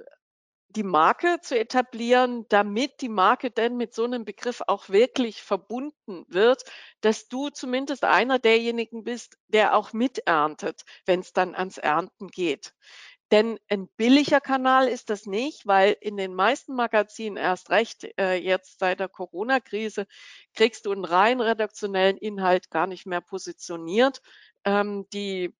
die 0.68 0.82
Marke 0.82 1.38
zu 1.40 1.58
etablieren, 1.58 2.46
damit 2.48 3.00
die 3.00 3.08
Marke 3.08 3.50
dann 3.50 3.76
mit 3.76 3.94
so 3.94 4.04
einem 4.04 4.24
Begriff 4.24 4.60
auch 4.66 4.88
wirklich 4.88 5.42
verbunden 5.42 6.24
wird, 6.28 6.64
dass 7.00 7.28
du 7.28 7.48
zumindest 7.48 8.04
einer 8.04 8.38
derjenigen 8.38 9.04
bist, 9.04 9.38
der 9.48 9.76
auch 9.76 9.92
miterntet, 9.92 10.82
wenn 11.06 11.20
es 11.20 11.32
dann 11.32 11.54
ans 11.54 11.78
Ernten 11.78 12.28
geht. 12.28 12.74
Denn 13.30 13.58
ein 13.68 13.88
billiger 13.96 14.40
Kanal 14.40 14.88
ist 14.88 15.10
das 15.10 15.26
nicht, 15.26 15.66
weil 15.66 15.96
in 16.00 16.16
den 16.16 16.34
meisten 16.34 16.74
Magazinen 16.74 17.36
erst 17.36 17.70
recht 17.70 18.06
äh, 18.18 18.34
jetzt 18.34 18.78
seit 18.78 19.00
der 19.00 19.08
Corona-Krise 19.08 20.06
kriegst 20.54 20.86
du 20.86 20.92
einen 20.92 21.04
rein 21.04 21.40
redaktionellen 21.40 22.16
Inhalt 22.16 22.70
gar 22.70 22.86
nicht 22.86 23.06
mehr 23.06 23.20
positioniert. 23.20 24.20
Ähm, 24.64 25.06
die 25.12 25.54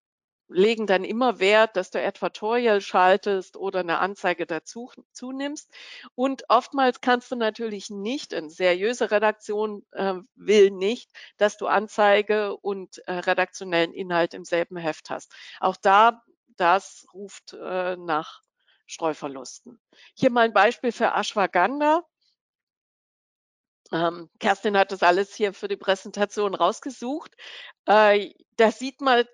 legen 0.49 0.87
dann 0.87 1.05
immer 1.05 1.41
Wert, 1.41 1.77
dass 1.77 1.91
du 1.91 2.05
Advertorial 2.05 2.81
schaltest 2.81 3.57
oder 3.57 3.81
eine 3.81 3.99
Anzeige 3.99 4.47
dazu 4.47 4.91
zunimmst. 5.13 5.73
Und 6.15 6.45
oftmals 6.49 7.01
kannst 7.01 7.31
du 7.31 7.37
natürlich 7.37 7.91
nicht, 7.91 8.35
eine 8.35 8.51
seriöse 8.51 9.11
Redaktion 9.11 9.85
äh, 9.93 10.15
will 10.35 10.71
nicht, 10.71 11.11
dass 11.39 11.57
du 11.57 11.67
Anzeige 11.67 12.57
und 12.57 12.99
äh, 13.07 13.13
redaktionellen 13.15 13.93
Inhalt 13.93 14.35
im 14.35 14.45
selben 14.45 14.77
Heft 14.77 15.11
hast. 15.11 15.33
Auch 15.61 15.77
da 15.77 16.23
das 16.57 17.07
ruft 17.13 17.53
äh, 17.55 17.97
nach 17.97 18.43
Streuverlusten. 18.87 19.81
Hier 20.15 20.31
mal 20.31 20.43
ein 20.43 20.53
Beispiel 20.53 20.93
für 20.93 21.15
Ashwagandha. 21.15 22.03
Ähm, 23.93 24.31
Kerstin 24.41 24.77
hat 24.77 24.93
das 24.93 25.03
alles 25.03 25.35
hier 25.35 25.53
für 25.53 25.69
die 25.69 25.77
Präsentation 25.77 26.55
rausgesucht. 26.55 27.35
Äh, 27.87 28.31
da 28.57 28.71
sieht 28.71 29.01
man 29.01 29.25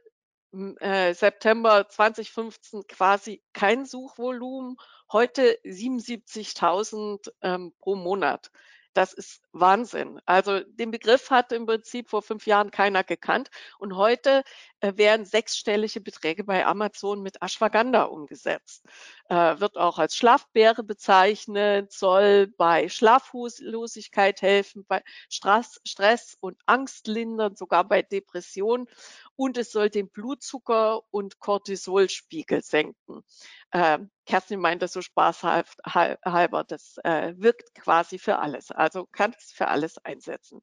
äh, 0.81 1.15
September 1.15 1.89
2015 1.89 2.87
quasi 2.89 3.43
kein 3.53 3.87
Suchvolumen, 3.87 4.77
heute 5.13 5.59
77.000 5.65 7.31
ähm, 7.43 7.73
pro 7.79 7.95
Monat. 7.95 8.51
Das 8.93 9.13
ist 9.13 9.43
Wahnsinn. 9.53 10.21
Also 10.27 10.61
den 10.61 10.91
Begriff 10.91 11.31
hat 11.31 11.53
im 11.53 11.67
Prinzip 11.67 12.11
vor 12.11 12.23
fünf 12.23 12.47
Jahren 12.47 12.71
keiner 12.73 13.05
gekannt 13.05 13.51
und 13.79 13.97
heute 13.97 14.43
äh, 14.81 14.93
werden 14.97 15.25
sechsstellige 15.25 16.01
Beträge 16.01 16.43
bei 16.45 16.67
Amazon 16.67 17.23
mit 17.23 17.41
Ashwagandha 17.41 18.05
umgesetzt. 18.05 18.85
Äh, 19.31 19.61
wird 19.61 19.77
auch 19.77 19.99
als 20.01 20.17
Schlafbeere 20.17 20.83
bezeichnet, 20.83 21.93
soll 21.93 22.49
bei 22.49 22.89
Schlaflosigkeit 22.89 24.43
helfen, 24.43 24.85
bei 24.89 25.05
Stress, 25.29 25.81
Stress 25.87 26.37
und 26.41 26.61
Angst 26.67 27.07
lindern, 27.07 27.55
sogar 27.55 27.85
bei 27.85 28.03
Depression 28.03 28.89
und 29.37 29.57
es 29.57 29.71
soll 29.71 29.89
den 29.89 30.09
Blutzucker 30.09 31.03
und 31.13 31.39
Cortisolspiegel 31.39 32.63
senken. 32.63 33.23
Äh, 33.71 34.01
Kerstin 34.27 34.59
meint 34.59 34.83
das 34.83 34.93
so 34.93 35.01
spaßhalber, 35.01 36.65
das 36.65 36.97
äh, 37.05 37.33
wirkt 37.37 37.73
quasi 37.77 38.19
für 38.19 38.41
alles, 38.41 38.73
also 38.73 39.07
kann 39.13 39.33
es 39.39 39.53
für 39.53 39.69
alles 39.69 39.97
einsetzen. 39.99 40.61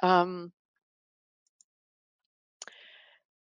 Ähm, 0.00 0.52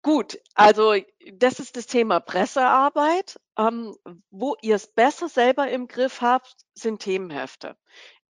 Gut, 0.02 0.38
also 0.54 0.96
das 1.32 1.60
ist 1.60 1.76
das 1.76 1.86
Thema 1.86 2.18
Pressearbeit. 2.20 3.38
Ähm, 3.56 3.94
wo 4.30 4.56
ihr 4.62 4.76
es 4.76 4.88
besser 4.88 5.28
selber 5.28 5.70
im 5.70 5.86
Griff 5.86 6.20
habt, 6.20 6.56
sind 6.74 7.02
Themenhefte. 7.02 7.76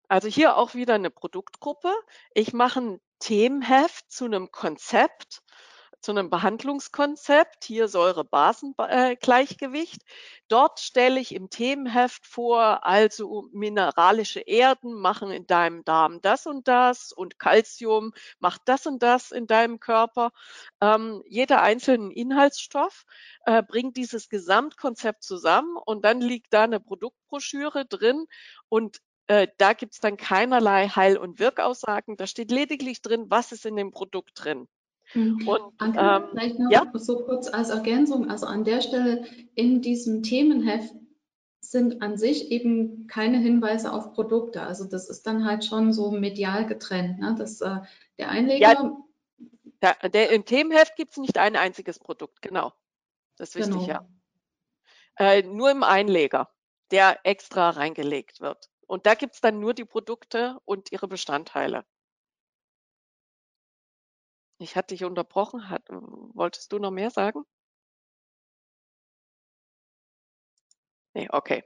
Also 0.08 0.28
hier 0.28 0.56
auch 0.56 0.74
wieder 0.74 0.94
eine 0.94 1.10
Produktgruppe. 1.10 1.90
Ich 2.34 2.52
mache 2.52 2.80
ein 2.80 3.00
Themenheft 3.20 4.10
zu 4.10 4.26
einem 4.26 4.50
Konzept 4.50 5.42
zu 6.02 6.10
einem 6.10 6.28
Behandlungskonzept, 6.30 7.64
hier 7.64 7.86
Säure-Basen-Gleichgewicht. 7.88 10.02
Dort 10.48 10.80
stelle 10.80 11.20
ich 11.20 11.34
im 11.34 11.48
Themenheft 11.48 12.26
vor, 12.26 12.84
also 12.84 13.48
mineralische 13.52 14.40
Erden 14.40 14.92
machen 14.94 15.30
in 15.30 15.46
deinem 15.46 15.84
Darm 15.84 16.20
das 16.20 16.46
und 16.46 16.68
das 16.68 17.12
und 17.12 17.38
Calcium 17.38 18.12
macht 18.40 18.62
das 18.66 18.86
und 18.86 19.02
das 19.02 19.30
in 19.30 19.46
deinem 19.46 19.80
Körper. 19.80 20.32
Ähm, 20.80 21.22
jeder 21.26 21.62
einzelne 21.62 22.12
Inhaltsstoff 22.12 23.04
äh, 23.46 23.62
bringt 23.62 23.96
dieses 23.96 24.28
Gesamtkonzept 24.28 25.22
zusammen 25.22 25.76
und 25.76 26.04
dann 26.04 26.20
liegt 26.20 26.52
da 26.52 26.64
eine 26.64 26.80
Produktbroschüre 26.80 27.86
drin 27.86 28.26
und 28.68 28.98
äh, 29.28 29.46
da 29.58 29.72
gibt 29.72 29.94
es 29.94 30.00
dann 30.00 30.16
keinerlei 30.16 30.88
Heil- 30.88 31.16
und 31.16 31.38
Wirkaussagen. 31.38 32.16
Da 32.16 32.26
steht 32.26 32.50
lediglich 32.50 33.02
drin, 33.02 33.26
was 33.28 33.52
ist 33.52 33.66
in 33.66 33.76
dem 33.76 33.92
Produkt 33.92 34.32
drin. 34.34 34.66
Mhm. 35.14 35.46
Und, 35.46 35.60
Anke, 35.78 35.98
ähm, 36.00 36.24
vielleicht 36.30 36.58
noch 36.58 36.70
ja? 36.70 36.90
so 36.94 37.24
kurz 37.24 37.48
als 37.48 37.70
Ergänzung. 37.70 38.30
Also 38.30 38.46
an 38.46 38.64
der 38.64 38.80
Stelle 38.80 39.24
in 39.54 39.82
diesem 39.82 40.22
Themenheft 40.22 40.94
sind 41.60 42.02
an 42.02 42.16
sich 42.18 42.50
eben 42.50 43.06
keine 43.06 43.38
Hinweise 43.38 43.92
auf 43.92 44.12
Produkte. 44.12 44.62
Also 44.62 44.84
das 44.84 45.08
ist 45.08 45.26
dann 45.26 45.44
halt 45.44 45.64
schon 45.64 45.92
so 45.92 46.10
medial 46.10 46.66
getrennt. 46.66 47.18
Ne? 47.18 47.34
Das, 47.38 47.60
äh, 47.60 47.76
der 48.18 48.28
Einleger. 48.28 48.60
Ja, 48.60 48.96
der, 49.80 50.08
der, 50.08 50.30
Im 50.30 50.44
Themenheft 50.44 50.96
gibt 50.96 51.12
es 51.12 51.16
nicht 51.18 51.38
ein 51.38 51.56
einziges 51.56 51.98
Produkt, 51.98 52.42
genau. 52.42 52.72
Das 53.36 53.50
ist 53.50 53.56
wichtig, 53.56 53.86
genau. 53.86 53.86
ja. 53.86 54.06
Äh, 55.16 55.42
nur 55.42 55.70
im 55.70 55.82
Einleger, 55.82 56.50
der 56.90 57.20
extra 57.24 57.70
reingelegt 57.70 58.40
wird. 58.40 58.70
Und 58.86 59.06
da 59.06 59.14
gibt 59.14 59.34
es 59.34 59.40
dann 59.40 59.58
nur 59.58 59.74
die 59.74 59.84
Produkte 59.84 60.58
und 60.64 60.92
ihre 60.92 61.08
Bestandteile. 61.08 61.84
Ich 64.62 64.76
hatte 64.76 64.94
dich 64.94 65.04
unterbrochen. 65.04 65.68
Hat, 65.68 65.82
wolltest 65.90 66.72
du 66.72 66.78
noch 66.78 66.90
mehr 66.90 67.10
sagen? 67.10 67.44
Nee, 71.14 71.28
okay. 71.30 71.62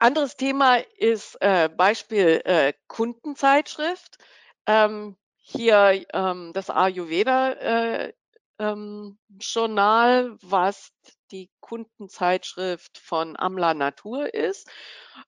Anderes 0.00 0.36
Thema 0.36 0.76
ist 0.98 1.36
äh, 1.40 1.68
Beispiel 1.68 2.40
äh, 2.44 2.72
Kundenzeitschrift. 2.88 4.18
Ähm, 4.66 5.16
hier 5.36 6.06
ähm, 6.14 6.52
das 6.54 6.70
Ayurveda 6.70 7.52
äh, 7.52 8.12
ähm, 8.58 9.18
Journal, 9.40 10.36
was 10.42 10.92
die 11.30 11.50
Kundenzeitschrift 11.60 12.98
von 12.98 13.36
Amla 13.36 13.74
Natur 13.74 14.32
ist. 14.32 14.68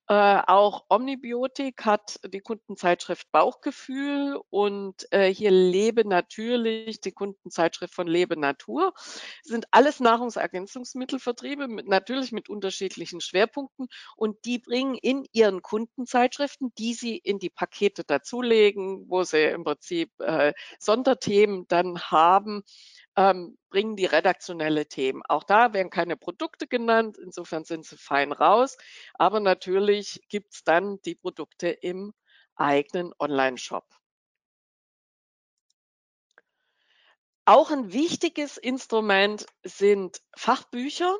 Äh, 0.08 0.40
auch 0.46 0.84
Omnibiotik 0.88 1.84
hat 1.84 2.20
die 2.24 2.40
Kundenzeitschrift 2.40 3.30
Bauchgefühl 3.32 4.40
und 4.50 5.10
äh, 5.12 5.32
hier 5.32 5.50
Lebe 5.50 6.06
natürlich, 6.06 7.00
die 7.00 7.12
Kundenzeitschrift 7.12 7.94
von 7.94 8.06
Lebe 8.06 8.38
Natur. 8.38 8.94
Sind 9.42 9.66
alles 9.72 9.98
Nahrungsergänzungsmittelvertriebe, 9.98 11.66
mit, 11.66 11.88
natürlich 11.88 12.30
mit 12.30 12.48
unterschiedlichen 12.48 13.20
Schwerpunkten 13.20 13.88
und 14.16 14.44
die 14.44 14.58
bringen 14.58 14.94
in 14.94 15.26
ihren 15.32 15.62
Kundenzeitschriften, 15.62 16.72
die 16.78 16.94
sie 16.94 17.16
in 17.16 17.38
die 17.38 17.50
Pakete 17.50 18.04
dazulegen, 18.04 19.08
wo 19.08 19.24
sie 19.24 19.44
im 19.44 19.64
Prinzip 19.64 20.12
äh, 20.20 20.52
Sonderthemen 20.78 21.66
dann 21.68 22.00
haben, 22.00 22.62
ähm, 23.16 23.58
bringen 23.70 23.96
die 23.96 24.06
redaktionelle 24.06 24.86
Themen. 24.86 25.22
Auch 25.28 25.44
da 25.44 25.72
werden 25.72 25.90
keine 25.90 26.16
Produkte 26.16 26.66
genannt, 26.66 27.18
insofern 27.18 27.64
sind 27.64 27.84
sie 27.86 27.96
fein 27.96 28.32
raus. 28.32 28.76
Aber 29.14 29.40
natürlich 29.40 30.20
gibt 30.28 30.54
es 30.54 30.64
dann 30.64 31.00
die 31.02 31.14
Produkte 31.14 31.68
im 31.68 32.12
eigenen 32.54 33.12
Online-Shop. 33.18 33.84
Auch 37.46 37.70
ein 37.70 37.92
wichtiges 37.92 38.56
Instrument 38.56 39.46
sind 39.62 40.20
Fachbücher. 40.36 41.16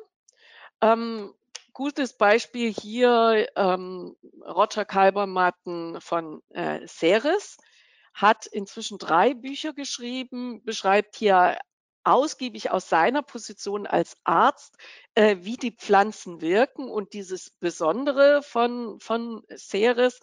Ähm, 0.81 1.33
gutes 1.73 2.17
Beispiel 2.17 2.73
hier 2.73 3.47
ähm, 3.55 4.15
Roger 4.45 4.83
Kalbermatten 4.83 6.01
von 6.01 6.43
äh, 6.49 6.85
Ceres 6.85 7.57
hat 8.13 8.45
inzwischen 8.47 8.97
drei 8.97 9.35
Bücher 9.35 9.73
geschrieben, 9.73 10.63
beschreibt 10.65 11.15
hier 11.15 11.57
ausgiebig 12.07 12.71
aus 12.71 12.89
seiner 12.89 13.21
Position 13.21 13.85
als 13.85 14.15
Arzt, 14.23 14.77
äh, 15.15 15.37
wie 15.41 15.57
die 15.57 15.71
Pflanzen 15.71 16.41
wirken 16.41 16.89
und 16.89 17.13
dieses 17.13 17.51
Besondere 17.59 18.41
von, 18.43 18.99
von 18.99 19.43
Ceres, 19.55 20.19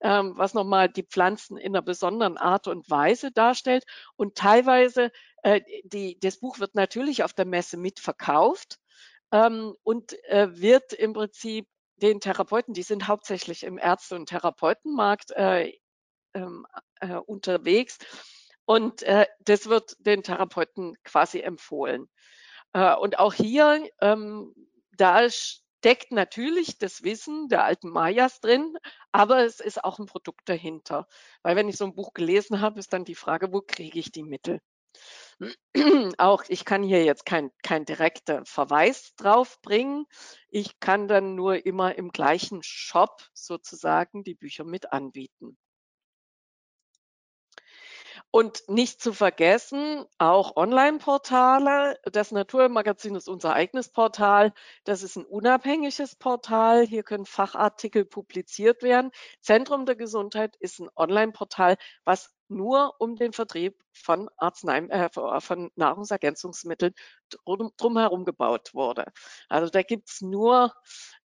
ähm, 0.00 0.32
was 0.36 0.54
nochmal 0.54 0.88
die 0.88 1.02
Pflanzen 1.02 1.56
in 1.56 1.74
einer 1.74 1.82
besonderen 1.82 2.38
Art 2.38 2.66
und 2.66 2.88
Weise 2.88 3.30
darstellt. 3.30 3.84
Und 4.16 4.36
teilweise, 4.36 5.10
äh, 5.42 5.60
die, 5.84 6.18
das 6.20 6.38
Buch 6.38 6.60
wird 6.60 6.74
natürlich 6.74 7.22
auf 7.22 7.32
der 7.34 7.46
Messe 7.46 7.76
mitverkauft 7.76 8.78
ähm, 9.32 9.74
und 9.82 10.12
äh, 10.24 10.48
wird 10.58 10.92
im 10.92 11.12
Prinzip 11.12 11.68
den 11.96 12.20
Therapeuten, 12.20 12.74
die 12.74 12.82
sind 12.82 13.08
hauptsächlich 13.08 13.64
im 13.64 13.76
Ärzte- 13.76 14.16
und 14.16 14.28
Therapeutenmarkt 14.28 15.32
äh, 15.32 15.72
ähm, 16.34 16.66
äh, 17.00 17.16
unterwegs, 17.16 17.98
und 18.68 19.02
äh, 19.04 19.24
das 19.40 19.70
wird 19.70 19.96
den 19.98 20.22
Therapeuten 20.22 20.94
quasi 21.02 21.40
empfohlen. 21.40 22.06
Äh, 22.74 22.94
und 22.96 23.18
auch 23.18 23.32
hier, 23.32 23.88
ähm, 24.02 24.54
da 24.94 25.30
steckt 25.30 26.12
natürlich 26.12 26.76
das 26.76 27.02
Wissen 27.02 27.48
der 27.48 27.64
alten 27.64 27.88
Mayas 27.88 28.40
drin, 28.40 28.76
aber 29.10 29.42
es 29.42 29.60
ist 29.60 29.82
auch 29.82 29.98
ein 29.98 30.04
Produkt 30.04 30.46
dahinter. 30.50 31.08
Weil 31.42 31.56
wenn 31.56 31.70
ich 31.70 31.78
so 31.78 31.86
ein 31.86 31.94
Buch 31.94 32.12
gelesen 32.12 32.60
habe, 32.60 32.78
ist 32.78 32.92
dann 32.92 33.06
die 33.06 33.14
Frage, 33.14 33.54
wo 33.54 33.62
kriege 33.62 33.98
ich 33.98 34.12
die 34.12 34.22
Mittel? 34.22 34.60
auch 36.18 36.44
ich 36.48 36.66
kann 36.66 36.82
hier 36.82 37.06
jetzt 37.06 37.24
kein, 37.24 37.50
kein 37.62 37.86
direkter 37.86 38.44
Verweis 38.44 39.14
drauf 39.16 39.62
bringen. 39.62 40.04
Ich 40.50 40.78
kann 40.78 41.08
dann 41.08 41.36
nur 41.36 41.64
immer 41.64 41.94
im 41.94 42.10
gleichen 42.10 42.62
Shop 42.62 43.22
sozusagen 43.32 44.24
die 44.24 44.34
Bücher 44.34 44.64
mit 44.64 44.92
anbieten. 44.92 45.56
Und 48.38 48.62
nicht 48.68 49.02
zu 49.02 49.12
vergessen, 49.12 50.06
auch 50.18 50.54
Online-Portale. 50.54 51.98
Das 52.04 52.30
Naturmagazin 52.30 53.16
ist 53.16 53.28
unser 53.28 53.52
eigenes 53.52 53.88
Portal. 53.88 54.52
Das 54.84 55.02
ist 55.02 55.16
ein 55.16 55.24
unabhängiges 55.24 56.14
Portal. 56.14 56.86
Hier 56.86 57.02
können 57.02 57.26
Fachartikel 57.26 58.04
publiziert 58.04 58.84
werden. 58.84 59.10
Zentrum 59.40 59.86
der 59.86 59.96
Gesundheit 59.96 60.54
ist 60.60 60.78
ein 60.78 60.88
Online-Portal, 60.94 61.78
was 62.04 62.32
nur 62.46 62.94
um 63.00 63.16
den 63.16 63.32
Vertrieb 63.32 63.74
von 63.92 64.30
Arzneien, 64.36 64.88
äh, 64.88 65.10
von 65.40 65.72
Nahrungsergänzungsmitteln 65.74 66.94
drum, 67.44 67.72
drumherum 67.76 68.24
gebaut 68.24 68.72
wurde. 68.72 69.06
Also 69.48 69.68
da 69.68 69.82
gibt's 69.82 70.20
nur, 70.20 70.72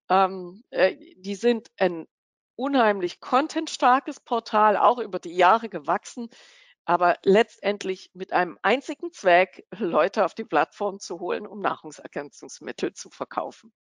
ähm, 0.10 0.63
äh, 0.71 0.95
die 1.17 1.36
sind 1.36 1.69
ein 1.78 2.08
unheimlich 2.56 3.19
contentstarkes 3.19 4.19
Portal, 4.19 4.78
auch 4.78 4.97
über 4.97 5.19
die 5.19 5.36
Jahre 5.36 5.69
gewachsen 5.69 6.30
aber 6.86 7.17
letztendlich 7.24 8.12
mit 8.13 8.34
einem 8.34 8.58
einzigen 8.62 9.12
Zweck, 9.12 9.65
Leute 9.77 10.25
auf 10.25 10.34
die 10.34 10.44
Plattform 10.44 11.00
zu 11.00 11.19
holen, 11.19 11.48
um 11.48 11.60
Nahrungsergänzungsmittel 11.60 12.94
zu 12.94 13.10
verkaufen. 13.10 13.73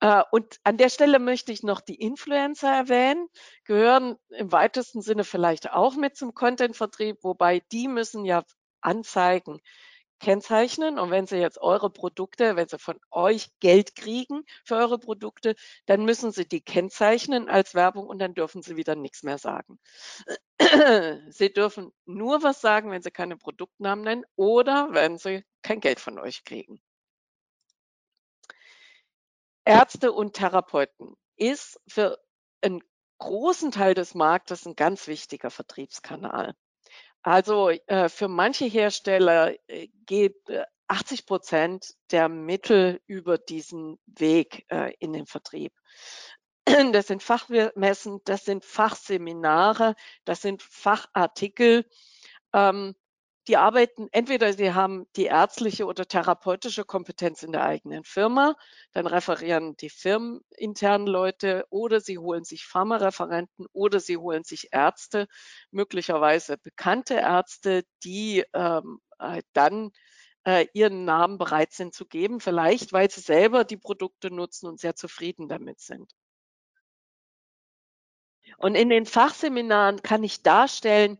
Äh, 0.00 0.22
und 0.32 0.58
an 0.64 0.76
der 0.76 0.88
Stelle 0.88 1.18
möchte 1.18 1.52
ich 1.52 1.62
noch 1.62 1.80
die 1.80 1.96
Influencer 1.96 2.70
erwähnen, 2.70 3.28
gehören 3.64 4.16
im 4.30 4.50
weitesten 4.52 5.02
Sinne 5.02 5.24
vielleicht 5.24 5.70
auch 5.70 5.94
mit 5.94 6.16
zum 6.16 6.34
Content-Vertrieb, 6.34 7.18
wobei 7.22 7.60
die 7.72 7.88
müssen 7.88 8.24
ja 8.24 8.42
Anzeigen 8.80 9.60
kennzeichnen. 10.18 10.98
Und 10.98 11.10
wenn 11.10 11.26
Sie 11.26 11.36
jetzt 11.36 11.58
eure 11.58 11.90
Produkte, 11.90 12.56
wenn 12.56 12.68
Sie 12.68 12.78
von 12.78 12.98
euch 13.10 13.48
Geld 13.60 13.94
kriegen 13.94 14.44
für 14.64 14.76
eure 14.76 14.98
Produkte, 14.98 15.54
dann 15.86 16.04
müssen 16.04 16.32
Sie 16.32 16.46
die 16.46 16.60
kennzeichnen 16.60 17.48
als 17.48 17.74
Werbung 17.74 18.06
und 18.06 18.18
dann 18.18 18.34
dürfen 18.34 18.62
Sie 18.62 18.76
wieder 18.76 18.94
nichts 18.94 19.22
mehr 19.22 19.38
sagen. 19.38 19.78
Sie 21.30 21.52
dürfen 21.52 21.92
nur 22.04 22.42
was 22.42 22.60
sagen, 22.60 22.90
wenn 22.90 23.02
Sie 23.02 23.10
keine 23.10 23.36
Produktnamen 23.36 24.04
nennen 24.04 24.24
oder 24.36 24.88
wenn 24.92 25.18
Sie 25.18 25.44
kein 25.62 25.80
Geld 25.80 26.00
von 26.00 26.18
euch 26.18 26.44
kriegen. 26.44 26.80
Ärzte 29.64 30.12
und 30.12 30.32
Therapeuten 30.32 31.14
ist 31.36 31.78
für 31.86 32.18
einen 32.62 32.82
großen 33.18 33.70
Teil 33.70 33.94
des 33.94 34.14
Marktes 34.14 34.66
ein 34.66 34.76
ganz 34.76 35.06
wichtiger 35.08 35.50
Vertriebskanal. 35.50 36.54
Also 37.22 37.70
äh, 37.70 38.08
für 38.08 38.28
manche 38.28 38.66
Hersteller 38.66 39.54
äh, 39.68 39.88
geht 40.06 40.48
äh, 40.48 40.64
80 40.88 41.26
Prozent 41.26 41.94
der 42.10 42.28
Mittel 42.28 43.00
über 43.06 43.38
diesen 43.38 43.98
Weg 44.06 44.64
äh, 44.68 44.94
in 44.98 45.12
den 45.12 45.26
Vertrieb. 45.26 45.72
Das 46.92 47.06
sind 47.06 47.22
Fachmessen, 47.22 48.20
das 48.24 48.44
sind 48.44 48.64
Fachseminare, 48.64 49.94
das 50.24 50.42
sind 50.42 50.62
Fachartikel. 50.62 51.86
Ähm, 52.52 52.94
die 53.48 53.56
arbeiten, 53.56 54.08
entweder 54.12 54.52
sie 54.52 54.74
haben 54.74 55.06
die 55.16 55.24
ärztliche 55.24 55.86
oder 55.86 56.06
therapeutische 56.06 56.84
Kompetenz 56.84 57.42
in 57.42 57.52
der 57.52 57.64
eigenen 57.64 58.04
Firma, 58.04 58.54
dann 58.92 59.06
referieren 59.06 59.76
die 59.76 59.88
firmeninternen 59.88 61.06
Leute 61.06 61.64
oder 61.70 62.00
sie 62.00 62.18
holen 62.18 62.44
sich 62.44 62.66
Pharmareferenten 62.66 63.66
oder 63.72 64.00
sie 64.00 64.18
holen 64.18 64.44
sich 64.44 64.68
Ärzte, 64.72 65.26
möglicherweise 65.70 66.58
bekannte 66.58 67.14
Ärzte, 67.14 67.84
die 68.04 68.44
ähm, 68.52 69.00
äh, 69.18 69.42
dann 69.54 69.90
äh, 70.44 70.66
ihren 70.74 71.04
Namen 71.06 71.38
bereit 71.38 71.72
sind 71.72 71.94
zu 71.94 72.06
geben, 72.06 72.40
vielleicht 72.40 72.92
weil 72.92 73.10
sie 73.10 73.22
selber 73.22 73.64
die 73.64 73.78
Produkte 73.78 74.30
nutzen 74.30 74.66
und 74.66 74.78
sehr 74.78 74.94
zufrieden 74.94 75.48
damit 75.48 75.80
sind. 75.80 76.12
Und 78.58 78.74
in 78.74 78.90
den 78.90 79.06
Fachseminaren 79.06 80.02
kann 80.02 80.22
ich 80.22 80.42
darstellen, 80.42 81.18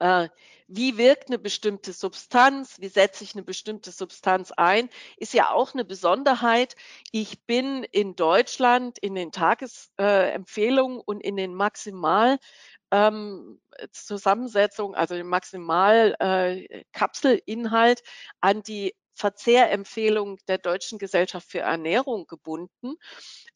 äh, 0.00 0.28
wie 0.72 0.96
wirkt 0.96 1.28
eine 1.28 1.38
bestimmte 1.38 1.92
Substanz, 1.92 2.76
wie 2.78 2.88
setze 2.88 3.24
ich 3.24 3.34
eine 3.34 3.42
bestimmte 3.42 3.90
Substanz 3.90 4.52
ein, 4.52 4.88
ist 5.16 5.34
ja 5.34 5.50
auch 5.50 5.74
eine 5.74 5.84
Besonderheit. 5.84 6.76
Ich 7.10 7.44
bin 7.44 7.82
in 7.90 8.14
Deutschland 8.14 8.96
in 8.98 9.16
den 9.16 9.32
Tagesempfehlungen 9.32 11.00
und 11.00 11.20
in 11.22 11.36
den 11.36 11.54
Maximal 11.54 12.38
ähm, 12.92 13.60
Zusammensetzung, 13.90 14.94
also 14.94 15.16
den 15.16 15.26
Maximalkapselinhalt 15.26 18.00
äh, 18.00 18.04
an 18.40 18.62
die 18.62 18.94
Verzehrempfehlung 19.14 20.38
der 20.46 20.58
Deutschen 20.58 20.98
Gesellschaft 20.98 21.50
für 21.50 21.60
Ernährung 21.60 22.28
gebunden. 22.28 22.94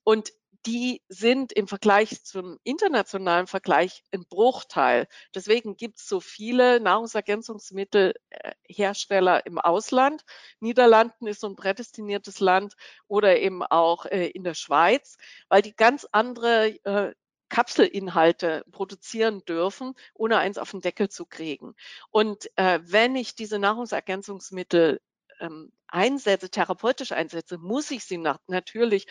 Und 0.03 0.33
die 0.67 1.03
sind 1.09 1.53
im 1.53 1.69
Vergleich 1.69 2.25
zum 2.25 2.59
internationalen 2.65 3.47
Vergleich 3.47 4.03
ein 4.13 4.25
Bruchteil. 4.27 5.07
Deswegen 5.35 5.77
gibt 5.77 5.99
es 5.99 6.09
so 6.09 6.21
viele 6.21 6.81
Nahrungsergänzungsmittelhersteller 6.81 9.45
im 9.47 9.59
Ausland. 9.59 10.25
Niederlanden 10.61 11.27
ist 11.27 11.41
so 11.41 11.49
ein 11.49 11.57
prädestiniertes 11.57 12.41
Land 12.41 12.75
oder 13.09 13.39
eben 13.39 13.63
auch 13.63 14.07
äh, 14.07 14.29
in 14.29 14.45
der 14.45 14.55
Schweiz, 14.55 15.19
weil 15.49 15.61
die 15.63 15.77
ganz 15.77 16.07
andere 16.13 16.69
äh, 16.85 17.13
Kapselinhalte 17.51 18.65
produzieren 18.73 19.45
dürfen, 19.45 19.93
ohne 20.15 20.39
eins 20.39 20.57
auf 20.59 20.71
den 20.71 20.81
Deckel 20.81 21.11
zu 21.11 21.27
kriegen. 21.27 21.75
Und 22.11 22.49
äh, 22.57 22.81
wenn 22.83 23.17
ich 23.17 23.35
diese 23.35 23.59
Nahrungsergänzungsmittel 23.59 25.01
ähm, 25.41 25.73
einsetze, 25.87 26.51
therapeutisch 26.51 27.13
einsetze, 27.13 27.59
muss 27.59 27.91
ich 27.91 28.05
sie 28.05 28.19
nach, 28.19 28.39
natürlich 28.47 29.07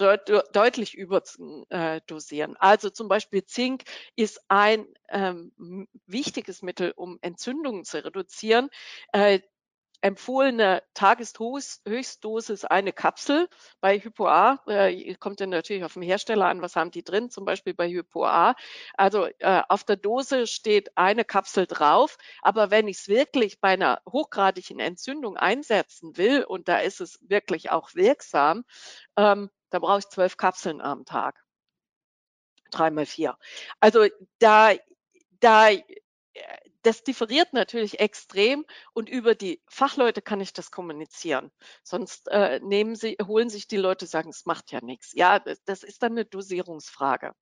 deut 0.00 0.28
deutlich 0.52 0.94
überdosieren. 0.94 2.54
Äh, 2.54 2.58
also 2.58 2.90
zum 2.90 3.08
Beispiel 3.08 3.44
Zink 3.44 3.84
ist 4.14 4.40
ein 4.48 4.86
ähm, 5.08 5.88
wichtiges 6.06 6.62
Mittel, 6.62 6.92
um 6.96 7.18
Entzündungen 7.22 7.84
zu 7.84 8.04
reduzieren. 8.04 8.68
Äh, 9.12 9.40
empfohlene 10.00 10.82
Tageshöchstdosis 10.94 12.64
eine 12.64 12.92
Kapsel 12.92 13.48
bei 13.80 13.98
HypoA. 13.98 14.60
Äh, 14.66 15.14
kommt 15.16 15.40
dann 15.40 15.50
natürlich 15.50 15.84
auf 15.84 15.94
den 15.94 16.02
Hersteller 16.02 16.46
an, 16.46 16.62
was 16.62 16.76
haben 16.76 16.90
die 16.90 17.02
drin, 17.02 17.30
zum 17.30 17.44
Beispiel 17.44 17.74
bei 17.74 17.88
HypoA. 17.88 18.54
Also 18.94 19.26
äh, 19.38 19.62
auf 19.68 19.84
der 19.84 19.96
Dose 19.96 20.46
steht 20.46 20.96
eine 20.96 21.24
Kapsel 21.24 21.66
drauf, 21.66 22.18
aber 22.42 22.70
wenn 22.70 22.88
ich 22.88 22.98
es 22.98 23.08
wirklich 23.08 23.60
bei 23.60 23.70
einer 23.70 24.00
hochgradigen 24.08 24.78
Entzündung 24.78 25.36
einsetzen 25.36 26.16
will, 26.16 26.44
und 26.44 26.68
da 26.68 26.78
ist 26.78 27.00
es 27.00 27.18
wirklich 27.22 27.70
auch 27.70 27.94
wirksam, 27.94 28.64
ähm, 29.16 29.50
da 29.70 29.78
brauche 29.78 30.00
ich 30.00 30.08
zwölf 30.08 30.36
Kapseln 30.36 30.80
am 30.80 31.04
Tag. 31.04 31.42
Drei 32.70 32.90
mal 32.90 33.06
vier. 33.06 33.38
Also 33.80 34.06
da, 34.38 34.72
da 35.40 35.70
das 36.86 37.02
differiert 37.02 37.52
natürlich 37.52 37.98
extrem 37.98 38.64
und 38.92 39.08
über 39.08 39.34
die 39.34 39.60
Fachleute 39.68 40.22
kann 40.22 40.40
ich 40.40 40.52
das 40.52 40.70
kommunizieren. 40.70 41.50
Sonst 41.82 42.28
äh, 42.28 42.60
nehmen 42.60 42.94
sie, 42.94 43.16
holen 43.26 43.50
sich 43.50 43.66
die 43.66 43.76
Leute, 43.76 44.06
sagen, 44.06 44.30
es 44.30 44.46
macht 44.46 44.70
ja 44.70 44.80
nichts. 44.80 45.12
Ja, 45.12 45.40
das, 45.40 45.62
das 45.64 45.82
ist 45.82 46.02
dann 46.02 46.12
eine 46.12 46.24
Dosierungsfrage. 46.24 47.32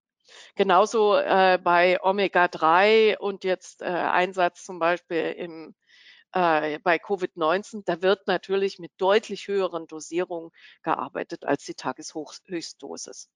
Genauso 0.55 1.17
äh, 1.17 1.59
bei 1.63 2.03
Omega-3 2.03 3.19
und 3.19 3.45
jetzt 3.45 3.83
äh, 3.83 3.85
Einsatz 3.85 4.65
zum 4.65 4.79
Beispiel 4.79 5.35
im, 5.37 5.75
äh, 6.35 6.81
bei 6.81 6.97
Covid-19, 6.99 7.83
da 7.87 8.03
wird 8.03 8.27
natürlich 8.27 8.79
mit 8.79 8.93
deutlich 8.99 9.47
höheren 9.47 9.87
Dosierungen 9.87 10.51
gearbeitet 10.83 11.45
als 11.45 11.65
die 11.65 11.75
Tageshöchstdosis. 11.75 13.31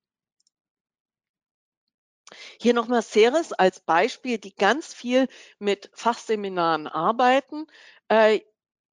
Hier 2.61 2.74
nochmal 2.74 3.03
Ceres 3.03 3.53
als 3.53 3.80
Beispiel, 3.80 4.38
die 4.38 4.55
ganz 4.55 4.92
viel 4.92 5.28
mit 5.59 5.90
Fachseminaren 5.94 6.88
arbeiten. 6.88 7.66
Äh, 8.09 8.40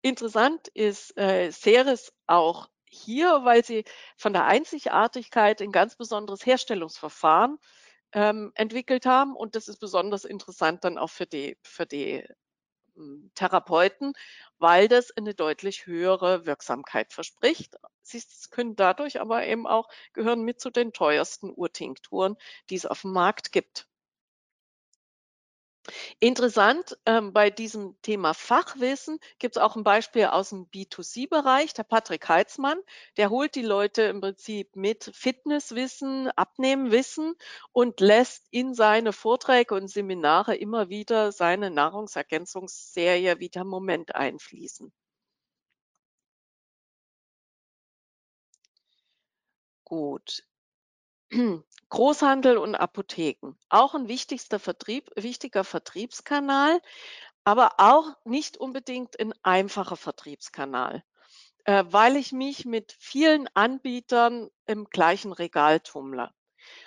interessant 0.01 0.67
ist 0.69 1.17
äh, 1.17 1.51
Ceres 1.51 2.13
auch 2.27 2.69
hier, 2.85 3.41
weil 3.43 3.65
sie 3.65 3.83
von 4.17 4.33
der 4.33 4.45
Einzigartigkeit 4.45 5.61
ein 5.61 5.71
ganz 5.71 5.95
besonderes 5.95 6.45
Herstellungsverfahren 6.45 7.57
ähm, 8.13 8.51
entwickelt 8.55 9.05
haben. 9.05 9.35
Und 9.35 9.55
das 9.55 9.67
ist 9.67 9.79
besonders 9.79 10.25
interessant 10.25 10.83
dann 10.83 10.97
auch 10.99 11.09
für 11.09 11.25
die, 11.25 11.57
für 11.63 11.85
die 11.87 12.23
Therapeuten, 13.35 14.13
weil 14.57 14.87
das 14.87 15.11
eine 15.15 15.33
deutlich 15.33 15.85
höhere 15.85 16.45
Wirksamkeit 16.45 17.13
verspricht. 17.13 17.75
Sie 18.01 18.23
können 18.51 18.75
dadurch 18.75 19.19
aber 19.19 19.45
eben 19.45 19.67
auch 19.67 19.89
gehören 20.13 20.43
mit 20.43 20.59
zu 20.61 20.69
den 20.69 20.93
teuersten 20.93 21.51
Urtinkturen, 21.53 22.37
die 22.69 22.75
es 22.75 22.85
auf 22.85 23.01
dem 23.01 23.11
Markt 23.11 23.51
gibt. 23.51 23.87
Interessant 26.19 26.97
ähm, 27.05 27.31
bei 27.33 27.49
diesem 27.49 27.95
Thema 28.01 28.33
Fachwissen 28.33 29.19
gibt 29.39 29.55
es 29.55 29.61
auch 29.61 29.75
ein 29.75 29.83
Beispiel 29.83 30.25
aus 30.25 30.49
dem 30.49 30.67
B2C-Bereich. 30.69 31.73
Der 31.73 31.83
Patrick 31.83 32.27
Heitzmann, 32.27 32.79
der 33.17 33.29
holt 33.29 33.55
die 33.55 33.61
Leute 33.61 34.03
im 34.03 34.21
Prinzip 34.21 34.75
mit 34.75 35.11
Fitnesswissen, 35.13 36.29
Abnehmwissen 36.35 37.35
und 37.71 37.99
lässt 37.99 38.47
in 38.51 38.73
seine 38.73 39.13
Vorträge 39.13 39.75
und 39.75 39.87
Seminare 39.87 40.55
immer 40.55 40.89
wieder 40.89 41.31
seine 41.31 41.69
Nahrungsergänzungsserie 41.71 43.39
Vita 43.39 43.63
Moment 43.63 44.15
einfließen. 44.15 44.91
Gut. 49.83 50.43
Großhandel 51.89 52.57
und 52.57 52.75
Apotheken. 52.75 53.53
Auch 53.69 53.95
ein 53.95 54.07
wichtigster 54.07 54.59
Vertrieb, 54.59 55.11
wichtiger 55.15 55.63
Vertriebskanal, 55.63 56.81
aber 57.43 57.73
auch 57.77 58.15
nicht 58.25 58.57
unbedingt 58.57 59.19
ein 59.19 59.33
einfacher 59.43 59.95
Vertriebskanal, 59.95 61.03
äh, 61.65 61.83
weil 61.87 62.15
ich 62.17 62.31
mich 62.31 62.65
mit 62.65 62.95
vielen 62.99 63.47
Anbietern 63.53 64.49
im 64.65 64.85
gleichen 64.85 65.31
Regal 65.31 65.79
tummle. 65.79 66.31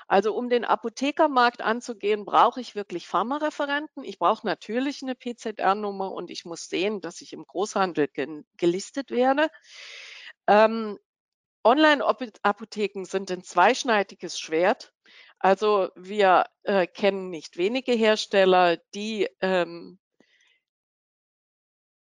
Also 0.08 0.34
um 0.34 0.48
den 0.48 0.64
Apothekermarkt 0.64 1.62
anzugehen, 1.62 2.24
brauche 2.24 2.60
ich 2.60 2.74
wirklich 2.74 3.06
Pharmareferenten. 3.06 4.04
Ich 4.04 4.18
brauche 4.18 4.46
natürlich 4.46 5.02
eine 5.02 5.14
PZR-Nummer 5.14 6.10
und 6.12 6.30
ich 6.30 6.44
muss 6.44 6.68
sehen, 6.68 7.00
dass 7.00 7.20
ich 7.20 7.32
im 7.32 7.44
Großhandel 7.44 8.08
gelistet 8.56 9.10
werde. 9.10 9.48
Ähm, 10.48 10.98
Online-Apotheken 11.64 13.04
sind 13.04 13.30
ein 13.30 13.42
zweischneidiges 13.42 14.38
Schwert. 14.38 14.92
Also 15.38 15.90
wir 15.94 16.46
äh, 16.64 16.86
kennen 16.86 17.30
nicht 17.30 17.56
wenige 17.56 17.92
Hersteller, 17.92 18.78
die 18.94 19.28
ähm, 19.40 19.98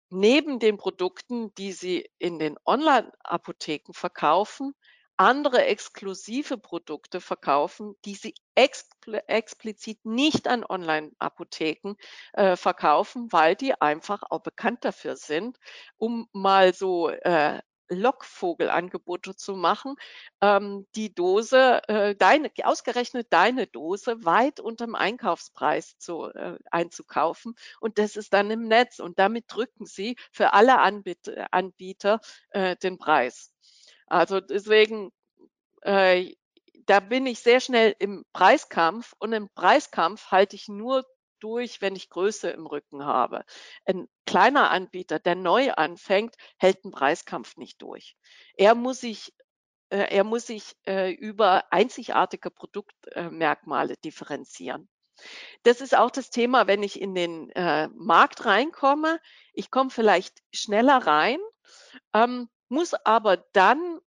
neben 0.10 0.60
den 0.60 0.78
Produkten, 0.78 1.54
die 1.56 1.74
sie 1.74 2.10
in 2.18 2.40
den 2.40 2.58
Online-Apotheken 2.66 3.94
verkaufen, 3.94 4.74
andere 5.18 5.66
exklusive 5.66 6.58
Produkte 6.58 7.22
verkaufen, 7.22 7.96
die 8.06 8.16
sie 8.16 8.36
expl 8.56 9.22
explizit 9.28 10.04
nicht 10.06 10.48
an 10.48 10.66
Online-Apotheken 10.66 11.96
äh, 12.34 12.56
verkaufen, 12.56 13.32
weil 13.32 13.56
die 13.56 13.80
einfach 13.80 14.24
auch 14.30 14.42
bekannt 14.42 14.84
dafür 14.84 15.16
sind, 15.16 15.58
um 15.98 16.28
mal 16.34 16.74
so 16.74 17.10
äh, 17.10 17.62
Lockvogelangebote 17.90 19.36
zu 19.36 19.56
machen, 19.56 19.96
ähm, 20.42 20.88
die 20.96 21.14
Dose, 21.14 21.82
äh, 21.88 22.16
deine, 22.16 22.52
ausgerechnet 22.64 23.28
deine 23.32 23.68
Dose 23.68 24.24
weit 24.26 24.60
unterm 24.60 24.96
Einkaufspreis 24.96 25.98
zu, 25.98 26.26
äh, 26.34 26.58
einzukaufen. 26.72 27.56
Und 27.80 27.98
das 27.98 28.16
ist 28.16 28.34
dann 28.34 28.52
im 28.52 28.68
Netz. 28.68 29.00
Und 29.00 29.20
damit 29.20 29.46
drücken 29.48 29.86
sie 29.86 30.16
für 30.32 30.54
alle 30.54 30.80
Anbieter, 30.80 31.48
Anbieter 31.52 32.20
äh, 32.50 32.76
den 32.76 32.98
Preis. 32.98 33.52
Also 34.08 34.40
deswegen, 34.40 35.12
äh, 35.82 36.34
da 36.86 37.00
bin 37.00 37.26
ich 37.26 37.40
sehr 37.40 37.60
schnell 37.60 37.96
im 38.00 38.26
Preiskampf 38.34 39.14
und 39.20 39.34
im 39.34 39.50
Preiskampf 39.50 40.32
halte 40.32 40.56
ich 40.56 40.68
nur 40.68 41.04
durch, 41.40 41.82
wenn 41.82 41.96
ich 41.96 42.10
Größe 42.10 42.50
im 42.50 42.66
Rücken 42.66 43.06
habe. 43.06 43.44
Ein 43.86 44.08
kleiner 44.26 44.72
Anbieter, 44.72 45.20
der 45.20 45.36
neu 45.36 45.72
anfängt, 45.72 46.36
hält 46.58 46.84
einen 46.84 46.92
Preiskampf 46.92 47.58
nicht 47.58 47.82
durch. 47.82 48.16
Er 48.56 48.76
muss 48.76 49.02
sich 49.02 49.34
äh, 49.90 50.16
er 50.16 50.24
muss 50.24 50.48
sich 50.48 50.76
äh, 50.88 51.12
über 51.12 51.72
einzigartige 51.72 52.50
Produktmerkmale 52.52 53.96
differenzieren. 53.98 54.90
Das 55.64 55.82
ist 55.82 55.96
auch 55.96 56.12
das 56.12 56.30
Thema, 56.30 56.68
wenn 56.68 56.84
ich 56.84 57.00
in 57.00 57.16
den 57.16 57.50
äh, 57.52 57.88
Markt 57.90 58.46
reinkomme. 58.46 59.20
Ich 59.54 59.72
komme 59.72 59.90
vielleicht 59.90 60.40
schneller 60.54 60.98
rein, 60.98 61.40
ähm, 62.14 62.50
muss 62.68 62.94
aber 62.94 63.38
dann 63.54 64.00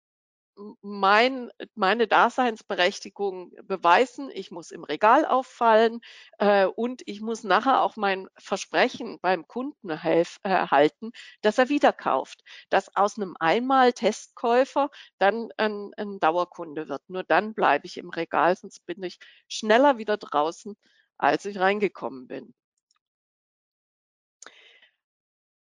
mein, 0.82 1.50
meine 1.76 2.08
Daseinsberechtigung 2.08 3.52
beweisen. 3.64 4.30
Ich 4.34 4.52
muss 4.52 4.72
im 4.72 4.84
Regal 4.84 5.26
auffallen 5.26 6.02
äh, 6.40 6.66
und 6.66 7.02
ich 7.06 7.22
muss 7.22 7.44
nachher 7.44 7.82
auch 7.82 7.96
mein 7.96 8.28
Versprechen 8.38 9.20
beim 9.22 9.48
Kunden 9.48 9.96
helf, 9.98 10.40
äh, 10.44 10.68
halten, 10.68 11.12
dass 11.42 11.58
er 11.58 11.70
wieder 11.70 11.94
kauft. 11.94 12.44
Dass 12.70 12.96
aus 12.96 13.18
einem 13.18 13.36
Einmal-Testkäufer 13.40 14.90
dann 15.18 15.50
ein, 15.58 15.92
ein 15.98 16.20
Dauerkunde 16.20 16.90
wird. 16.90 17.04
Nur 17.10 17.24
dann 17.24 17.54
bleibe 17.54 17.86
ich 17.86 17.98
im 17.98 18.10
Regal, 18.10 18.56
sonst 18.56 18.86
bin 18.86 19.04
ich 19.04 19.20
schneller 19.48 19.98
wieder 19.98 20.18
draußen, 20.18 20.76
als 21.18 21.46
ich 21.46 21.60
reingekommen 21.60 22.28
bin. 22.28 22.54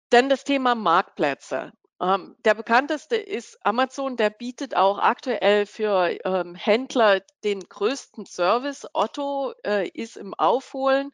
Dann 0.09 0.29
das 0.29 0.43
Thema 0.43 0.73
Marktplätze. 0.75 1.71
Ähm, 2.01 2.35
der 2.45 2.53
bekannteste 2.53 3.17
ist 3.17 3.57
Amazon, 3.65 4.15
der 4.15 4.29
bietet 4.29 4.75
auch 4.75 4.99
aktuell 4.99 5.65
für 5.65 6.17
ähm, 6.25 6.55
Händler 6.55 7.21
den 7.43 7.59
größten 7.59 8.25
Service. 8.25 8.87
Otto 8.93 9.53
äh, 9.65 9.89
ist 9.89 10.15
im 10.15 10.33
Aufholen. 10.33 11.11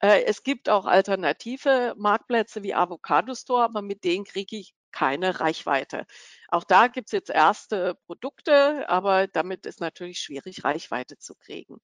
Äh, 0.00 0.24
es 0.24 0.42
gibt 0.42 0.68
auch 0.68 0.86
alternative 0.86 1.94
Marktplätze 1.96 2.62
wie 2.64 2.74
Avocado 2.74 3.34
Store, 3.34 3.62
aber 3.64 3.82
mit 3.82 4.02
denen 4.02 4.24
kriege 4.24 4.56
ich 4.56 4.74
keine 4.90 5.40
Reichweite. 5.40 6.06
Auch 6.48 6.64
da 6.64 6.88
gibt 6.88 7.08
es 7.08 7.12
jetzt 7.12 7.30
erste 7.30 7.96
Produkte, 8.06 8.88
aber 8.88 9.26
damit 9.28 9.66
ist 9.66 9.80
natürlich 9.80 10.20
schwierig, 10.20 10.64
Reichweite 10.64 11.18
zu 11.18 11.34
kriegen. 11.34 11.80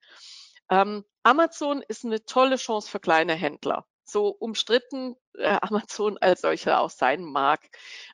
Ähm, 0.71 1.05
Amazon 1.23 1.83
ist 1.87 2.05
eine 2.05 2.25
tolle 2.25 2.57
Chance 2.57 2.89
für 2.91 3.01
kleine 3.01 3.35
Händler 3.35 3.85
so 4.05 4.29
umstritten 4.29 5.17
äh, 5.35 5.59
Amazon 5.63 6.19
als 6.19 6.43
solcher 6.43 6.81
auch 6.81 6.91
sein 6.91 7.23
mag. 7.25 7.61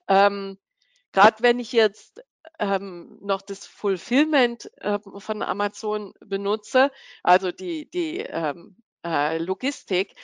Ähm, 0.08 0.58
Gerade 1.12 1.42
wenn 1.42 1.58
ich 1.58 1.72
jetzt 1.72 2.22
ähm, 2.58 3.18
noch 3.22 3.42
das 3.42 3.66
Fulfillment 3.66 4.70
äh, 4.82 4.98
von 5.18 5.42
Amazon 5.42 6.12
benutze, 6.20 6.90
also 7.22 7.52
die, 7.52 7.88
die 7.88 8.18
ähm, 8.18 8.76
äh, 9.04 9.38
Logistik, 9.38 10.14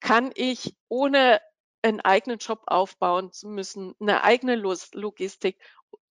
kann 0.00 0.32
ich 0.34 0.74
ohne 0.88 1.40
einen 1.82 2.00
eigenen 2.00 2.40
Shop 2.40 2.62
aufbauen 2.66 3.32
zu 3.32 3.48
müssen, 3.48 3.94
eine 4.00 4.24
eigene 4.24 4.56
Logistik, 4.56 5.58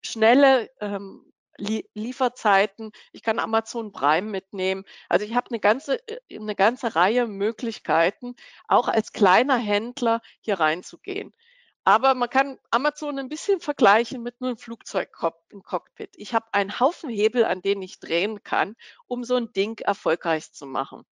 schnelle 0.02 0.70
ähm, 0.80 1.32
Lieferzeiten. 1.58 2.92
Ich 3.12 3.22
kann 3.22 3.38
Amazon 3.38 3.92
Prime 3.92 4.30
mitnehmen. 4.30 4.84
Also 5.08 5.24
ich 5.24 5.34
habe 5.34 5.50
eine 5.50 5.60
ganze, 5.60 5.98
äh, 6.08 6.38
eine 6.38 6.54
ganze 6.54 6.94
Reihe 6.96 7.26
Möglichkeiten, 7.26 8.36
auch 8.68 8.88
als 8.88 9.12
kleiner 9.12 9.56
Händler 9.56 10.20
hier 10.40 10.60
reinzugehen. 10.60 11.32
Aber 11.84 12.14
man 12.14 12.28
kann 12.28 12.58
Amazon 12.70 13.18
ein 13.18 13.30
bisschen 13.30 13.60
vergleichen 13.60 14.22
mit 14.22 14.36
einem 14.40 14.58
Flugzeug 14.58 15.10
im 15.48 15.62
Cockpit. 15.62 16.10
Ich 16.16 16.34
habe 16.34 16.46
einen 16.52 16.80
Haufen 16.80 17.08
Hebel, 17.08 17.44
an 17.46 17.62
denen 17.62 17.82
ich 17.82 17.98
drehen 17.98 18.42
kann, 18.42 18.76
um 19.06 19.24
so 19.24 19.36
ein 19.36 19.52
Ding 19.54 19.78
erfolgreich 19.80 20.52
zu 20.52 20.66
machen. 20.66 21.06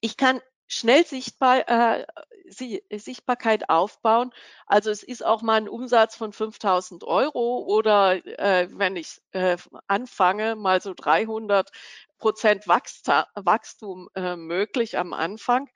Ich 0.00 0.16
kann 0.16 0.40
schnell 0.66 1.04
sichtbar, 1.06 1.68
äh, 1.68 2.06
Sichtbarkeit 2.48 3.68
aufbauen. 3.68 4.32
Also 4.66 4.90
es 4.90 5.02
ist 5.02 5.24
auch 5.24 5.42
mal 5.42 5.54
ein 5.56 5.68
Umsatz 5.68 6.16
von 6.16 6.32
5000 6.32 7.04
Euro 7.04 7.64
oder 7.66 8.24
äh, 8.38 8.68
wenn 8.70 8.96
ich 8.96 9.20
äh, 9.32 9.56
anfange, 9.86 10.56
mal 10.56 10.80
so 10.80 10.94
300 10.94 11.70
Prozent 12.18 12.66
Wachstum 12.66 14.08
äh, 14.14 14.36
möglich 14.36 14.98
am 14.98 15.12
Anfang. 15.12 15.68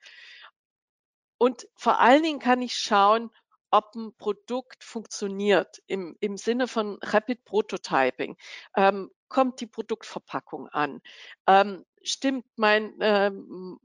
Und 1.37 1.67
vor 1.75 1.99
allen 1.99 2.23
Dingen 2.23 2.39
kann 2.39 2.61
ich 2.61 2.75
schauen, 2.75 3.31
ob 3.71 3.95
ein 3.95 4.13
Produkt 4.17 4.83
funktioniert 4.83 5.81
im, 5.87 6.15
im 6.19 6.37
Sinne 6.37 6.67
von 6.67 6.99
Rapid 7.01 7.45
Prototyping. 7.45 8.37
Ähm, 8.75 9.09
kommt 9.29 9.61
die 9.61 9.67
Produktverpackung 9.67 10.67
an? 10.67 11.01
Ähm, 11.47 11.85
stimmt 12.03 12.45
mein, 12.57 12.93
ähm, 12.99 13.79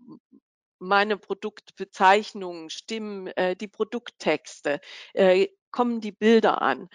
meine 0.78 1.16
Produktbezeichnungen, 1.16 2.70
stimmen 2.70 3.28
äh, 3.28 3.56
die 3.56 3.68
Produkttexte, 3.68 4.80
äh, 5.14 5.48
kommen 5.70 6.00
die 6.00 6.12
Bilder 6.12 6.62
an. 6.62 6.88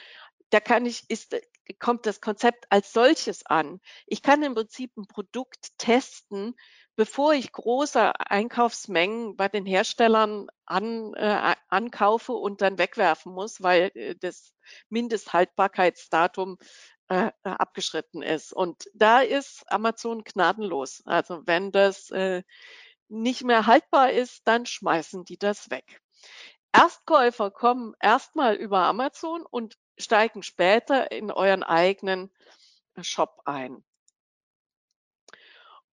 Da 0.49 0.59
kann 0.59 0.85
ich, 0.85 1.09
ist, 1.09 1.35
kommt 1.79 2.05
das 2.05 2.21
Konzept 2.21 2.65
als 2.69 2.93
solches 2.93 3.45
an. 3.45 3.79
Ich 4.05 4.21
kann 4.21 4.43
im 4.43 4.55
Prinzip 4.55 4.95
ein 4.97 5.07
Produkt 5.07 5.77
testen, 5.77 6.55
bevor 6.95 7.33
ich 7.33 7.51
große 7.51 8.13
Einkaufsmengen 8.19 9.35
bei 9.35 9.47
den 9.47 9.65
Herstellern 9.65 10.47
an, 10.65 11.13
äh, 11.13 11.55
ankaufe 11.69 12.33
und 12.33 12.61
dann 12.61 12.77
wegwerfen 12.77 13.33
muss, 13.33 13.61
weil 13.61 13.91
äh, 13.95 14.15
das 14.15 14.53
Mindesthaltbarkeitsdatum 14.89 16.57
äh, 17.07 17.31
abgeschritten 17.43 18.21
ist. 18.21 18.53
Und 18.53 18.89
da 18.93 19.21
ist 19.21 19.63
Amazon 19.67 20.23
gnadenlos. 20.23 21.01
Also 21.05 21.41
wenn 21.45 21.71
das 21.71 22.09
äh, 22.11 22.43
nicht 23.11 23.43
mehr 23.43 23.67
haltbar 23.67 24.11
ist, 24.11 24.47
dann 24.47 24.65
schmeißen 24.65 25.25
die 25.25 25.37
das 25.37 25.69
weg. 25.69 26.01
Erstkäufer 26.71 27.51
kommen 27.51 27.93
erstmal 27.99 28.55
über 28.55 28.79
Amazon 28.79 29.45
und 29.45 29.77
steigen 29.97 30.41
später 30.41 31.11
in 31.11 31.29
euren 31.29 31.63
eigenen 31.63 32.31
Shop 33.01 33.41
ein. 33.45 33.83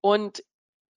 Und 0.00 0.44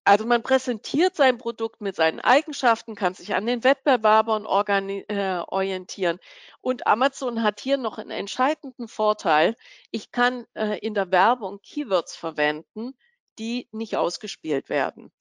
also 0.04 0.26
man 0.26 0.44
präsentiert 0.44 1.16
sein 1.16 1.38
Produkt 1.38 1.82
mit 1.82 1.96
seinen 1.96 2.20
Eigenschaften, 2.20 2.96
kann 2.96 3.14
sich 3.14 3.36
an 3.36 3.46
den 3.46 3.64
Wettbewerbern 3.64 4.46
äh, 4.46 5.44
orientieren. 5.48 6.20
Und 6.62 6.88
Amazon 6.88 7.44
hat 7.44 7.60
hier 7.60 7.78
noch 7.78 7.98
einen 7.98 8.12
entscheidenden 8.12 8.88
Vorteil. 8.88 9.56
Ich 9.92 10.12
kann 10.12 10.46
äh, 10.56 10.80
in 10.80 10.96
der 10.96 11.12
Werbung 11.12 11.62
Keywords 11.62 12.16
verwenden, 12.16 12.98
die 13.38 13.70
nicht 13.72 13.98
ausgespielt 13.98 14.70
werden. 14.70 15.12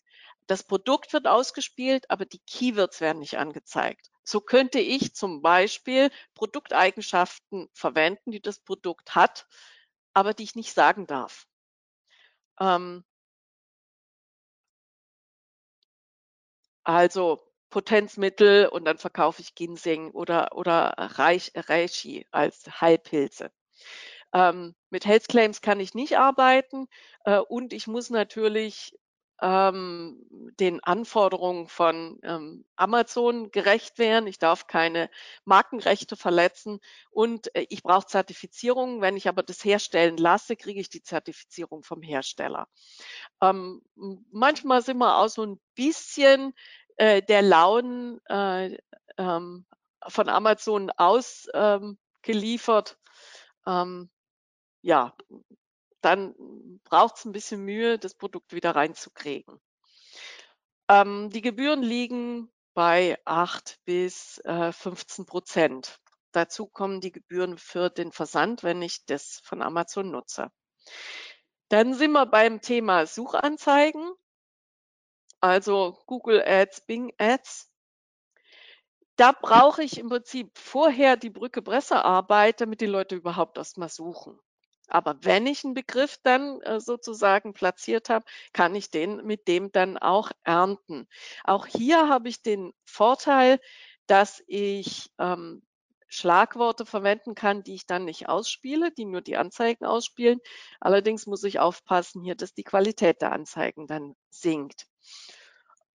Das 0.49 0.64
Produkt 0.64 1.12
wird 1.12 1.26
ausgespielt, 1.28 2.11
aber 2.11 2.24
die 2.24 2.40
Keywords 2.40 3.01
werden 3.03 3.18
nicht 3.20 3.36
angezeigt. 3.38 4.11
So 4.24 4.40
könnte 4.40 4.80
ich 4.80 5.14
zum 5.14 5.42
Beispiel 5.42 6.11
Produkteigenschaften 6.34 7.68
verwenden, 7.74 8.32
die 8.32 8.40
das 8.40 8.59
Produkt 8.59 9.14
hat, 9.14 9.46
aber 10.14 10.34
die 10.34 10.44
ich 10.44 10.57
nicht 10.57 10.72
sagen 10.72 11.07
darf. 11.07 11.46
Ähm, 12.61 13.05
also 16.82 17.40
Potenzmittel 17.70 18.68
und 18.68 18.86
dann 18.86 18.99
verkaufe 18.99 19.42
ich 19.42 19.55
Ginseng 19.55 20.11
oder, 20.12 20.57
oder 20.57 20.94
Reich, 20.96 21.53
Reishi 21.55 22.26
als 22.30 22.64
Heilpilze. 22.80 23.53
Ähm, 24.32 24.74
mit 24.90 25.07
Health 25.07 25.28
Claims 25.28 25.61
kann 25.61 25.80
ich 25.80 25.94
nicht 25.94 26.18
arbeiten 26.18 26.88
äh, 27.24 27.38
und 27.38 27.72
ich 27.74 27.86
muss 27.86 28.11
natürlich 28.11 28.99
ähm, 29.41 30.26
den 30.59 30.82
Anforderungen 30.82 31.68
von 31.68 32.18
ähm, 32.22 32.64
Amazon 32.76 33.51
gerecht 33.51 33.99
werden. 33.99 34.26
Ich 34.26 34.39
darf 34.39 34.66
keine 34.66 35.11
Markenrechte 35.45 36.16
verletzen 36.16 36.80
und 37.11 37.55
äh, 37.55 37.66
ich 37.68 37.82
brauche 37.82 38.07
Zertifizierung. 38.07 39.01
Wenn 39.01 39.16
ich 39.16 39.28
aber 39.28 39.43
das 39.43 39.64
herstellen 39.64 40.16
lasse, 40.16 40.57
kriege 40.57 40.80
ich 40.80 40.89
die 40.89 41.03
Zertifizierung 41.03 41.82
vom 41.82 42.03
Hersteller. 42.03 42.68
Ähm, 43.41 43.82
manchmal 44.30 44.82
sind 44.82 44.99
wir 44.99 45.18
auch 45.18 45.28
so 45.28 45.45
ein 45.45 45.61
bisschen 45.74 46.55
äh, 46.97 47.22
der 47.22 47.43
Launen 47.43 48.20
äh, 48.26 48.76
ähm, 49.18 49.66
von 50.09 50.28
Amazon 50.28 50.91
ausgeliefert. 50.91 52.99
Ähm, 53.66 54.11
ja, 54.82 55.14
dann 56.01 56.80
braucht 56.84 57.16
es 57.16 57.24
ein 57.24 57.32
bisschen 57.32 57.64
Mühe, 57.64 57.99
das 57.99 58.14
Produkt 58.14 58.53
wieder 58.53 58.74
reinzukriegen. 58.76 59.61
Ähm, 60.88 61.30
die 61.30 61.42
Gebühren 61.42 61.82
liegen 61.82 62.51
bei 62.74 63.18
8 63.24 63.80
bis 63.84 64.38
äh, 64.44 64.72
15 64.72 65.26
Prozent. 65.26 66.01
Dazu 66.32 66.66
kommen 66.66 67.01
die 67.01 67.12
Gebühren 67.12 67.59
für 67.59 67.90
den 67.90 68.12
Versand, 68.12 68.62
wenn 68.62 68.82
ich 68.82 69.05
das 69.07 69.40
von 69.44 69.62
Amazon 69.62 70.11
nutze. 70.11 70.51
Dann 71.68 71.94
sind 71.94 72.12
wir 72.12 72.26
beim 72.26 72.61
Thema 72.61 73.07
Suchanzeigen, 73.07 74.11
also 75.40 75.99
Google 76.07 76.42
Ads, 76.46 76.82
Bing 76.86 77.12
Ads. 77.18 77.70
da 79.16 79.32
brauche 79.32 79.82
ich 79.82 79.99
im 79.99 80.09
Prinzip 80.09 80.57
vorher 80.57 81.16
die 81.16 81.30
Brücke 81.30 81.61
Pressearbeit, 81.62 82.61
damit 82.61 82.80
die 82.80 82.86
Leute 82.86 83.16
überhaupt 83.16 83.59
erst 83.59 83.76
mal 83.76 83.88
suchen. 83.88 84.38
Aber 84.89 85.18
wenn 85.22 85.47
ich 85.47 85.64
einen 85.64 85.74
Begriff 85.74 86.18
dann 86.22 86.61
äh, 86.62 86.80
sozusagen 86.80 87.53
platziert 87.53 88.09
habe, 88.09 88.24
kann 88.53 88.74
ich 88.74 88.91
den 88.91 89.24
mit 89.24 89.49
dem 89.49 89.70
dann 89.72 89.99
auch 89.99 90.30
ernten. 90.45 91.07
Auch 91.45 91.66
hier 91.66 92.09
habe 92.09 92.28
ich 92.28 92.43
den 92.43 92.72
Vorteil, 92.84 93.61
dass 94.07 94.43
ich 94.47 95.11
ähm, 95.18 95.62
Schlagworte 96.09 96.86
verwenden 96.86 97.34
kann, 97.34 97.62
die 97.62 97.74
ich 97.74 97.86
dann 97.86 98.07
nicht 98.07 98.28
ausspiele, 98.28 98.91
die 98.91 99.05
nur 99.05 99.20
die 99.20 99.36
Anzeigen 99.36 99.84
ausspielen. 99.84 100.41
Allerdings 100.80 101.26
muss 101.26 101.45
ich 101.45 101.61
aufpassen 101.61 102.22
hier, 102.22 102.34
dass 102.34 102.55
die 102.55 102.64
Qualität 102.64 103.20
der 103.20 103.32
Anzeigen 103.32 103.86
dann 103.86 104.14
sinkt. 104.30 104.86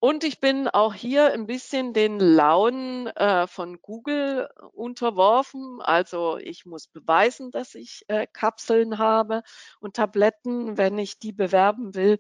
Und 0.05 0.25
ich 0.25 0.41
bin 0.41 0.67
auch 0.67 0.95
hier 0.95 1.33
ein 1.33 1.47
bisschen 1.47 1.93
den 1.93 2.19
Launen 2.19 3.07
äh, 3.07 3.47
von 3.47 3.81
Google 3.81 4.49
unterworfen. 4.73 5.81
Also 5.81 6.39
ich 6.39 6.67
muss 6.67 6.89
beweisen, 6.89 7.53
dass 7.53 7.77
ich 7.77 8.05
äh, 8.09 8.27
Kapseln 8.27 8.99
habe 8.99 9.45
und 9.79 9.95
Tabletten, 9.95 10.77
wenn 10.77 10.99
ich 10.99 11.21
die 11.21 11.31
bewerben 11.31 11.95
will. 11.95 12.19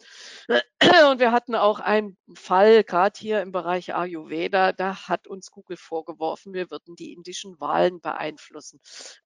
Und 1.11 1.18
wir 1.18 1.33
hatten 1.33 1.57
auch 1.57 1.80
einen 1.80 2.16
Fall, 2.35 2.85
gerade 2.85 3.18
hier 3.18 3.41
im 3.43 3.51
Bereich 3.51 3.93
Ayurveda, 3.93 4.72
da 4.72 5.09
hat 5.09 5.26
uns 5.26 5.51
Google 5.51 5.76
vorgeworfen, 5.76 6.55
wir 6.55 6.70
würden 6.70 6.95
die 6.95 7.12
indischen 7.12 7.59
Wahlen 7.59 8.01
beeinflussen. 8.01 8.78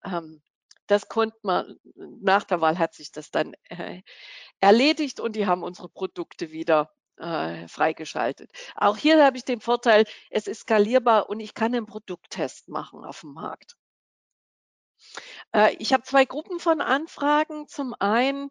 Ähm, 0.02 0.40
das 0.86 1.08
konnte 1.08 1.36
man, 1.42 1.76
nach 1.94 2.44
der 2.44 2.62
Wahl 2.62 2.78
hat 2.78 2.94
sich 2.94 3.12
das 3.12 3.30
dann 3.30 3.54
äh, 3.68 4.00
erledigt 4.60 5.20
und 5.20 5.36
die 5.36 5.46
haben 5.46 5.62
unsere 5.62 5.90
Produkte 5.90 6.52
wieder 6.52 6.90
äh, 7.18 7.68
freigeschaltet. 7.68 8.50
Auch 8.74 8.96
hier 8.96 9.24
habe 9.24 9.36
ich 9.36 9.44
den 9.44 9.60
Vorteil, 9.60 10.04
es 10.30 10.46
ist 10.46 10.60
skalierbar 10.60 11.28
und 11.28 11.40
ich 11.40 11.54
kann 11.54 11.74
einen 11.74 11.86
Produkttest 11.86 12.68
machen 12.68 13.04
auf 13.04 13.20
dem 13.20 13.32
Markt. 13.32 13.76
Äh, 15.52 15.74
ich 15.78 15.92
habe 15.92 16.02
zwei 16.04 16.24
Gruppen 16.24 16.60
von 16.60 16.80
Anfragen. 16.80 17.68
Zum 17.68 17.94
einen, 17.98 18.50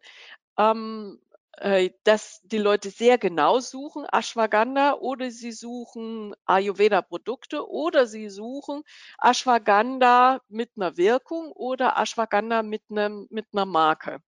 ähm, 0.58 1.20
äh, 1.58 1.90
dass 2.04 2.40
die 2.44 2.58
Leute 2.58 2.90
sehr 2.90 3.18
genau 3.18 3.60
suchen, 3.60 4.06
Ashwagandha, 4.12 4.94
oder 4.94 5.30
sie 5.30 5.52
suchen 5.52 6.34
Ayurveda-Produkte, 6.46 7.68
oder 7.68 8.06
sie 8.06 8.28
suchen 8.28 8.82
Ashwagandha 9.18 10.40
mit 10.48 10.72
einer 10.76 10.96
Wirkung 10.96 11.52
oder 11.52 11.96
Ashwagandha 11.98 12.62
mit, 12.62 12.82
einem, 12.90 13.26
mit 13.30 13.46
einer 13.52 13.66
Marke. 13.66 14.20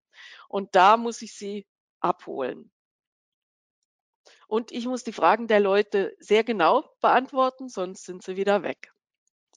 Und 0.48 0.74
da 0.74 0.96
muss 0.96 1.22
ich 1.22 1.34
sie 1.34 1.66
abholen. 2.00 2.70
Und 4.48 4.72
ich 4.72 4.86
muss 4.86 5.04
die 5.04 5.12
Fragen 5.12 5.46
der 5.46 5.60
Leute 5.60 6.16
sehr 6.18 6.42
genau 6.42 6.90
beantworten, 7.00 7.68
sonst 7.68 8.04
sind 8.04 8.22
sie 8.22 8.36
wieder 8.36 8.62
weg. 8.62 8.92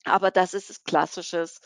Aber 0.04 0.32
das 0.32 0.54
ist 0.54 0.84
klassisches 0.84 1.62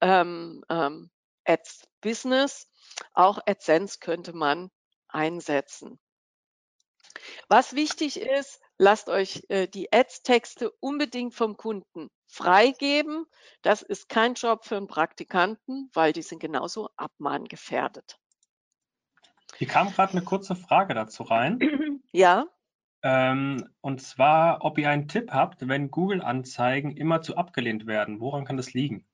ähm, 0.00 0.62
ähm, 0.68 1.10
Ads-Business. 1.46 2.68
Auch 3.14 3.38
AdSense 3.46 3.98
könnte 3.98 4.34
man 4.34 4.70
einsetzen. 5.08 5.98
Was 7.48 7.74
wichtig 7.74 8.20
ist, 8.20 8.60
lasst 8.76 9.08
euch 9.08 9.44
äh, 9.48 9.68
die 9.68 9.90
Ads-Texte 9.90 10.70
unbedingt 10.80 11.34
vom 11.34 11.56
Kunden 11.56 12.10
freigeben. 12.26 13.24
Das 13.62 13.80
ist 13.80 14.10
kein 14.10 14.34
Job 14.34 14.66
für 14.66 14.76
einen 14.76 14.86
Praktikanten, 14.86 15.90
weil 15.94 16.12
die 16.12 16.22
sind 16.22 16.40
genauso 16.40 16.90
abmahngefährdet. 16.96 18.18
Hier 19.56 19.68
kam 19.68 19.90
gerade 19.90 20.12
eine 20.12 20.22
kurze 20.22 20.56
Frage 20.56 20.92
dazu 20.92 21.22
rein. 21.22 22.02
Ja. 22.12 22.46
Ähm, 23.08 23.68
und 23.82 24.02
zwar, 24.02 24.64
ob 24.64 24.78
ihr 24.78 24.90
einen 24.90 25.06
Tipp 25.06 25.30
habt, 25.30 25.68
wenn 25.68 25.92
Google-Anzeigen 25.92 26.96
immer 26.96 27.22
zu 27.22 27.36
abgelehnt 27.36 27.86
werden. 27.86 28.18
Woran 28.18 28.44
kann 28.44 28.56
das 28.56 28.74
liegen? 28.74 29.04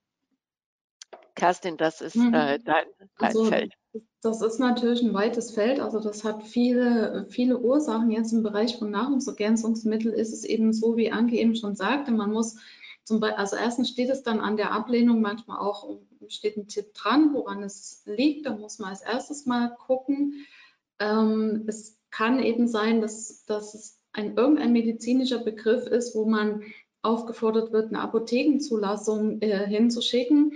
Kerstin, 1.35 1.77
das 1.77 2.01
ist 2.01 2.17
mhm. 2.17 2.33
äh, 2.33 2.59
dein, 2.59 2.87
dein 3.19 3.29
also, 3.29 3.45
Feld. 3.45 3.75
Das 4.23 4.41
ist 4.41 4.59
natürlich 4.59 5.03
ein 5.03 5.13
weites 5.13 5.51
Feld. 5.51 5.79
Also 5.79 6.01
das 6.01 6.25
hat 6.25 6.43
viele, 6.43 7.27
viele 7.29 7.59
Ursachen. 7.59 8.11
Jetzt 8.11 8.33
im 8.33 8.43
Bereich 8.43 8.79
von 8.79 8.91
Nahrungsergänzungsmitteln 8.91 10.15
ist 10.15 10.33
es 10.33 10.45
eben 10.45 10.73
so, 10.73 10.97
wie 10.97 11.13
Anke 11.13 11.37
eben 11.37 11.55
schon 11.55 11.77
sagte, 11.77 12.13
man 12.13 12.33
muss 12.33 12.57
zum 13.05 13.21
Beispiel, 13.21 13.41
also 13.41 13.57
erstens 13.57 13.91
steht 13.91 14.09
es 14.09 14.23
dann 14.23 14.41
an 14.41 14.57
der 14.57 14.73
Ablehnung 14.73 15.21
manchmal 15.21 15.59
auch, 15.59 15.99
steht 16.29 16.57
ein 16.57 16.69
Tipp 16.69 16.95
dran, 16.95 17.35
woran 17.35 17.63
es 17.63 18.05
liegt. 18.07 18.47
Da 18.47 18.57
muss 18.57 18.79
man 18.79 18.89
als 18.89 19.03
erstes 19.03 19.45
mal 19.45 19.77
gucken. 19.77 20.47
Ähm, 20.99 21.65
es 21.67 21.99
kann 22.13 22.41
eben 22.41 22.69
sein, 22.69 23.01
dass, 23.01 23.45
dass 23.47 23.75
es 23.75 23.99
ein 24.13 24.37
irgendein 24.37 24.73
medizinischer 24.73 25.39
Begriff 25.39 25.87
ist, 25.87 26.15
wo 26.15 26.25
man 26.25 26.63
aufgefordert 27.01 27.73
wird, 27.73 27.89
eine 27.89 28.01
Apothekenzulassung 28.01 29.41
äh, 29.41 29.67
hinzuschicken 29.67 30.53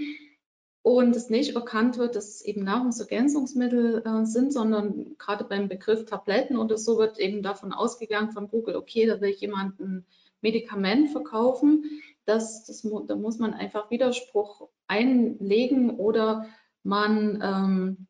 und 0.83 1.17
es 1.17 1.31
nicht 1.31 1.57
erkannt 1.57 1.99
wird, 1.99 2.15
dass 2.15 2.29
es 2.29 2.45
eben 2.45 2.63
Nahrungsergänzungsmittel 2.63 4.05
äh, 4.07 4.25
sind, 4.27 4.53
sondern 4.53 5.17
gerade 5.19 5.43
beim 5.43 5.69
Begriff 5.69 6.05
Tabletten 6.05 6.57
oder 6.59 6.79
so 6.79 6.99
wird 6.99 7.19
eben 7.19 7.43
davon 7.43 7.73
ausgegangen 7.73 8.31
von 8.31 8.49
Google, 8.49 8.77
okay, 8.77 9.07
da 9.07 9.21
will 9.21 9.31
jemand 9.31 9.81
ein 9.81 10.07
Medikament 10.43 11.11
verkaufen. 11.11 12.03
Das, 12.27 12.65
das, 12.67 12.87
da 13.07 13.17
muss 13.17 13.39
man 13.39 13.55
einfach 13.55 13.91
Widerspruch 13.91 14.69
einlegen 14.87 15.99
oder 15.99 16.47
man 16.85 17.41
ähm, 17.43 18.07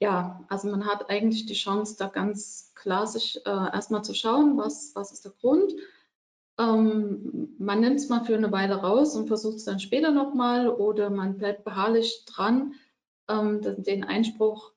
ja, 0.00 0.42
also 0.48 0.68
man 0.68 0.86
hat 0.86 1.10
eigentlich 1.10 1.46
die 1.46 1.54
Chance, 1.54 1.96
da 1.98 2.08
ganz 2.08 2.72
klar 2.74 3.06
sich 3.06 3.36
äh, 3.44 3.50
erstmal 3.50 4.02
zu 4.02 4.14
schauen, 4.14 4.56
was, 4.56 4.92
was 4.94 5.12
ist 5.12 5.26
der 5.26 5.32
Grund. 5.32 5.72
Ähm, 6.58 7.54
man 7.58 7.80
nimmt 7.80 7.96
es 7.96 8.08
mal 8.08 8.24
für 8.24 8.34
eine 8.34 8.50
Weile 8.50 8.76
raus 8.76 9.14
und 9.14 9.28
versucht 9.28 9.56
es 9.56 9.64
dann 9.66 9.78
später 9.78 10.10
nochmal 10.10 10.68
oder 10.68 11.10
man 11.10 11.36
bleibt 11.36 11.64
beharrlich 11.64 12.24
dran, 12.24 12.74
ähm, 13.28 13.60
den 13.62 14.04
Einspruch 14.04 14.72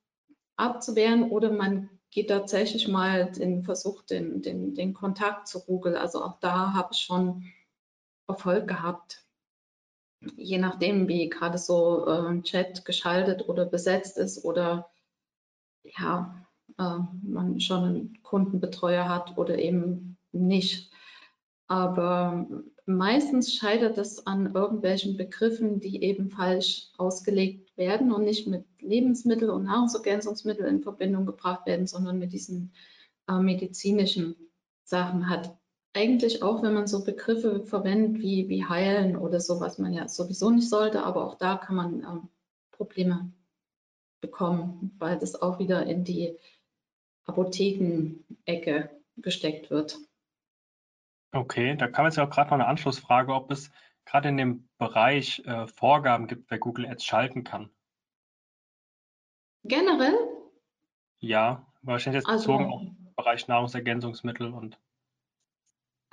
abzuwehren 0.57 1.31
oder 1.31 1.51
man 1.51 1.89
geht 2.11 2.27
tatsächlich 2.27 2.89
mal 2.89 3.31
den 3.31 3.63
Versuch, 3.63 4.03
den, 4.03 4.41
den, 4.41 4.75
den 4.75 4.93
Kontakt 4.93 5.47
zu 5.47 5.65
Google. 5.65 5.95
Also 5.95 6.21
auch 6.21 6.39
da 6.41 6.73
habe 6.73 6.89
ich 6.91 6.99
schon 6.99 7.45
Erfolg 8.27 8.67
gehabt. 8.67 9.25
Je 10.35 10.57
nachdem, 10.57 11.07
wie 11.07 11.29
gerade 11.29 11.57
so 11.57 12.07
äh, 12.07 12.41
Chat 12.41 12.83
geschaltet 12.85 13.47
oder 13.47 13.65
besetzt 13.65 14.17
ist 14.17 14.43
oder 14.43 14.89
ja, 15.83 16.43
äh, 16.77 16.99
man 17.23 17.59
schon 17.59 17.83
einen 17.83 18.23
Kundenbetreuer 18.23 19.07
hat 19.07 19.37
oder 19.37 19.57
eben 19.59 20.17
nicht. 20.31 20.91
Aber 21.67 22.47
meistens 22.85 23.55
scheitert 23.55 23.97
es 23.97 24.25
an 24.27 24.53
irgendwelchen 24.53 25.17
Begriffen, 25.17 25.79
die 25.79 26.03
eben 26.03 26.29
falsch 26.29 26.91
ausgelegt 26.97 27.75
werden 27.77 28.11
und 28.11 28.25
nicht 28.25 28.47
mit 28.47 28.65
Lebensmittel 28.79 29.49
und 29.49 29.63
Nahrungsergänzungsmitteln 29.63 30.67
in 30.67 30.83
Verbindung 30.83 31.25
gebracht 31.25 31.65
werden, 31.65 31.87
sondern 31.87 32.19
mit 32.19 32.33
diesen 32.33 32.73
äh, 33.29 33.39
medizinischen 33.39 34.35
Sachen 34.83 35.29
hat. 35.29 35.57
Eigentlich 35.93 36.41
auch, 36.43 36.63
wenn 36.63 36.73
man 36.73 36.87
so 36.87 37.03
Begriffe 37.03 37.65
verwendet 37.65 38.21
wie, 38.21 38.49
wie 38.49 38.65
heilen 38.65 39.15
oder 39.15 39.39
so, 39.39 39.59
was 39.59 39.77
man 39.77 39.93
ja 39.93 40.07
sowieso 40.07 40.49
nicht 40.49 40.67
sollte, 40.67 41.03
aber 41.03 41.25
auch 41.25 41.35
da 41.35 41.55
kann 41.55 41.75
man 41.75 42.01
äh, 42.01 42.27
Probleme 42.71 43.31
bekommen, 44.23 44.95
weil 44.99 45.19
das 45.19 45.35
auch 45.35 45.59
wieder 45.59 45.85
in 45.85 46.05
die 46.05 46.35
Apothekenecke 47.25 48.89
gesteckt 49.17 49.69
wird. 49.69 49.99
Okay, 51.33 51.75
da 51.75 51.87
kam 51.87 52.05
jetzt 52.05 52.15
ja 52.15 52.25
auch 52.25 52.29
gerade 52.29 52.49
noch 52.49 52.55
eine 52.55 52.67
Anschlussfrage, 52.67 53.33
ob 53.33 53.51
es 53.51 53.69
gerade 54.05 54.29
in 54.29 54.37
dem 54.37 54.69
Bereich 54.77 55.43
äh, 55.45 55.67
Vorgaben 55.67 56.27
gibt, 56.27 56.49
wer 56.49 56.57
Google 56.57 56.87
Ads 56.87 57.03
schalten 57.03 57.43
kann. 57.43 57.69
Generell? 59.65 60.17
Ja, 61.19 61.65
wahrscheinlich 61.81 62.21
jetzt 62.21 62.29
also, 62.29 62.47
bezogen 62.47 62.71
auf 62.71 62.81
den 62.81 63.13
Bereich 63.15 63.47
Nahrungsergänzungsmittel 63.47 64.53
und 64.53 64.77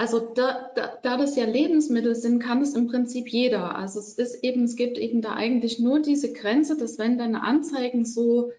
also 0.00 0.18
da, 0.18 0.70
da, 0.74 0.96
da 1.02 1.18
das 1.18 1.36
ja 1.36 1.44
Lebensmittel 1.44 2.14
sind, 2.14 2.38
kann 2.38 2.62
es 2.62 2.74
im 2.74 2.86
Prinzip 2.86 3.28
jeder. 3.28 3.76
Also 3.76 3.98
es 3.98 4.14
ist 4.14 4.42
eben, 4.42 4.64
es 4.64 4.76
gibt 4.76 4.96
eben 4.96 5.20
da 5.20 5.34
eigentlich 5.34 5.78
nur 5.78 6.00
diese 6.00 6.32
Grenze, 6.32 6.78
dass 6.78 6.98
wenn 6.98 7.18
deine 7.18 7.42
Anzeigen 7.42 8.06
so 8.06 8.50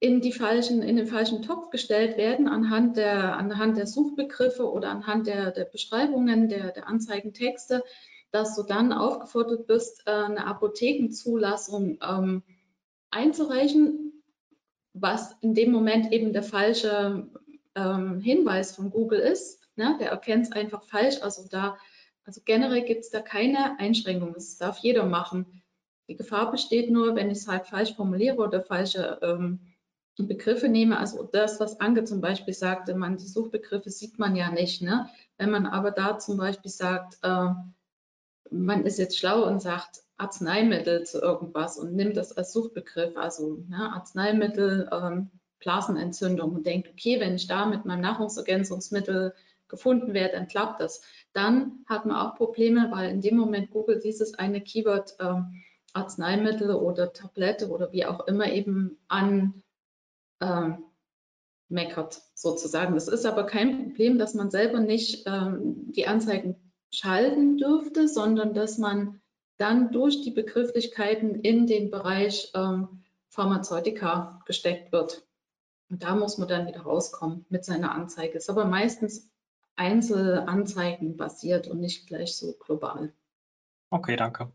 in 0.00 0.20
die 0.20 0.32
falschen, 0.32 0.82
in 0.82 0.96
den 0.96 1.06
falschen 1.06 1.42
Topf 1.42 1.70
gestellt 1.70 2.16
werden 2.16 2.48
anhand 2.48 2.96
der, 2.96 3.36
anhand 3.36 3.76
der 3.76 3.86
Suchbegriffe 3.86 4.68
oder 4.68 4.90
anhand 4.90 5.28
der, 5.28 5.52
der 5.52 5.64
Beschreibungen 5.64 6.48
der, 6.48 6.72
der 6.72 6.88
Anzeigentexte, 6.88 7.84
dass 8.32 8.56
du 8.56 8.64
dann 8.64 8.92
aufgefordert 8.92 9.68
bist, 9.68 10.02
äh, 10.06 10.10
eine 10.10 10.44
Apothekenzulassung 10.44 12.00
ähm, 12.02 12.42
einzureichen, 13.10 14.24
was 14.92 15.36
in 15.40 15.54
dem 15.54 15.70
Moment 15.70 16.12
eben 16.12 16.32
der 16.32 16.42
falsche 16.42 17.28
ähm, 17.76 18.18
Hinweis 18.18 18.74
von 18.74 18.90
Google 18.90 19.20
ist. 19.20 19.65
Ne? 19.76 19.96
Der 20.00 20.10
erkennt 20.10 20.46
es 20.46 20.52
einfach 20.52 20.84
falsch. 20.84 21.22
Also 21.22 21.46
da, 21.48 21.76
also 22.24 22.40
generell 22.44 22.82
gibt 22.82 23.02
es 23.02 23.10
da 23.10 23.20
keine 23.20 23.78
Einschränkungen. 23.78 24.34
Das 24.34 24.56
darf 24.58 24.78
jeder 24.78 25.04
machen. 25.04 25.62
Die 26.08 26.16
Gefahr 26.16 26.50
besteht 26.50 26.90
nur, 26.90 27.16
wenn 27.16 27.30
ich 27.30 27.38
es 27.38 27.48
halt 27.48 27.66
falsch 27.66 27.94
formuliere 27.94 28.36
oder 28.36 28.62
falsche 28.62 29.18
ähm, 29.22 29.60
Begriffe 30.18 30.68
nehme. 30.68 30.98
Also 30.98 31.24
das, 31.24 31.60
was 31.60 31.80
Anke 31.80 32.04
zum 32.04 32.20
Beispiel 32.20 32.54
sagte, 32.54 32.94
man, 32.94 33.16
die 33.16 33.26
Suchbegriffe 33.26 33.90
sieht 33.90 34.18
man 34.18 34.34
ja 34.34 34.50
nicht. 34.50 34.82
Ne? 34.82 35.08
Wenn 35.36 35.50
man 35.50 35.66
aber 35.66 35.90
da 35.90 36.18
zum 36.18 36.38
Beispiel 36.38 36.70
sagt, 36.70 37.18
äh, 37.22 37.50
man 38.50 38.84
ist 38.84 38.98
jetzt 38.98 39.18
schlau 39.18 39.44
und 39.46 39.60
sagt 39.60 40.02
Arzneimittel 40.16 41.04
zu 41.04 41.20
irgendwas 41.20 41.78
und 41.78 41.94
nimmt 41.94 42.16
das 42.16 42.32
als 42.32 42.52
Suchbegriff, 42.52 43.16
also 43.16 43.64
ne, 43.68 43.92
Arzneimittel, 43.92 44.88
ähm, 44.92 45.30
Blasenentzündung 45.58 46.54
und 46.54 46.66
denkt, 46.66 46.88
okay, 46.88 47.20
wenn 47.20 47.34
ich 47.34 47.46
da 47.46 47.66
mit 47.66 47.84
meinem 47.84 48.02
Nahrungsergänzungsmittel 48.02 49.34
gefunden 49.68 50.14
dann 50.14 50.48
klappt 50.48 50.80
das. 50.80 51.02
Dann 51.32 51.84
hat 51.86 52.06
man 52.06 52.16
auch 52.16 52.36
Probleme, 52.36 52.88
weil 52.90 53.10
in 53.10 53.20
dem 53.20 53.36
Moment 53.36 53.70
Google 53.70 54.00
dieses 54.00 54.34
eine 54.34 54.60
Keyword 54.60 55.16
ähm, 55.20 55.62
Arzneimittel 55.92 56.70
oder 56.70 57.12
Tablette 57.12 57.68
oder 57.68 57.92
wie 57.92 58.06
auch 58.06 58.26
immer 58.26 58.52
eben 58.52 58.98
an 59.08 59.62
ähm, 60.40 60.84
meckert 61.68 62.22
sozusagen. 62.34 62.94
Das 62.94 63.08
ist 63.08 63.26
aber 63.26 63.44
kein 63.44 63.84
Problem, 63.84 64.18
dass 64.18 64.34
man 64.34 64.50
selber 64.50 64.80
nicht 64.80 65.24
ähm, 65.26 65.92
die 65.92 66.06
Anzeigen 66.06 66.56
schalten 66.92 67.58
dürfte, 67.58 68.08
sondern 68.08 68.54
dass 68.54 68.78
man 68.78 69.20
dann 69.56 69.90
durch 69.90 70.22
die 70.22 70.30
Begrifflichkeiten 70.30 71.34
in 71.34 71.66
den 71.66 71.90
Bereich 71.90 72.52
ähm, 72.54 73.02
Pharmazeutika 73.28 74.42
gesteckt 74.46 74.92
wird. 74.92 75.26
Und 75.88 76.02
da 76.02 76.14
muss 76.14 76.38
man 76.38 76.48
dann 76.48 76.66
wieder 76.66 76.82
rauskommen 76.82 77.46
mit 77.48 77.64
seiner 77.64 77.92
Anzeige. 77.92 78.38
Ist 78.38 78.50
aber 78.50 78.64
meistens 78.64 79.30
Einzelanzeigen 79.76 81.16
basiert 81.16 81.68
und 81.68 81.80
nicht 81.80 82.06
gleich 82.06 82.36
so 82.36 82.54
global. 82.54 83.12
Okay, 83.90 84.16
danke. 84.16 84.52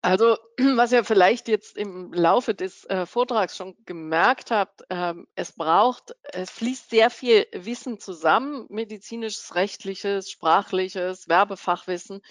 Also, 0.00 0.38
was 0.76 0.92
ihr 0.92 1.04
vielleicht 1.04 1.48
jetzt 1.48 1.76
im 1.76 2.12
Laufe 2.12 2.54
des 2.54 2.84
äh, 2.86 3.04
Vortrags 3.04 3.56
schon 3.56 3.76
gemerkt 3.84 4.50
habt, 4.50 4.82
ähm, 4.90 5.26
es 5.34 5.52
braucht, 5.52 6.14
es 6.32 6.50
fließt 6.50 6.90
sehr 6.90 7.10
viel 7.10 7.46
Wissen 7.52 7.98
zusammen, 7.98 8.66
medizinisches, 8.68 9.54
rechtliches, 9.54 10.30
sprachliches, 10.30 11.28
Werbefachwissen. 11.28 12.22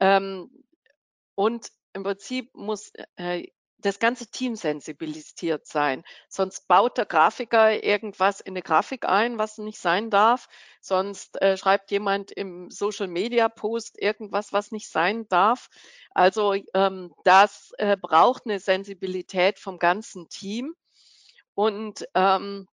Ähm, 0.00 0.50
und 1.34 1.68
im 1.92 2.02
Prinzip 2.02 2.54
muss 2.54 2.92
äh, 3.16 3.48
das 3.82 3.98
ganze 3.98 4.26
Team 4.28 4.56
sensibilisiert 4.56 5.66
sein. 5.66 6.02
Sonst 6.28 6.66
baut 6.68 6.96
der 6.98 7.06
Grafiker 7.06 7.82
irgendwas 7.84 8.40
in 8.40 8.52
eine 8.52 8.62
Grafik 8.62 9.04
ein, 9.04 9.38
was 9.38 9.58
nicht 9.58 9.78
sein 9.78 10.10
darf. 10.10 10.48
Sonst 10.80 11.40
äh, 11.42 11.56
schreibt 11.56 11.90
jemand 11.90 12.30
im 12.32 12.70
Social 12.70 13.08
Media 13.08 13.48
Post 13.48 14.00
irgendwas, 14.00 14.52
was 14.52 14.70
nicht 14.72 14.88
sein 14.88 15.28
darf. 15.28 15.68
Also 16.10 16.54
ähm, 16.74 17.12
das 17.24 17.72
äh, 17.78 17.96
braucht 17.96 18.46
eine 18.46 18.58
Sensibilität 18.58 19.58
vom 19.58 19.78
ganzen 19.78 20.28
Team 20.28 20.74
und 21.54 22.06
ähm, 22.14 22.68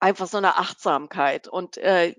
einfach 0.00 0.26
so 0.26 0.36
eine 0.38 0.56
Achtsamkeit. 0.56 1.48
Und 1.48 1.78
äh, 1.78 2.14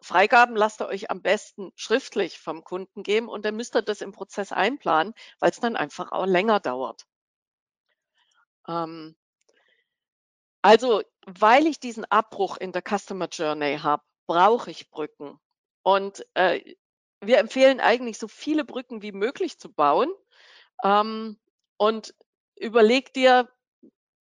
Freigaben 0.00 0.56
lasst 0.56 0.80
ihr 0.80 0.88
euch 0.88 1.10
am 1.10 1.22
besten 1.22 1.72
schriftlich 1.74 2.38
vom 2.38 2.64
Kunden 2.64 3.02
geben 3.02 3.28
und 3.28 3.44
dann 3.44 3.56
müsst 3.56 3.74
ihr 3.74 3.82
das 3.82 4.00
im 4.00 4.12
Prozess 4.12 4.52
einplanen, 4.52 5.14
weil 5.40 5.50
es 5.50 5.60
dann 5.60 5.76
einfach 5.76 6.12
auch 6.12 6.26
länger 6.26 6.60
dauert. 6.60 7.06
Ähm, 8.68 9.16
also, 10.62 11.02
weil 11.26 11.66
ich 11.66 11.80
diesen 11.80 12.04
Abbruch 12.06 12.56
in 12.56 12.72
der 12.72 12.82
Customer 12.82 13.28
Journey 13.28 13.78
habe, 13.78 14.02
brauche 14.26 14.70
ich 14.70 14.90
Brücken. 14.90 15.38
Und 15.82 16.26
äh, 16.34 16.74
wir 17.20 17.38
empfehlen 17.38 17.80
eigentlich 17.80 18.18
so 18.18 18.28
viele 18.28 18.64
Brücken 18.64 19.02
wie 19.02 19.12
möglich 19.12 19.58
zu 19.58 19.72
bauen. 19.72 20.08
Ähm, 20.84 21.38
und 21.76 22.14
überleg 22.56 23.12
dir, 23.14 23.48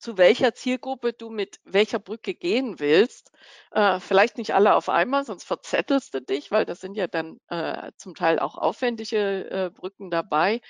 zu 0.05 0.19
welcher 0.19 0.53
Zielgruppe 0.53 1.13
du 1.13 1.31
mit 1.31 1.59
welcher 1.63 1.97
Brücke 1.97 2.35
gehen 2.35 2.79
willst. 2.79 3.31
Äh, 3.71 3.99
vielleicht 3.99 4.37
nicht 4.37 4.53
alle 4.53 4.75
auf 4.75 4.87
einmal, 4.87 5.25
sonst 5.25 5.45
verzettelst 5.45 6.13
du 6.13 6.21
dich, 6.21 6.51
weil 6.51 6.63
das 6.63 6.79
sind 6.79 6.93
ja 6.93 7.07
dann 7.07 7.39
äh, 7.47 7.91
zum 7.97 8.13
Teil 8.13 8.37
auch 8.37 8.55
aufwendige 8.55 9.49
äh, 9.49 9.71
Brücken 9.71 10.11
dabei. 10.11 10.61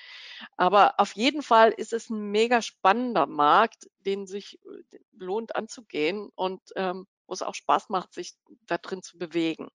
Aber 0.55 1.01
auf 1.01 1.17
jeden 1.17 1.41
Fall 1.41 1.71
ist 1.71 1.91
es 1.91 2.09
ein 2.09 2.31
mega 2.31 2.61
spannender 2.61 3.25
Markt, 3.25 3.89
den 3.99 4.25
sich 4.25 4.57
äh, 4.63 4.99
lohnt 5.11 5.53
anzugehen 5.53 6.29
und 6.35 6.61
ähm, 6.77 7.05
wo 7.27 7.33
es 7.33 7.41
auch 7.41 7.55
Spaß 7.55 7.89
macht, 7.89 8.13
sich 8.13 8.35
da 8.61 8.77
drin 8.77 9.03
zu 9.03 9.17
bewegen. 9.17 9.67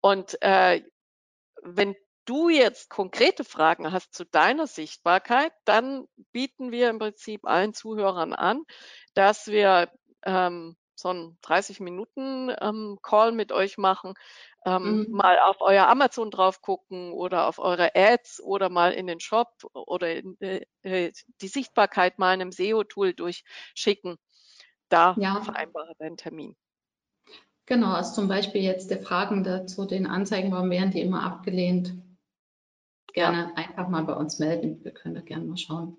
Und 0.00 0.40
äh, 0.40 0.82
wenn 1.60 1.94
du 2.24 2.48
jetzt 2.48 2.90
konkrete 2.90 3.44
Fragen 3.44 3.92
hast 3.92 4.14
zu 4.14 4.24
deiner 4.24 4.66
Sichtbarkeit, 4.66 5.52
dann 5.64 6.06
bieten 6.32 6.72
wir 6.72 6.90
im 6.90 6.98
Prinzip 6.98 7.46
allen 7.46 7.74
Zuhörern 7.74 8.32
an, 8.32 8.64
dass 9.14 9.48
wir 9.48 9.90
ähm, 10.24 10.76
so 10.94 11.08
einen 11.08 11.38
30 11.42 11.80
Minuten 11.80 12.54
ähm, 12.60 12.98
Call 13.02 13.32
mit 13.32 13.52
euch 13.52 13.78
machen, 13.78 14.14
ähm, 14.64 15.06
mhm. 15.06 15.06
mal 15.10 15.38
auf 15.38 15.56
euer 15.60 15.88
Amazon 15.88 16.30
drauf 16.30 16.60
gucken 16.60 17.12
oder 17.12 17.48
auf 17.48 17.58
eure 17.58 17.94
Ads 17.94 18.42
oder 18.42 18.68
mal 18.68 18.92
in 18.92 19.06
den 19.06 19.20
Shop 19.20 19.48
oder 19.72 20.14
in, 20.14 20.36
äh, 20.40 20.64
äh 20.82 21.12
die 21.40 21.48
Sichtbarkeit 21.48 22.18
mal 22.18 22.34
in 22.34 22.42
einem 22.42 22.52
SEO-Tool 22.52 23.14
durchschicken. 23.14 24.16
Da 24.88 25.14
ja. 25.18 25.40
vereinbare 25.40 25.94
deinen 25.98 26.16
Termin. 26.16 26.56
Genau, 27.66 27.92
also 27.92 28.14
zum 28.14 28.28
Beispiel 28.28 28.62
jetzt 28.62 28.90
der 28.90 29.00
Fragen 29.00 29.44
dazu 29.44 29.86
den 29.86 30.06
Anzeigen, 30.06 30.50
warum 30.50 30.70
werden 30.70 30.90
die 30.90 31.00
immer 31.00 31.22
abgelehnt? 31.22 31.94
Gerne 33.12 33.56
einfach 33.56 33.88
mal 33.88 34.04
bei 34.04 34.14
uns 34.14 34.38
melden. 34.38 34.82
Wir 34.84 34.92
können 34.92 35.14
da 35.14 35.20
gerne 35.20 35.44
mal 35.44 35.56
schauen. 35.56 35.96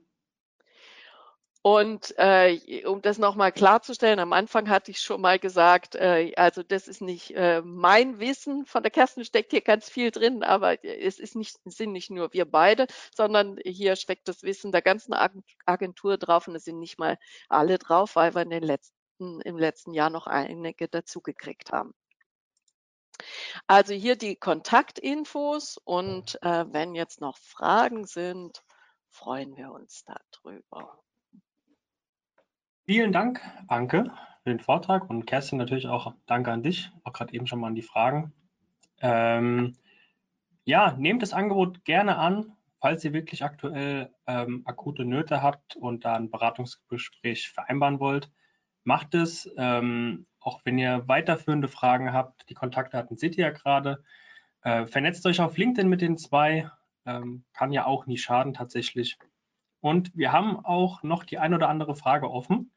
Und 1.63 2.15
äh, 2.17 2.83
um 2.85 3.03
das 3.03 3.19
nochmal 3.19 3.51
klarzustellen, 3.51 4.17
am 4.17 4.33
Anfang 4.33 4.67
hatte 4.67 4.89
ich 4.89 4.99
schon 4.99 5.21
mal 5.21 5.37
gesagt, 5.37 5.93
äh, 5.95 6.33
also 6.35 6.63
das 6.63 6.87
ist 6.87 7.01
nicht 7.01 7.35
äh, 7.35 7.61
mein 7.63 8.19
Wissen, 8.19 8.65
von 8.65 8.81
der 8.81 8.91
Kerstin 8.91 9.25
steckt 9.25 9.51
hier 9.51 9.61
ganz 9.61 9.87
viel 9.87 10.09
drin, 10.09 10.41
aber 10.41 10.83
es 10.83 11.19
ist 11.19 11.35
nicht, 11.35 11.59
sind 11.65 11.91
nicht 11.91 12.09
nur 12.09 12.33
wir 12.33 12.45
beide, 12.45 12.87
sondern 13.15 13.59
hier 13.63 13.95
steckt 13.95 14.27
das 14.27 14.41
Wissen 14.41 14.71
der 14.71 14.81
ganzen 14.81 15.13
Agentur 15.65 16.17
drauf 16.17 16.47
und 16.47 16.55
es 16.55 16.63
sind 16.65 16.79
nicht 16.79 16.97
mal 16.97 17.19
alle 17.47 17.77
drauf, 17.77 18.15
weil 18.15 18.33
wir 18.33 18.41
in 18.41 18.49
den 18.49 18.63
letzten, 18.63 19.41
im 19.41 19.57
letzten 19.59 19.93
Jahr 19.93 20.09
noch 20.09 20.25
einige 20.25 20.87
dazugekriegt 20.87 21.71
haben. 21.71 21.93
Also 23.67 23.93
hier 23.93 24.15
die 24.15 24.35
Kontaktinfos 24.35 25.77
und 25.83 26.37
äh, 26.41 26.65
wenn 26.71 26.95
jetzt 26.95 27.21
noch 27.21 27.37
Fragen 27.37 28.05
sind, 28.05 28.63
freuen 29.09 29.55
wir 29.55 29.71
uns 29.71 30.03
darüber. 30.05 30.99
Vielen 32.85 33.11
Dank, 33.11 33.41
Anke, 33.67 34.11
für 34.43 34.49
den 34.49 34.59
Vortrag 34.59 35.09
und 35.09 35.25
Kerstin 35.25 35.57
natürlich 35.57 35.87
auch 35.87 36.13
danke 36.25 36.51
an 36.51 36.63
dich, 36.63 36.91
auch 37.03 37.13
gerade 37.13 37.33
eben 37.33 37.47
schon 37.47 37.59
mal 37.59 37.67
an 37.67 37.75
die 37.75 37.83
Fragen. 37.83 38.33
Ähm, 38.99 39.77
ja, 40.63 40.93
nehmt 40.97 41.21
das 41.21 41.33
Angebot 41.33 41.85
gerne 41.85 42.17
an, 42.17 42.55
falls 42.79 43.03
ihr 43.03 43.13
wirklich 43.13 43.43
aktuell 43.43 44.13
ähm, 44.27 44.63
akute 44.65 45.05
Nöte 45.05 45.41
habt 45.41 45.75
und 45.75 46.05
da 46.05 46.15
ein 46.15 46.31
Beratungsgespräch 46.31 47.49
vereinbaren 47.49 47.99
wollt. 47.99 48.31
Macht 48.83 49.13
es, 49.13 49.49
ähm, 49.57 50.25
auch 50.41 50.61
wenn 50.65 50.77
ihr 50.77 51.07
weiterführende 51.07 51.67
Fragen 51.67 52.11
habt. 52.11 52.49
Die 52.49 52.55
Kontaktdaten 52.55 53.17
seht 53.17 53.37
ihr 53.37 53.45
ja 53.45 53.51
gerade. 53.51 54.03
Äh, 54.63 54.87
vernetzt 54.87 55.25
euch 55.25 55.39
auf 55.39 55.57
LinkedIn 55.57 55.87
mit 55.87 56.01
den 56.01 56.17
zwei, 56.17 56.69
ähm, 57.05 57.43
kann 57.53 57.71
ja 57.71 57.85
auch 57.85 58.05
nie 58.05 58.17
schaden 58.17 58.53
tatsächlich. 58.53 59.17
Und 59.79 60.15
wir 60.15 60.31
haben 60.31 60.63
auch 60.63 61.03
noch 61.03 61.23
die 61.23 61.37
ein 61.37 61.53
oder 61.53 61.69
andere 61.69 61.95
Frage 61.95 62.29
offen. 62.29 62.71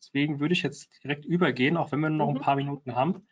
Deswegen 0.00 0.40
würde 0.40 0.54
ich 0.54 0.62
jetzt 0.62 0.88
direkt 1.02 1.24
übergehen, 1.24 1.76
auch 1.76 1.92
wenn 1.92 2.00
wir 2.00 2.10
noch 2.10 2.28
ein 2.28 2.34
mhm. 2.34 2.40
paar 2.40 2.56
Minuten 2.56 2.94
haben. 2.94 3.26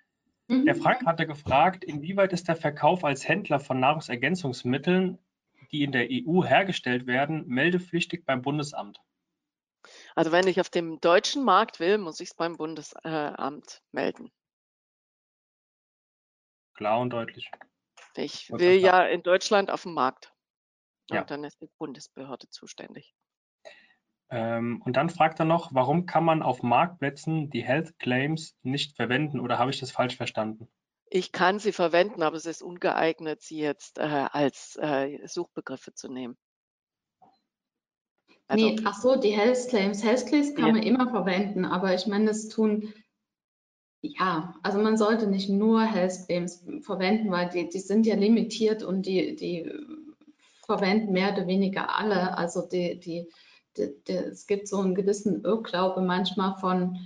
Mhm. 0.49 0.65
Der 0.65 0.75
Frank 0.75 1.07
hatte 1.07 1.27
gefragt, 1.27 1.85
inwieweit 1.85 2.33
ist 2.33 2.49
der 2.49 2.57
Verkauf 2.57 3.05
als 3.05 3.29
Händler 3.29 3.61
von 3.61 3.81
Nahrungsergänzungsmitteln, 3.81 5.19
die 5.71 5.83
in 5.83 5.93
der 5.93 6.09
EU 6.11 6.45
hergestellt 6.45 7.07
werden, 7.07 7.47
meldepflichtig 7.47 8.25
beim 8.25 8.43
Bundesamt? 8.43 9.01
Also 10.15 10.33
wenn 10.33 10.47
ich 10.47 10.61
auf 10.61 10.71
dem 10.71 11.01
deutschen 11.01 11.45
Markt 11.45 11.81
will, 11.81 11.99
muss 11.99 12.21
ich 12.21 12.31
es 12.31 12.35
beim 12.35 12.57
Bundesamt 12.57 13.83
melden. 13.93 14.31
Klar 16.75 17.01
und 17.01 17.11
deutlich. 17.11 17.51
Ich 18.17 18.51
will 18.51 18.79
ja 18.79 19.05
in 19.05 19.23
Deutschland 19.23 19.71
auf 19.71 19.83
dem 19.83 19.95
Markt. 19.95 20.33
Ja. 21.11 21.21
Und 21.21 21.31
dann 21.31 21.45
ist 21.45 21.61
die 21.61 21.71
Bundesbehörde 21.79 22.49
zuständig. 22.49 23.15
Ähm, 24.31 24.81
und 24.85 24.97
dann 24.97 25.11
fragt 25.11 25.39
er 25.41 25.45
noch, 25.45 25.75
warum 25.75 26.07
kann 26.07 26.25
man 26.25 26.43
auf 26.43 26.63
Marktplätzen 26.63 27.51
die 27.51 27.63
Health 27.63 27.99
Claims 27.99 28.57
nicht 28.63 28.97
verwenden 28.97 29.41
oder 29.41 29.59
habe 29.59 29.71
ich 29.71 29.79
das 29.79 29.91
falsch 29.91 30.17
verstanden? 30.17 30.69
Ich 31.11 31.33
kann 31.33 31.59
sie 31.59 31.73
verwenden, 31.73 32.23
aber 32.23 32.37
es 32.37 32.47
ist 32.47 32.63
ungeeignet, 32.63 33.43
sie 33.43 33.59
jetzt 33.59 33.99
äh, 33.99 34.27
als 34.33 34.77
äh, 34.81 35.19
Suchbegriffe 35.27 35.93
zu 35.93 36.11
nehmen. 36.11 36.39
Also, 38.49 38.67
nee, 38.67 38.77
ach 38.85 39.01
so, 39.01 39.17
die 39.17 39.31
Health 39.31 39.69
Claims. 39.69 40.03
Health 40.03 40.27
Claims 40.27 40.55
kann 40.55 40.67
ja. 40.67 40.73
man 40.73 40.83
immer 40.83 41.11
verwenden, 41.11 41.65
aber 41.65 41.95
ich 41.95 42.07
meine, 42.07 42.27
das 42.27 42.49
tun, 42.49 42.93
ja, 44.03 44.55
also 44.63 44.79
man 44.79 44.97
sollte 44.97 45.29
nicht 45.29 45.49
nur 45.49 45.83
Health 45.83 46.27
Claims 46.27 46.65
verwenden, 46.81 47.31
weil 47.31 47.49
die, 47.49 47.69
die 47.69 47.79
sind 47.79 48.05
ja 48.05 48.17
limitiert 48.17 48.83
und 48.83 49.07
die, 49.07 49.37
die 49.37 49.71
verwenden 50.67 51.13
mehr 51.13 51.33
oder 51.33 51.47
weniger 51.47 51.97
alle. 51.97 52.37
Also 52.37 52.63
die, 52.63 52.99
die, 52.99 53.29
die, 53.77 53.95
die, 54.07 54.13
es 54.13 54.47
gibt 54.47 54.69
so 54.69 54.79
einen 54.79 54.95
gewissen 54.95 55.45
Irrglaube 55.45 56.01
manchmal 56.01 56.57
von, 56.59 56.99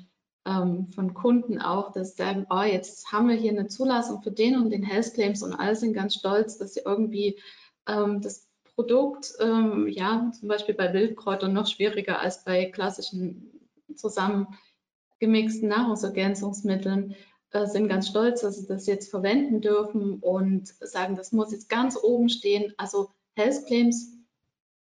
ähm, 0.47 0.91
von 0.95 1.12
Kunden 1.12 1.61
auch, 1.61 1.93
dass 1.93 2.16
sie 2.16 2.22
sagen, 2.22 2.47
oh, 2.49 2.62
jetzt 2.62 3.12
haben 3.12 3.28
wir 3.28 3.37
hier 3.37 3.53
eine 3.53 3.68
Zulassung 3.68 4.22
für 4.22 4.32
den 4.32 4.57
und 4.57 4.70
den 4.70 4.82
Health 4.82 5.12
Claims 5.14 5.43
und 5.43 5.53
alle 5.53 5.76
sind 5.76 5.93
ganz 5.93 6.14
stolz, 6.14 6.57
dass 6.57 6.74
sie 6.74 6.80
irgendwie 6.84 7.39
ähm, 7.87 8.22
das 8.22 8.46
Produkt, 8.77 9.33
ähm, 9.41 9.89
ja, 9.89 10.31
zum 10.39 10.49
Beispiel 10.49 10.74
bei 10.74 10.93
Wildkräutern 10.93 11.53
noch 11.53 11.66
schwieriger 11.66 12.20
als 12.20 12.45
bei 12.45 12.66
klassischen 12.66 13.68
zusammengemixten 13.95 15.68
Nahrungsergänzungsmitteln, 15.68 17.16
äh, 17.51 17.66
sind 17.66 17.89
ganz 17.89 18.09
stolz, 18.09 18.43
dass 18.43 18.59
sie 18.59 18.66
das 18.66 18.87
jetzt 18.87 19.11
verwenden 19.11 19.62
dürfen 19.62 20.20
und 20.20 20.68
sagen, 20.81 21.16
das 21.16 21.33
muss 21.33 21.53
jetzt 21.53 21.70
ganz 21.70 21.97
oben 21.97 22.29
stehen. 22.29 22.74
Also 22.77 23.11
Health 23.35 23.66
Claims 23.66 24.12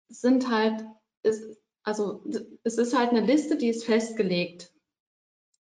sind 0.10 0.50
halt, 0.50 0.84
ist, 1.22 1.44
also 1.84 2.24
es 2.64 2.80
ist 2.80 2.98
halt 2.98 3.12
eine 3.12 3.26
Liste, 3.26 3.56
die 3.56 3.70
ist 3.70 3.86
festgelegt. 3.86 4.72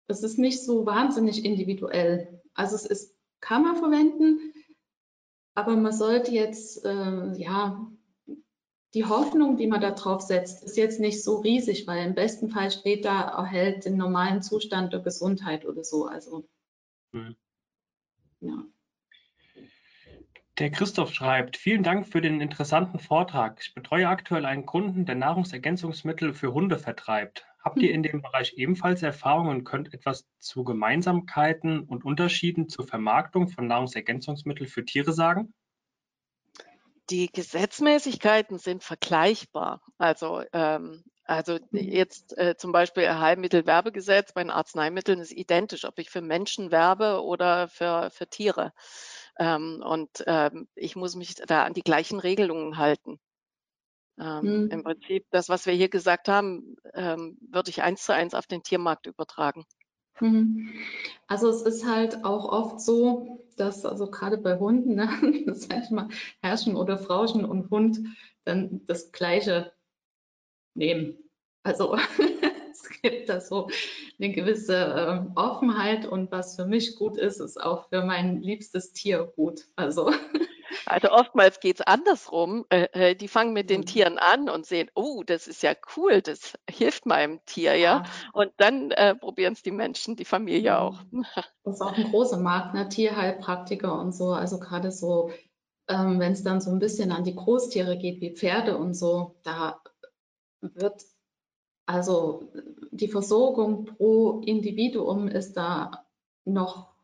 Es 0.06 0.22
ist 0.22 0.38
nicht 0.38 0.64
so 0.64 0.86
wahnsinnig 0.86 1.44
individuell. 1.44 2.40
Also 2.54 2.76
es 2.76 2.86
ist, 2.86 3.16
kann 3.40 3.62
man 3.62 3.76
verwenden, 3.76 4.52
aber 5.54 5.74
man 5.76 5.92
sollte 5.92 6.30
jetzt, 6.30 6.84
äh, 6.84 7.32
ja, 7.36 7.90
die 8.94 9.04
Hoffnung, 9.06 9.56
die 9.56 9.66
man 9.66 9.80
da 9.80 9.92
drauf 9.92 10.20
setzt, 10.20 10.62
ist 10.62 10.76
jetzt 10.76 11.00
nicht 11.00 11.22
so 11.24 11.38
riesig, 11.38 11.86
weil 11.86 12.06
im 12.06 12.14
besten 12.14 12.50
Fall 12.50 12.70
steht 12.70 13.04
da, 13.04 13.22
erhält 13.22 13.84
den 13.84 13.96
normalen 13.96 14.42
Zustand 14.42 14.92
der 14.92 15.00
Gesundheit 15.00 15.64
oder 15.64 15.82
so. 15.82 16.06
Also, 16.06 16.46
hm. 17.12 17.34
ja. 18.40 18.64
Der 20.58 20.70
Christoph 20.70 21.14
schreibt, 21.14 21.56
vielen 21.56 21.82
Dank 21.82 22.06
für 22.06 22.20
den 22.20 22.42
interessanten 22.42 22.98
Vortrag. 22.98 23.60
Ich 23.62 23.74
betreue 23.74 24.08
aktuell 24.08 24.44
einen 24.44 24.66
Kunden, 24.66 25.06
der 25.06 25.14
Nahrungsergänzungsmittel 25.14 26.34
für 26.34 26.52
Hunde 26.52 26.78
vertreibt. 26.78 27.46
Habt 27.64 27.80
ihr 27.80 27.92
in 27.92 28.02
dem 28.02 28.20
Bereich 28.20 28.54
ebenfalls 28.58 29.02
Erfahrungen 29.02 29.48
und 29.50 29.64
könnt 29.64 29.94
etwas 29.94 30.28
zu 30.38 30.64
Gemeinsamkeiten 30.64 31.80
und 31.80 32.04
Unterschieden 32.04 32.68
zur 32.68 32.86
Vermarktung 32.86 33.48
von 33.48 33.66
Nahrungsergänzungsmitteln 33.66 34.68
für 34.68 34.84
Tiere 34.84 35.12
sagen? 35.12 35.54
Die 37.12 37.30
Gesetzmäßigkeiten 37.30 38.58
sind 38.58 38.82
vergleichbar. 38.82 39.82
Also 39.98 40.42
ähm, 40.52 41.04
also 41.24 41.58
jetzt 41.70 42.36
äh, 42.36 42.56
zum 42.56 42.72
Beispiel 42.72 43.08
Heilmittelwerbegesetz 43.08 44.32
bei 44.32 44.42
den 44.42 44.50
Arzneimitteln 44.50 45.20
ist 45.20 45.30
identisch, 45.30 45.84
ob 45.84 45.98
ich 45.98 46.10
für 46.10 46.20
Menschen 46.22 46.70
werbe 46.70 47.22
oder 47.22 47.68
für, 47.68 48.10
für 48.10 48.26
Tiere. 48.26 48.72
Ähm, 49.38 49.82
und 49.84 50.24
ähm, 50.26 50.68
ich 50.74 50.96
muss 50.96 51.14
mich 51.14 51.34
da 51.34 51.64
an 51.64 51.74
die 51.74 51.82
gleichen 51.82 52.18
Regelungen 52.18 52.78
halten. 52.78 53.20
Ähm, 54.18 54.64
mhm. 54.64 54.70
Im 54.70 54.82
Prinzip, 54.82 55.26
das, 55.30 55.48
was 55.48 55.66
wir 55.66 55.74
hier 55.74 55.88
gesagt 55.88 56.28
haben, 56.28 56.76
ähm, 56.94 57.38
würde 57.50 57.70
ich 57.70 57.82
eins 57.82 58.04
zu 58.04 58.14
eins 58.14 58.34
auf 58.34 58.46
den 58.46 58.62
Tiermarkt 58.62 59.06
übertragen. 59.06 59.64
Mhm. 60.22 60.70
Also 61.26 61.48
es 61.48 61.62
ist 61.62 61.84
halt 61.84 62.24
auch 62.24 62.44
oft 62.44 62.80
so, 62.80 63.44
dass 63.56 63.84
also 63.84 64.08
gerade 64.08 64.38
bei 64.38 64.58
Hunden, 64.58 64.94
ne, 64.94 65.08
sag 65.54 65.82
ich 65.84 65.90
mal, 65.90 66.08
Herrschen 66.40 66.76
oder 66.76 66.96
Frauchen 66.96 67.44
und 67.44 67.70
Hund 67.70 68.00
dann 68.44 68.82
das 68.86 69.10
Gleiche 69.12 69.72
nehmen. 70.74 71.18
Also 71.64 71.96
es 72.72 72.88
gibt 73.02 73.28
da 73.28 73.40
so 73.40 73.68
eine 74.18 74.32
gewisse 74.32 74.76
äh, 74.76 75.38
Offenheit 75.38 76.06
und 76.06 76.30
was 76.30 76.54
für 76.54 76.66
mich 76.66 76.94
gut 76.96 77.18
ist, 77.18 77.40
ist 77.40 77.60
auch 77.60 77.88
für 77.88 78.04
mein 78.04 78.42
liebstes 78.42 78.92
Tier 78.92 79.24
gut. 79.36 79.66
Also 79.74 80.12
also 80.92 81.10
oftmals 81.10 81.60
geht 81.60 81.80
es 81.80 81.86
andersrum. 81.86 82.64
Äh, 82.68 82.88
äh, 82.92 83.14
die 83.14 83.28
fangen 83.28 83.52
mit 83.52 83.70
den 83.70 83.80
mhm. 83.80 83.86
Tieren 83.86 84.18
an 84.18 84.48
und 84.48 84.66
sehen, 84.66 84.90
oh, 84.94 85.22
das 85.24 85.48
ist 85.48 85.62
ja 85.62 85.74
cool, 85.96 86.22
das 86.22 86.54
hilft 86.68 87.06
meinem 87.06 87.40
Tier, 87.46 87.76
ja. 87.76 88.04
Und 88.32 88.52
dann 88.58 88.90
äh, 88.92 89.14
probieren 89.14 89.54
es 89.54 89.62
die 89.62 89.70
Menschen, 89.70 90.16
die 90.16 90.24
Familie 90.24 90.78
auch. 90.78 90.98
Das 91.64 91.74
ist 91.74 91.80
auch 91.80 91.96
ein 91.96 92.10
großer 92.10 92.38
Markt, 92.38 92.74
ne? 92.74 92.88
Tierheilpraktiker 92.88 93.96
und 93.96 94.12
so. 94.12 94.32
Also 94.32 94.58
gerade 94.58 94.90
so, 94.90 95.30
ähm, 95.86 96.18
wenn 96.18 96.32
es 96.32 96.42
dann 96.42 96.60
so 96.60 96.72
ein 96.72 96.80
bisschen 96.80 97.12
an 97.12 97.22
die 97.22 97.36
Großtiere 97.36 97.96
geht, 97.98 98.20
wie 98.20 98.34
Pferde 98.34 98.76
und 98.76 98.94
so, 98.94 99.36
da 99.44 99.80
wird 100.60 101.04
also 101.86 102.50
die 102.90 103.08
Versorgung 103.08 103.84
pro 103.84 104.40
Individuum 104.40 105.28
ist 105.28 105.54
da 105.54 106.06
noch 106.44 106.94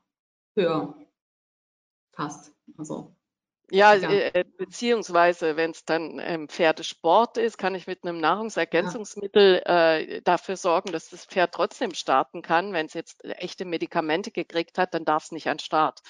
höher. 0.57 0.95
Fast. 2.13 2.53
Also 2.77 3.15
ja, 3.71 3.95
äh, 3.95 4.45
beziehungsweise 4.57 5.57
wenn 5.57 5.73
es 5.73 5.85
dann 5.85 6.19
ähm, 6.21 6.49
Pferdesport 6.49 7.37
ist, 7.37 7.59
kann 7.59 7.75
ich 7.75 7.87
mit 7.87 8.05
einem 8.05 8.19
Nahrungsergänzungsmittel 8.19 9.63
äh, 9.65 10.23
dafür 10.23 10.57
sorgen, 10.57 10.93
dass 10.93 11.11
das 11.11 11.27
Pferd 11.27 11.53
trotzdem 11.53 11.93
starten 11.95 12.43
kann. 12.43 12.73
Wenn 12.73 12.87
es 12.87 12.95
jetzt 12.95 13.25
echte 13.25 13.65
Medikamente 13.65 14.31
gekriegt 14.31 14.79
hat, 14.79 14.95
dann 14.95 15.05
darf 15.05 15.25
es 15.25 15.33
nicht 15.33 15.49
an 15.49 15.59
Start. 15.59 16.01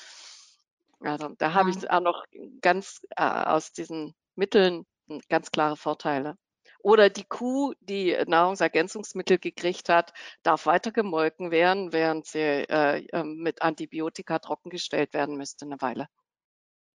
Also 1.01 1.31
da 1.39 1.55
habe 1.55 1.71
ich 1.71 1.91
auch 1.91 2.01
noch 2.01 2.25
ganz 2.61 3.01
äh, 3.17 3.23
aus 3.23 3.73
diesen 3.73 4.15
Mitteln 4.35 4.87
ganz 5.29 5.51
klare 5.51 5.77
Vorteile. 5.77 6.37
Oder 6.81 7.11
die 7.11 7.25
Kuh, 7.25 7.75
die 7.81 8.17
Nahrungsergänzungsmittel 8.27 9.39
gekriegt 9.39 9.89
hat, 9.89 10.13
darf 10.43 10.67
weiter 10.67 10.93
gemolken 10.93 11.51
werden, 11.51 11.93
während 11.93 12.27
sie 12.27 12.39
äh, 12.39 13.07
ähm, 13.13 13.39
mit 13.39 13.63
Antibiotika 13.63 14.39
trockengestellt 14.39 15.13
werden 15.13 15.37
müsste 15.37 15.65
eine 15.65 15.81
Weile. 15.81 16.09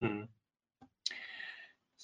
Hm. 0.00 0.28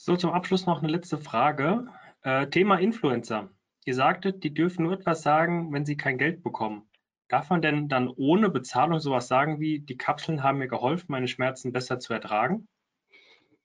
So, 0.00 0.16
zum 0.16 0.30
Abschluss 0.30 0.64
noch 0.64 0.78
eine 0.78 0.92
letzte 0.92 1.18
Frage. 1.18 1.88
Äh, 2.22 2.46
Thema 2.46 2.76
Influencer. 2.76 3.50
Ihr 3.84 3.94
sagtet, 3.96 4.44
die 4.44 4.54
dürfen 4.54 4.84
nur 4.84 4.92
etwas 4.92 5.22
sagen, 5.22 5.72
wenn 5.72 5.84
sie 5.84 5.96
kein 5.96 6.18
Geld 6.18 6.44
bekommen. 6.44 6.88
Darf 7.28 7.50
man 7.50 7.62
denn 7.62 7.88
dann 7.88 8.08
ohne 8.08 8.48
Bezahlung 8.48 9.00
sowas 9.00 9.26
sagen 9.26 9.58
wie, 9.58 9.80
die 9.80 9.96
Kapseln 9.96 10.44
haben 10.44 10.58
mir 10.58 10.68
geholfen, 10.68 11.06
meine 11.08 11.26
Schmerzen 11.26 11.72
besser 11.72 11.98
zu 11.98 12.12
ertragen? 12.12 12.68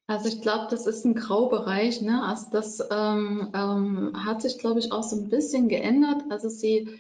Also 0.08 0.28
ich 0.28 0.42
glaube, 0.42 0.68
das 0.72 0.88
ist 0.88 1.06
ein 1.06 1.14
Graubereich. 1.14 2.02
Ne? 2.02 2.24
Also 2.24 2.48
das 2.52 2.80
ähm, 2.92 3.52
ähm, 3.54 4.26
hat 4.26 4.42
sich, 4.42 4.58
glaube 4.58 4.80
ich, 4.80 4.92
auch 4.92 5.04
so 5.04 5.16
ein 5.16 5.30
bisschen 5.30 5.70
geändert. 5.70 6.24
Also 6.32 6.50
sie, 6.50 7.00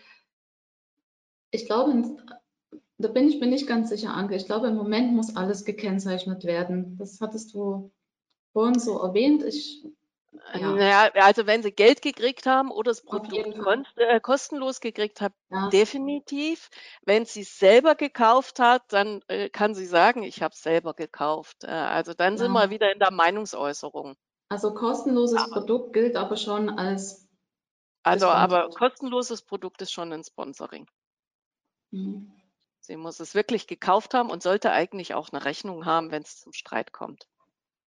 ich 1.49 1.65
glaube, 1.65 2.17
da 2.99 3.07
bin 3.07 3.27
ich 3.27 3.39
mir 3.39 3.47
nicht 3.47 3.65
ganz 3.67 3.89
sicher, 3.89 4.13
Anke. 4.13 4.36
Ich 4.36 4.45
glaube, 4.45 4.67
im 4.67 4.75
Moment 4.75 5.11
muss 5.11 5.36
alles 5.36 5.65
gekennzeichnet 5.65 6.43
werden. 6.43 6.97
Das 6.97 7.19
hattest 7.19 7.55
du 7.55 7.91
vorhin 8.53 8.79
so 8.79 8.99
erwähnt. 8.99 9.43
Ich, 9.43 9.83
ja. 10.53 10.71
Naja, 10.71 11.11
also 11.15 11.45
wenn 11.47 11.63
sie 11.63 11.71
Geld 11.71 12.01
gekriegt 12.01 12.45
haben 12.45 12.71
oder 12.71 12.91
das 12.91 13.03
Produkt 13.03 13.35
äh, 13.97 14.19
kostenlos 14.19 14.79
gekriegt 14.79 15.21
haben, 15.21 15.33
ja. 15.49 15.69
definitiv. 15.69 16.69
Wenn 17.03 17.25
sie 17.25 17.41
es 17.41 17.59
selber 17.59 17.95
gekauft 17.95 18.59
hat, 18.59 18.83
dann 18.93 19.21
äh, 19.27 19.49
kann 19.49 19.75
sie 19.75 19.85
sagen, 19.85 20.23
ich 20.23 20.41
habe 20.41 20.53
es 20.53 20.61
selber 20.61 20.93
gekauft. 20.93 21.63
Äh, 21.63 21.67
also 21.67 22.13
dann 22.13 22.33
ja. 22.33 22.37
sind 22.37 22.51
wir 22.51 22.69
wieder 22.69 22.91
in 22.91 22.99
der 22.99 23.11
Meinungsäußerung. 23.11 24.15
Also 24.49 24.73
kostenloses 24.73 25.39
aber, 25.39 25.61
Produkt 25.61 25.93
gilt 25.93 26.15
aber 26.15 26.37
schon 26.37 26.69
als. 26.69 27.27
Also 28.03 28.27
aber 28.27 28.69
kostenloses 28.69 29.41
Produkt 29.43 29.81
ist 29.81 29.91
schon 29.91 30.11
ein 30.11 30.23
Sponsoring. 30.23 30.87
Mhm. 31.91 32.31
Sie 32.79 32.97
muss 32.97 33.21
es 33.21 33.33
wirklich 33.33 33.65
gekauft 33.65 34.13
haben 34.13 34.29
und 34.29 34.43
sollte 34.43 34.71
eigentlich 34.71 35.13
auch 35.13 35.29
eine 35.31 35.45
Rechnung 35.45 35.85
haben, 35.85 36.11
wenn 36.11 36.23
es 36.23 36.41
zum 36.41 36.51
Streit 36.51 36.91
kommt. 36.91 37.27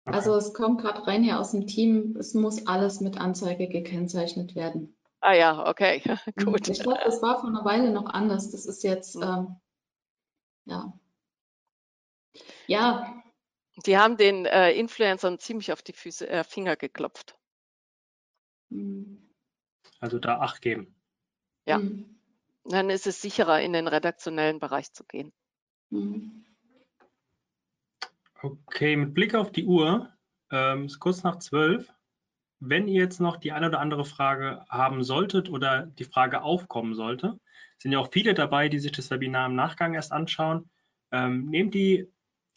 Okay. 0.10 0.18
Also 0.18 0.36
es 0.36 0.53
kommt 0.55 0.82
gerade 0.82 1.05
rein 1.05 1.24
hier 1.24 1.39
aus 1.39 1.51
dem 1.51 1.68
Team, 1.68 2.16
es 2.18 2.34
muss 2.34 2.66
alles 2.66 2.99
mit 2.99 3.20
Anzeige 3.20 3.68
gekennzeichnet 3.68 4.55
werden. 4.55 4.97
Ah 5.22 5.34
ja, 5.34 5.68
okay, 5.68 6.01
gut. 6.36 6.68
Ich 6.68 6.82
glaube, 6.82 7.01
das 7.05 7.22
war 7.22 7.39
vor 7.39 7.49
einer 7.49 7.64
Weile 7.64 7.91
noch 7.91 8.07
anders. 8.07 8.49
Das 8.49 8.66
ist 8.66 8.84
jetzt, 8.84 9.16
hm. 9.16 9.22
ähm, 9.22 9.55
ja. 10.66 10.93
Ja. 12.66 13.24
Die 13.86 13.97
haben 13.97 14.18
den 14.18 14.45
äh, 14.45 14.72
Influencern 14.72 15.38
ziemlich 15.38 15.72
auf 15.72 15.84
die 15.84 15.93
Füße, 15.93 16.28
äh, 16.28 16.43
Finger 16.43 16.76
geklopft. 16.76 17.38
Hm. 18.72 19.30
Also 19.99 20.18
da 20.18 20.39
Acht 20.39 20.62
geben. 20.62 20.95
Ja. 21.66 21.78
Mhm. 21.78 22.20
Dann 22.64 22.89
ist 22.89 23.05
es 23.05 23.22
sicherer, 23.22 23.62
in 23.62 23.74
den 23.74 23.88
redaktionellen 23.88 24.60
Bereich 24.60 24.91
zu 24.91 25.03
gehen. 25.03 25.32
Mhm. 25.91 26.45
Okay, 28.42 28.96
mit 28.96 29.14
Blick 29.14 29.36
auf 29.36 29.52
die 29.52 29.66
Uhr, 29.66 30.10
ähm, 30.50 30.86
ist 30.86 31.00
kurz 31.00 31.24
nach 31.24 31.40
zwölf. 31.40 31.94
Wenn 32.62 32.88
ihr 32.88 33.02
jetzt 33.02 33.20
noch 33.20 33.36
die 33.36 33.52
eine 33.52 33.68
oder 33.68 33.82
andere 33.82 34.06
Frage 34.06 34.64
haben 34.70 35.04
solltet 35.04 35.50
oder 35.50 35.88
die 35.88 36.06
Frage 36.06 36.42
aufkommen 36.42 36.96
sollte, 36.96 37.38
sind 37.78 37.92
ja 37.92 38.00
auch 38.00 38.12
viele 38.12 38.34
dabei, 38.34 38.70
die 38.70 38.80
sich 38.80 38.94
das 38.94 39.12
Webinar 39.12 39.48
im 39.48 39.56
Nachgang 39.56 39.94
erst 39.94 40.14
anschauen. 40.14 40.70
Ähm, 41.12 41.50
nehmt 41.50 41.74
die, 41.74 42.08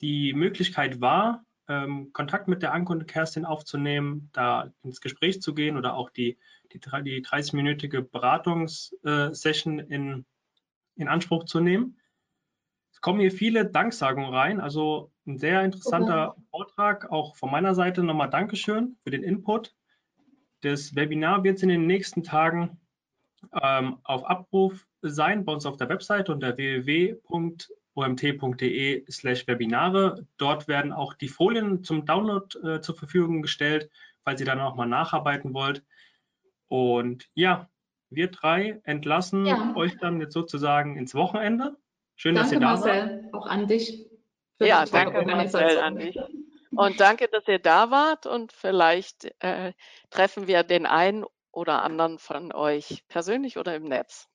die 0.01 0.35
Möglichkeit 0.35 1.01
wahr, 1.01 1.45
ähm, 1.69 2.13
Kontakt 2.13 2.47
mit 2.47 2.63
der 2.63 2.73
Anke 2.73 2.93
und 2.93 3.09
Kerstin 3.09 3.45
aufzunehmen, 3.45 4.31
da 4.33 4.73
ins 4.85 5.01
Gespräch 5.01 5.43
zu 5.43 5.53
gehen 5.53 5.77
oder 5.77 5.95
auch 5.95 6.11
die, 6.11 6.39
die, 6.73 6.79
die 6.79 7.25
30-minütige 7.25 8.03
Beratungssession 8.03 9.81
in, 9.81 10.27
in 10.95 11.09
Anspruch 11.09 11.45
zu 11.45 11.59
nehmen 11.59 11.99
kommen 13.03 13.21
hier 13.21 13.33
viele 13.33 13.67
Danksagungen 13.67 14.33
rein. 14.33 14.61
Also 14.61 15.13
ein 15.27 15.39
sehr 15.39 15.63
interessanter 15.63 16.31
okay. 16.31 16.41
Vortrag, 16.51 17.11
auch 17.11 17.37
von 17.37 17.51
meiner 17.51 17.75
Seite 17.75 18.03
nochmal 18.03 18.31
Dankeschön 18.31 18.97
für 19.03 19.11
den 19.11 19.23
Input. 19.23 19.75
Das 20.63 20.95
Webinar 20.95 21.45
wird 21.45 21.63
in 21.63 21.69
den 21.69 21.87
nächsten 21.87 22.23
Tagen 22.23 22.81
ähm, 23.61 23.99
auf 24.05 24.25
Abruf 24.25 24.87
sein 25.03 25.45
bei 25.45 25.53
uns 25.53 25.67
auf 25.67 25.77
der 25.77 25.89
Website 25.89 26.31
unter 26.31 26.57
www.omt.de 26.57 27.21
slash 29.11 29.47
Webinare. 29.49 30.25
Dort 30.37 30.69
werden 30.69 30.93
auch 30.93 31.15
die 31.15 31.29
Folien 31.29 31.83
zum 31.83 32.07
Download 32.07 32.57
äh, 32.61 32.81
zur 32.81 32.97
Verfügung 32.97 33.43
gestellt, 33.43 33.91
falls 34.23 34.41
ihr 34.41 34.47
dann 34.47 34.61
auch 34.61 34.77
mal 34.77 34.87
nacharbeiten 34.87 35.53
wollt. 35.55 35.85
Und 36.69 37.29
ja, 37.35 37.69
wir 38.11 38.31
drei 38.31 38.81
entlassen 38.85 39.45
ja. 39.47 39.75
euch 39.75 39.99
dann 39.99 40.21
jetzt 40.21 40.35
sozusagen 40.35 40.97
ins 40.97 41.17
Wochenende. 41.17 41.77
Schön, 42.17 42.35
danke, 42.35 42.51
dass 42.51 42.53
ihr 42.53 42.61
da 42.61 42.67
Marcel, 42.67 43.23
wart. 43.25 43.35
auch 43.35 43.47
an 43.47 43.67
dich. 43.67 44.11
Ja, 44.61 44.85
danke 44.85 45.23
Marcel 45.27 45.79
an 45.79 45.97
dich. 45.97 46.19
Und 46.75 47.01
danke, 47.01 47.29
dass 47.29 47.47
ihr 47.49 47.59
da 47.59 47.91
wart 47.91 48.27
und 48.27 48.53
vielleicht 48.53 49.31
äh, 49.41 49.73
treffen 50.11 50.47
wir 50.47 50.63
den 50.63 50.87
einen 50.87 51.25
oder 51.51 51.83
anderen 51.83 52.19
von 52.19 52.53
euch 52.53 53.05
persönlich 53.09 53.59
oder 53.59 53.77
im 53.77 53.85
Netz. 53.85 54.29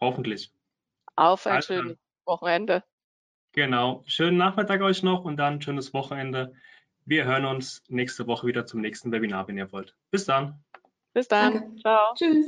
Hoffentlich. 0.00 0.52
Auf 1.14 1.46
ein 1.46 1.56
also, 1.56 1.74
schönes 1.74 1.98
Wochenende. 2.24 2.82
Genau. 3.52 4.02
Schönen 4.06 4.36
Nachmittag 4.36 4.80
euch 4.80 5.02
noch 5.02 5.24
und 5.24 5.36
dann 5.36 5.62
schönes 5.62 5.92
Wochenende. 5.94 6.54
Wir 7.04 7.24
hören 7.24 7.44
uns 7.44 7.84
nächste 7.88 8.26
Woche 8.26 8.46
wieder 8.46 8.66
zum 8.66 8.80
nächsten 8.80 9.12
Webinar, 9.12 9.46
wenn 9.46 9.58
ihr 9.58 9.70
wollt. 9.72 9.94
Bis 10.10 10.24
dann. 10.24 10.64
Bis 11.12 11.28
dann. 11.28 11.52
Danke. 11.54 11.80
Ciao. 11.80 12.14
Tschüss. 12.14 12.46